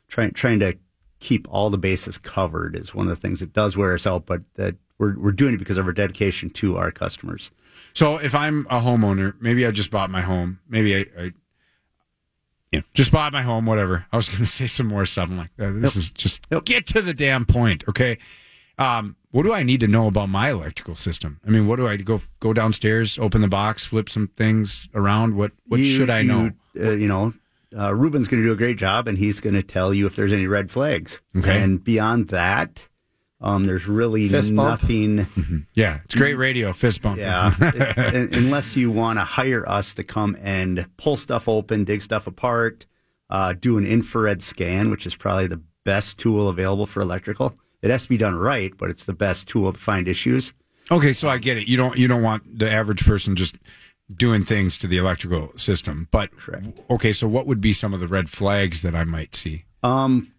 Trying 0.09 0.33
trying 0.33 0.61
to 0.61 0.77
keep 1.21 1.47
all 1.51 1.71
the 1.71 1.79
bases 1.79 2.19
covered 2.19 2.77
is 2.77 2.95
one 2.95 3.07
of 3.07 3.11
the 3.11 3.21
things 3.21 3.41
that 3.41 3.53
does 3.53 3.77
wear 3.77 3.95
us 3.95 4.07
out, 4.07 4.27
but 4.27 4.43
that 4.55 4.77
we're 4.99 5.19
we're 5.19 5.33
doing 5.33 5.55
it 5.55 5.59
because 5.59 5.79
of 5.79 5.87
our 5.87 5.93
dedication 5.93 6.51
to 6.51 6.77
our 6.77 6.91
customers. 6.91 7.51
So 7.95 8.17
if 8.17 8.35
I'm 8.35 8.67
a 8.71 8.81
homeowner, 8.81 9.35
maybe 9.41 9.67
I 9.67 9.71
just 9.71 9.91
bought 9.91 10.11
my 10.11 10.23
home. 10.23 10.61
Maybe 10.69 10.97
I, 10.97 11.07
I 11.19 11.33
know, 12.73 12.83
just 12.95 13.13
bought 13.13 13.33
my 13.33 13.43
home, 13.43 13.67
whatever. 13.67 14.07
I 14.13 14.17
was 14.17 14.29
going 14.29 14.41
to 14.43 14.47
say 14.47 14.67
some 14.67 14.87
more 14.87 15.07
stuff. 15.07 15.29
I'm 15.31 15.37
like, 15.37 15.51
uh, 15.59 15.73
this 15.73 15.97
is 15.97 16.11
just 16.11 16.47
get 16.65 16.87
to 16.89 17.03
the 17.03 17.15
damn 17.15 17.45
point, 17.45 17.85
okay? 17.89 18.19
Um, 18.79 19.17
what 19.33 19.43
do 19.43 19.53
I 19.53 19.63
need 19.65 19.81
to 19.81 19.89
know 19.89 20.07
about 20.07 20.29
my 20.29 20.51
electrical 20.51 20.95
system? 20.95 21.41
I 21.47 21.51
mean, 21.51 21.67
what 21.67 21.77
do 21.77 21.89
I 21.89 21.97
go 21.97 22.21
go 22.41 22.53
downstairs, 22.53 23.19
open 23.19 23.41
the 23.43 23.49
box, 23.49 23.85
flip 23.85 24.09
some 24.09 24.29
things 24.29 24.89
around? 24.95 25.35
What 25.35 25.53
what 25.67 25.81
You- 25.81 25.97
should 25.97 26.09
I 26.11 26.23
know? 26.23 26.53
You, 26.75 26.87
uh, 26.87 26.91
you 26.93 27.09
know, 27.09 27.35
uh, 27.77 27.93
Reuben's 27.95 28.29
going 28.29 28.43
to 28.43 28.49
do 28.49 28.53
a 28.53 28.57
great 28.57 28.79
job, 28.79 29.09
and 29.09 29.19
he's 29.19 29.41
going 29.41 29.55
to 29.55 29.63
tell 29.63 29.93
you 29.93 30.07
if 30.07 30.15
there's 30.17 30.33
any 30.33 30.47
red 30.47 30.71
flags. 30.71 31.21
Okay. 31.37 31.61
And 31.63 31.83
beyond 31.83 32.29
that, 32.29 32.89
um, 33.41 33.65
there's 33.65 33.89
really 33.89 34.29
Fist 34.29 34.55
bump. 34.55 34.83
nothing. 34.83 35.67
Yeah, 35.75 36.01
it's 36.05 36.15
great 36.15 36.35
radio, 36.35 36.73
fist 36.73 37.03
bump. 37.03 37.19
Yeah, 37.19 37.55
un- 37.97 38.29
unless 38.33 38.77
you 38.77 38.91
want 38.91 39.19
to 39.19 39.25
hire 39.25 39.69
us 39.69 39.95
to 39.95 40.05
come 40.05 40.37
and 40.41 40.87
pull 40.97 41.17
stuff 41.17 41.49
open, 41.49 41.85
dig 41.85 42.03
stuff 42.03 42.27
apart, 42.27 42.87
uh, 43.31 43.55
do 43.55 43.79
an 43.79 43.87
infrared 43.87 44.43
scan, 44.43 44.91
which 44.91 45.07
is 45.07 45.17
probably 45.17 45.47
the 45.47 45.61
best 45.85 46.19
tool 46.19 46.49
available 46.49 46.87
for 46.87 47.01
electrical. 47.01 47.57
It 47.83 47.91
has 47.91 48.05
to 48.05 48.09
be 48.09 48.17
done 48.17 48.37
right, 48.37 48.73
but 48.77 48.91
it's 48.91 49.05
the 49.05 49.13
best 49.13 49.49
tool 49.49 49.73
to 49.73 49.79
find 49.79 50.07
issues. 50.09 50.53
Okay, 50.91 51.13
so 51.13 51.29
I 51.29 51.39
get 51.39 51.57
it. 51.59 51.69
You 51.69 51.77
don't 51.77 51.97
you 51.99 52.09
don't 52.09 52.23
want 52.23 52.59
the 52.59 52.71
average 52.71 53.05
person 53.05 53.35
just 53.37 53.57
doing 54.15 54.45
things 54.45 54.79
to 54.79 54.87
the 54.87 54.99
electrical 54.99 55.53
system. 55.57 56.09
But 56.11 56.37
Correct. 56.37 56.67
okay, 56.91 57.13
so 57.13 57.27
what 57.27 57.47
would 57.47 57.61
be 57.61 57.73
some 57.73 57.95
of 57.95 58.01
the 58.01 58.09
red 58.09 58.29
flags 58.31 58.83
that 58.83 58.95
I 58.95 59.05
might 59.05 59.35
see? 59.35 59.65
Um, 59.83 60.33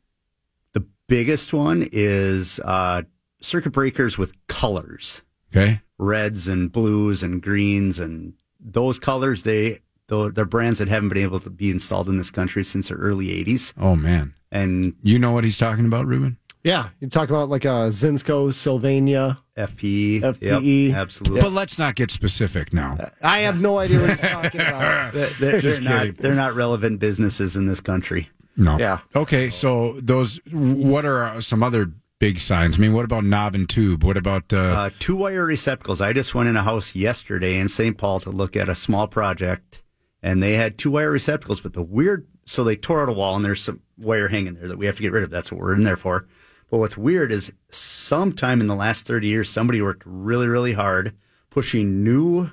the 0.73 0.85
biggest 1.07 1.53
one 1.53 1.87
is 1.91 2.59
uh, 2.59 3.03
circuit 3.41 3.71
breakers 3.71 4.17
with 4.17 4.33
colors, 4.47 5.21
Okay. 5.55 5.81
reds 5.97 6.47
and 6.47 6.71
blues 6.71 7.23
and 7.23 7.41
greens, 7.41 7.99
and 7.99 8.33
those 8.59 8.99
colors. 8.99 9.43
They 9.43 9.79
they're 10.07 10.45
brands 10.45 10.77
that 10.79 10.87
haven't 10.89 11.09
been 11.09 11.17
able 11.23 11.39
to 11.39 11.49
be 11.49 11.71
installed 11.71 12.07
in 12.07 12.17
this 12.17 12.29
country 12.29 12.63
since 12.63 12.89
the 12.89 12.95
early 12.95 13.27
'80s, 13.43 13.73
Oh 13.77 13.95
man, 13.95 14.33
and 14.51 14.93
you 15.01 15.17
know 15.17 15.31
what 15.31 15.43
he's 15.43 15.57
talking 15.57 15.85
about, 15.85 16.05
Reuben? 16.05 16.37
Yeah, 16.64 16.89
you 17.01 17.09
talk 17.09 17.30
about 17.30 17.49
like 17.49 17.66
a 17.66 17.89
Zinsco, 17.89 18.53
Sylvania. 18.53 19.39
FPE, 19.57 20.22
FPE. 20.22 20.88
Yep, 20.89 20.95
absolutely. 20.97 21.41
But 21.41 21.51
let's 21.51 21.78
not 21.78 21.95
get 21.95 22.09
specific 22.09 22.74
now. 22.74 23.11
I 23.22 23.39
have 23.39 23.59
no 23.59 23.78
idea 23.80 23.99
what 24.01 24.09
he's 24.11 24.20
talking 24.22 24.61
about. 24.61 25.14
They're, 25.14 25.30
they're 25.39 25.61
Just 25.61 25.82
not, 25.82 25.99
kidding. 26.05 26.16
they're 26.22 26.34
not 26.36 26.55
relevant 26.55 26.99
businesses 26.99 27.55
in 27.55 27.68
this 27.68 27.80
country. 27.80 28.30
No. 28.55 28.78
Yeah. 28.78 28.99
Okay, 29.16 29.49
so 29.49 29.99
those. 30.01 30.39
What 30.51 31.05
are 31.05 31.41
some 31.41 31.61
other 31.64 31.91
big 32.20 32.39
signs? 32.39 32.78
I 32.78 32.82
mean, 32.82 32.93
what 32.93 33.03
about 33.05 33.26
knob 33.26 33.55
and 33.55 33.68
tube? 33.70 34.03
What 34.03 34.16
about? 34.18 34.51
Uh, 34.53 34.57
Uh, 34.57 34.89
two 34.99 35.16
wire 35.18 35.45
receptacles. 35.45 35.99
I 36.01 36.14
just 36.14 36.34
went 36.34 36.47
in 36.49 36.55
a 36.55 36.64
house 36.64 36.95
yesterday 36.95 37.59
in 37.59 37.68
St. 37.68 37.97
Paul 37.97 38.20
to 38.22 38.30
look 38.30 38.55
at 38.55 38.70
a 38.70 38.76
small 38.76 39.07
project, 39.07 39.84
and 40.22 40.41
they 40.41 40.53
had 40.53 40.78
two 40.78 40.91
wire 40.91 41.11
receptacles. 41.11 41.61
But 41.61 41.74
the 41.74 41.84
weird, 41.84 42.26
so 42.45 42.64
they 42.64 42.76
tore 42.76 43.01
out 43.03 43.09
a 43.09 43.14
wall, 43.14 43.36
and 43.36 43.43
there's 43.43 43.61
some 43.61 43.82
wire 43.97 44.30
hanging 44.30 44.53
there 44.55 44.68
that 44.70 44.78
we 44.78 44.86
have 44.86 44.95
to 44.95 45.01
get 45.01 45.11
rid 45.11 45.24
of. 45.24 45.30
That's 45.30 45.51
what 45.51 45.59
we're 45.61 45.76
in 45.76 45.84
there 45.84 45.97
for. 45.97 46.28
But 46.74 46.80
what's 46.80 46.97
weird 46.97 47.32
is 47.32 47.53
sometime 47.69 48.59
in 48.59 48.65
the 48.65 48.76
last 48.76 49.05
30 49.05 49.28
years, 49.28 49.47
somebody 49.47 49.80
worked 49.80 50.01
really, 50.07 50.47
really 50.47 50.74
hard 50.74 51.13
pushing 51.51 52.03
new 52.03 52.49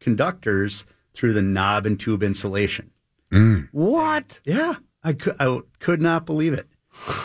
conductors 0.00 0.84
through 1.14 1.34
the 1.34 1.42
knob 1.42 1.86
and 1.86 1.98
tube 2.00 2.24
insulation. 2.24 2.90
What? 3.70 4.40
Yeah, 4.42 4.74
I 5.04 5.12
could, 5.12 5.36
I 5.38 5.60
could 5.78 6.02
not 6.02 6.26
believe 6.26 6.52
it. 6.52 6.66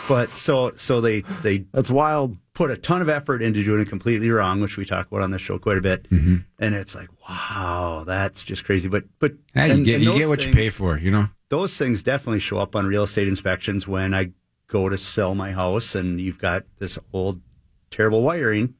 But 0.08 0.30
so, 0.30 0.72
so 0.76 1.00
they, 1.00 1.22
they 1.42 1.64
That's 1.72 1.90
wild. 1.90 2.36
put 2.54 2.70
a 2.70 2.76
ton 2.76 3.02
of 3.02 3.08
effort 3.08 3.42
into 3.42 3.64
doing 3.64 3.80
it 3.80 3.88
completely 3.88 4.30
wrong, 4.30 4.60
which 4.60 4.76
we 4.76 4.84
talk 4.84 5.08
about 5.08 5.22
on 5.22 5.32
the 5.32 5.40
show 5.40 5.58
quite 5.58 5.78
a 5.78 5.82
bit. 5.82 6.08
Mm-hmm. 6.10 6.36
And 6.60 6.74
it's 6.76 6.94
like, 6.94 7.08
wow, 7.28 8.04
that's 8.06 8.44
just 8.44 8.62
crazy. 8.64 8.88
But 8.88 9.02
but 9.18 9.32
you 9.32 9.38
and- 9.56 9.84
get 9.84 9.96
and 9.96 10.04
you 10.04 10.16
get 10.16 10.28
what 10.28 10.46
you 10.46 10.52
pay 10.52 10.70
for. 10.70 10.96
You 10.96 11.10
know. 11.10 11.28
Those 11.48 11.76
things 11.76 12.04
definitely 12.04 12.38
show 12.38 12.58
up 12.58 12.76
on 12.76 12.86
real 12.86 13.02
estate 13.02 13.26
inspections 13.26 13.88
when 13.88 14.14
I 14.14 14.30
go 14.68 14.88
to 14.88 14.98
sell 14.98 15.34
my 15.34 15.52
house, 15.52 15.94
and 15.94 16.20
you've 16.20 16.38
got 16.38 16.64
this 16.78 16.98
old, 17.12 17.40
terrible 17.90 18.22
wiring, 18.22 18.74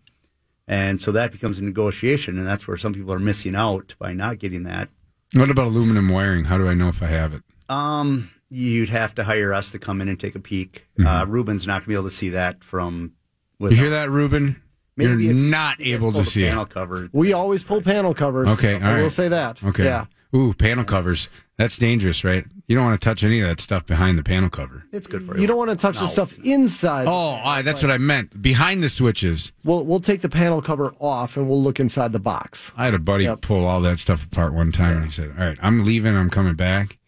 and 0.68 1.00
so 1.00 1.12
that 1.12 1.32
becomes 1.32 1.58
a 1.58 1.64
negotiation, 1.64 2.38
and 2.38 2.46
that's 2.46 2.66
where 2.66 2.76
some 2.76 2.92
people 2.92 3.12
are 3.12 3.18
missing 3.18 3.54
out 3.54 3.94
by 3.98 4.12
not 4.12 4.38
getting 4.38 4.64
that. 4.64 4.88
What 5.34 5.50
about 5.50 5.66
aluminum 5.68 6.08
wiring? 6.08 6.44
How 6.44 6.58
do 6.58 6.68
I 6.68 6.74
know 6.74 6.88
if 6.88 7.02
I 7.02 7.06
have 7.06 7.34
it? 7.34 7.42
Um, 7.68 8.30
you'd 8.48 8.88
have 8.88 9.14
to 9.16 9.24
hire 9.24 9.52
us 9.52 9.70
to 9.72 9.78
come 9.78 10.00
in 10.00 10.08
and 10.08 10.18
take 10.18 10.34
a 10.34 10.40
peek. 10.40 10.86
Uh, 11.04 11.24
Reuben's 11.28 11.66
not 11.66 11.74
going 11.80 11.82
to 11.84 11.88
be 11.88 11.94
able 11.94 12.04
to 12.04 12.10
see 12.14 12.30
that 12.30 12.62
from. 12.64 13.12
Mm-hmm. 13.60 13.72
You 13.74 13.76
hear 13.80 13.90
that, 13.90 14.10
Reuben? 14.10 14.62
Maybe 14.96 15.24
You're 15.24 15.32
if- 15.32 15.36
not 15.36 15.80
you 15.80 15.94
able 15.94 16.12
to 16.12 16.18
the 16.18 16.24
see 16.24 16.44
it. 16.44 16.50
panel 16.50 16.64
cover. 16.66 17.08
We 17.12 17.32
always 17.32 17.62
pull 17.62 17.82
panel 17.82 18.14
covers. 18.14 18.48
Okay, 18.48 18.74
all 18.76 18.82
I 18.82 18.96
will 18.96 19.02
right. 19.04 19.12
say 19.12 19.28
that. 19.28 19.62
Okay. 19.62 19.84
Yeah. 19.84 20.06
Ooh, 20.34 20.54
panel 20.54 20.84
covers. 20.84 21.28
That's 21.58 21.76
dangerous, 21.78 22.24
right? 22.24 22.44
You 22.68 22.74
don't 22.74 22.84
want 22.84 23.00
to 23.00 23.04
touch 23.04 23.22
any 23.22 23.40
of 23.40 23.48
that 23.48 23.60
stuff 23.60 23.86
behind 23.86 24.18
the 24.18 24.24
panel 24.24 24.50
cover. 24.50 24.84
It's 24.92 25.06
good 25.06 25.24
for 25.24 25.36
you. 25.36 25.42
You 25.42 25.46
don't 25.46 25.56
want 25.56 25.70
to 25.70 25.76
touch 25.76 25.98
the 26.00 26.08
stuff 26.08 26.36
inside. 26.44 27.06
Oh, 27.06 27.10
all 27.12 27.44
right, 27.44 27.62
that's 27.62 27.80
what 27.82 27.92
I 27.92 27.98
meant. 27.98 28.42
Behind 28.42 28.82
the 28.82 28.88
switches. 28.88 29.52
We'll 29.62 29.84
we'll 29.86 30.00
take 30.00 30.20
the 30.20 30.28
panel 30.28 30.60
cover 30.60 30.92
off 30.98 31.36
and 31.36 31.48
we'll 31.48 31.62
look 31.62 31.78
inside 31.78 32.12
the 32.12 32.18
box. 32.20 32.72
I 32.76 32.86
had 32.86 32.94
a 32.94 32.98
buddy 32.98 33.24
Yep. 33.24 33.40
pull 33.42 33.64
all 33.64 33.80
that 33.82 33.98
stuff 34.00 34.24
apart 34.24 34.52
one 34.52 34.72
time, 34.72 34.96
and 34.96 35.04
he 35.04 35.10
said, 35.10 35.32
"All 35.38 35.44
right, 35.46 35.58
I'm 35.62 35.84
leaving. 35.84 36.16
I'm 36.16 36.28
coming 36.30 36.54
back. 36.54 36.98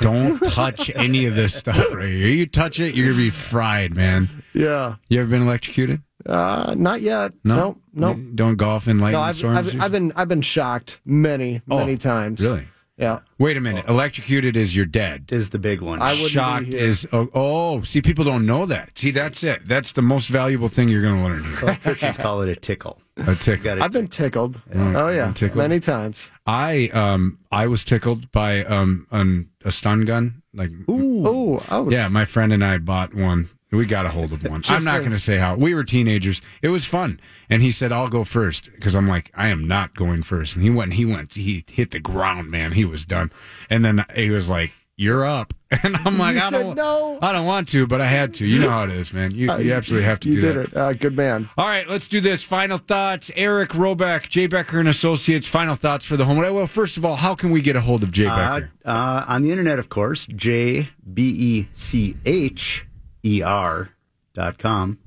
Don't 0.00 0.38
touch 0.50 0.90
any 0.94 1.26
of 1.26 1.34
this 1.34 1.54
stuff 1.54 1.76
right 1.92 2.08
here. 2.08 2.28
You 2.28 2.46
touch 2.46 2.78
it, 2.80 2.94
you're 2.94 3.08
gonna 3.08 3.18
be 3.18 3.30
fried, 3.30 3.94
man. 3.96 4.28
Yeah. 4.54 4.94
You 5.08 5.20
ever 5.20 5.28
been 5.30 5.42
electrocuted? 5.42 6.02
Uh, 6.24 6.74
not 6.78 7.00
yet. 7.00 7.32
No. 7.44 7.78
No. 7.92 8.14
You 8.14 8.32
Don't 8.34 8.56
golf 8.56 8.86
in 8.88 8.98
lightning 8.98 9.20
No, 9.20 9.22
I've, 9.22 9.36
storms. 9.36 9.74
I've, 9.74 9.80
I've 9.80 9.92
been 9.92 10.12
I've 10.16 10.28
been 10.28 10.42
shocked 10.42 11.00
many 11.04 11.62
Oh, 11.68 11.78
many 11.78 11.96
times. 11.96 12.40
really. 12.40 12.68
Yeah. 13.00 13.20
Wait 13.38 13.56
a 13.56 13.60
minute. 13.60 13.86
Electrocuted 13.88 14.56
is 14.56 14.76
you're 14.76 14.84
dead. 14.84 15.30
is 15.32 15.48
the 15.50 15.58
big 15.58 15.80
one. 15.80 16.02
I 16.02 16.12
wouldn't 16.12 16.26
be 16.26 16.30
Shocked 16.30 16.66
here. 16.66 16.78
is 16.78 17.08
oh, 17.12 17.28
oh. 17.34 17.82
See, 17.82 18.02
people 18.02 18.24
don't 18.26 18.44
know 18.44 18.66
that. 18.66 18.98
See, 18.98 19.10
that's 19.10 19.42
it. 19.42 19.66
That's 19.66 19.92
the 19.92 20.02
most 20.02 20.28
valuable 20.28 20.68
thing 20.68 20.90
you're 20.90 21.02
gonna 21.02 21.24
learn 21.24 21.42
here. 21.42 21.78
Christians 21.82 22.18
call 22.18 22.42
it 22.42 22.50
a 22.50 22.56
tickle. 22.56 23.00
A 23.26 23.34
tickle. 23.34 23.64
Got 23.64 23.78
it. 23.78 23.82
I've 23.82 23.92
been 23.92 24.08
tickled. 24.08 24.60
Oh 24.74 25.08
yeah, 25.08 25.32
tickled? 25.32 25.58
many 25.58 25.78
times. 25.80 26.30
I 26.46 26.88
um 26.88 27.38
I 27.50 27.66
was 27.66 27.84
tickled 27.84 28.30
by 28.32 28.64
um 28.64 29.06
an, 29.10 29.50
a 29.64 29.72
stun 29.72 30.04
gun. 30.06 30.42
Like 30.54 30.70
Oh, 30.88 31.62
oh, 31.70 31.90
yeah, 31.90 32.08
my 32.08 32.24
friend 32.24 32.52
and 32.52 32.64
I 32.64 32.78
bought 32.78 33.14
one. 33.14 33.50
We 33.72 33.86
got 33.86 34.04
a 34.04 34.08
hold 34.10 34.32
of 34.32 34.42
one. 34.42 34.62
I'm 34.68 34.82
not 34.84 34.98
going 35.00 35.12
to 35.12 35.18
say 35.18 35.38
how. 35.38 35.54
We 35.54 35.74
were 35.74 35.84
teenagers. 35.84 36.40
It 36.60 36.68
was 36.68 36.84
fun, 36.84 37.20
and 37.48 37.62
he 37.62 37.70
said, 37.70 37.92
"I'll 37.92 38.08
go 38.08 38.24
first 38.24 38.68
because 38.74 38.94
I'm 38.96 39.06
like, 39.08 39.30
I 39.34 39.48
am 39.48 39.68
not 39.68 39.94
going 39.94 40.22
first. 40.24 40.54
And 40.56 40.64
he 40.64 40.70
went. 40.70 40.94
He 40.94 41.04
went. 41.04 41.34
He 41.34 41.64
hit 41.68 41.92
the 41.92 42.00
ground, 42.00 42.50
man. 42.50 42.72
He 42.72 42.84
was 42.84 43.04
done. 43.04 43.30
And 43.68 43.84
then 43.84 44.04
he 44.16 44.30
was 44.30 44.48
like, 44.48 44.72
"You're 44.96 45.24
up." 45.24 45.54
And 45.84 45.96
I'm 45.98 46.18
like, 46.18 46.34
You 46.34 46.40
I 46.40 46.50
said 46.50 46.62
don't. 46.64 46.74
no. 46.74 47.20
I 47.22 47.30
don't 47.32 47.46
want 47.46 47.68
to, 47.68 47.86
but 47.86 48.00
I 48.00 48.06
had 48.08 48.34
to. 48.34 48.44
You 48.44 48.58
know 48.58 48.70
how 48.70 48.82
it 48.82 48.90
is, 48.90 49.12
man. 49.12 49.30
You, 49.30 49.52
you 49.58 49.72
absolutely 49.72 50.04
have 50.04 50.18
to 50.18 50.28
You 50.28 50.34
do 50.34 50.40
did 50.40 50.56
that. 50.56 50.66
it. 50.72 50.76
Uh, 50.76 50.92
good 50.94 51.16
man. 51.16 51.48
All 51.56 51.68
right, 51.68 51.88
let's 51.88 52.08
do 52.08 52.20
this. 52.20 52.42
Final 52.42 52.76
thoughts. 52.76 53.30
Eric 53.36 53.70
Roback, 53.70 54.28
Jay 54.28 54.48
Becker 54.48 54.80
and 54.80 54.88
Associates. 54.88 55.46
Final 55.46 55.76
thoughts 55.76 56.04
for 56.04 56.16
the 56.16 56.24
home. 56.24 56.38
Well, 56.38 56.66
first 56.66 56.96
of 56.96 57.04
all, 57.04 57.14
how 57.14 57.36
can 57.36 57.52
we 57.52 57.60
get 57.60 57.76
a 57.76 57.80
hold 57.80 58.02
of 58.02 58.10
Jay 58.10 58.26
Uh, 58.26 58.34
Becker? 58.34 58.70
uh, 58.84 59.24
on 59.28 59.42
the 59.42 59.52
internet, 59.52 59.78
of 59.78 59.88
course, 59.88 60.26
J 60.26 60.88
B 61.14 61.32
E 61.38 61.68
C 61.72 62.16
H 62.26 62.84
E 63.24 63.42
R 63.42 63.90
dot 64.34 64.58
com 64.58 64.98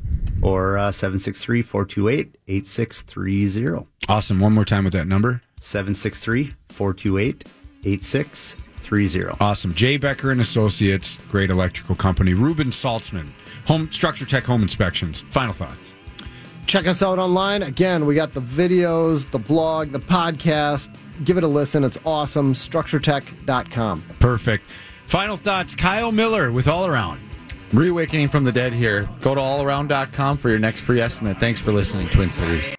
or 0.41 0.77
uh, 0.77 0.91
763 0.91 1.61
428 1.61 2.37
8630. 2.47 3.87
Awesome. 4.09 4.39
One 4.39 4.53
more 4.53 4.65
time 4.65 4.83
with 4.83 4.93
that 4.93 5.07
number. 5.07 5.41
763 5.61 6.53
428 6.69 7.45
8630. 7.85 9.37
Awesome. 9.39 9.73
Jay 9.73 9.97
Becker 9.97 10.31
and 10.31 10.41
Associates, 10.41 11.17
great 11.31 11.49
electrical 11.49 11.95
company. 11.95 12.33
Reuben 12.33 12.69
Saltzman, 12.69 13.29
Home 13.65 13.91
Structure 13.91 14.25
Tech 14.25 14.43
Home 14.43 14.61
Inspections. 14.61 15.21
Final 15.29 15.53
thoughts. 15.53 15.91
Check 16.65 16.87
us 16.87 17.01
out 17.01 17.19
online. 17.19 17.61
Again, 17.63 18.05
we 18.05 18.15
got 18.15 18.33
the 18.33 18.41
videos, 18.41 19.29
the 19.31 19.39
blog, 19.39 19.91
the 19.91 19.99
podcast. 19.99 20.93
Give 21.25 21.37
it 21.37 21.43
a 21.43 21.47
listen. 21.47 21.83
It's 21.83 21.97
awesome. 22.05 22.53
StructureTech.com. 22.53 24.03
Perfect. 24.19 24.63
Final 25.05 25.37
thoughts. 25.37 25.75
Kyle 25.75 26.11
Miller 26.11 26.51
with 26.51 26.67
All 26.67 26.85
Around. 26.85 27.19
Reawakening 27.73 28.27
from 28.27 28.43
the 28.43 28.51
dead 28.51 28.71
here. 28.71 29.09
Go 29.21 29.33
to 29.33 29.41
allaround.com 29.41 30.37
for 30.37 30.49
your 30.49 30.59
next 30.59 30.81
free 30.81 31.01
estimate. 31.01 31.39
Thanks 31.39 31.59
for 31.59 31.71
listening, 31.71 32.07
Twin 32.09 32.29
Cities. 32.29 32.71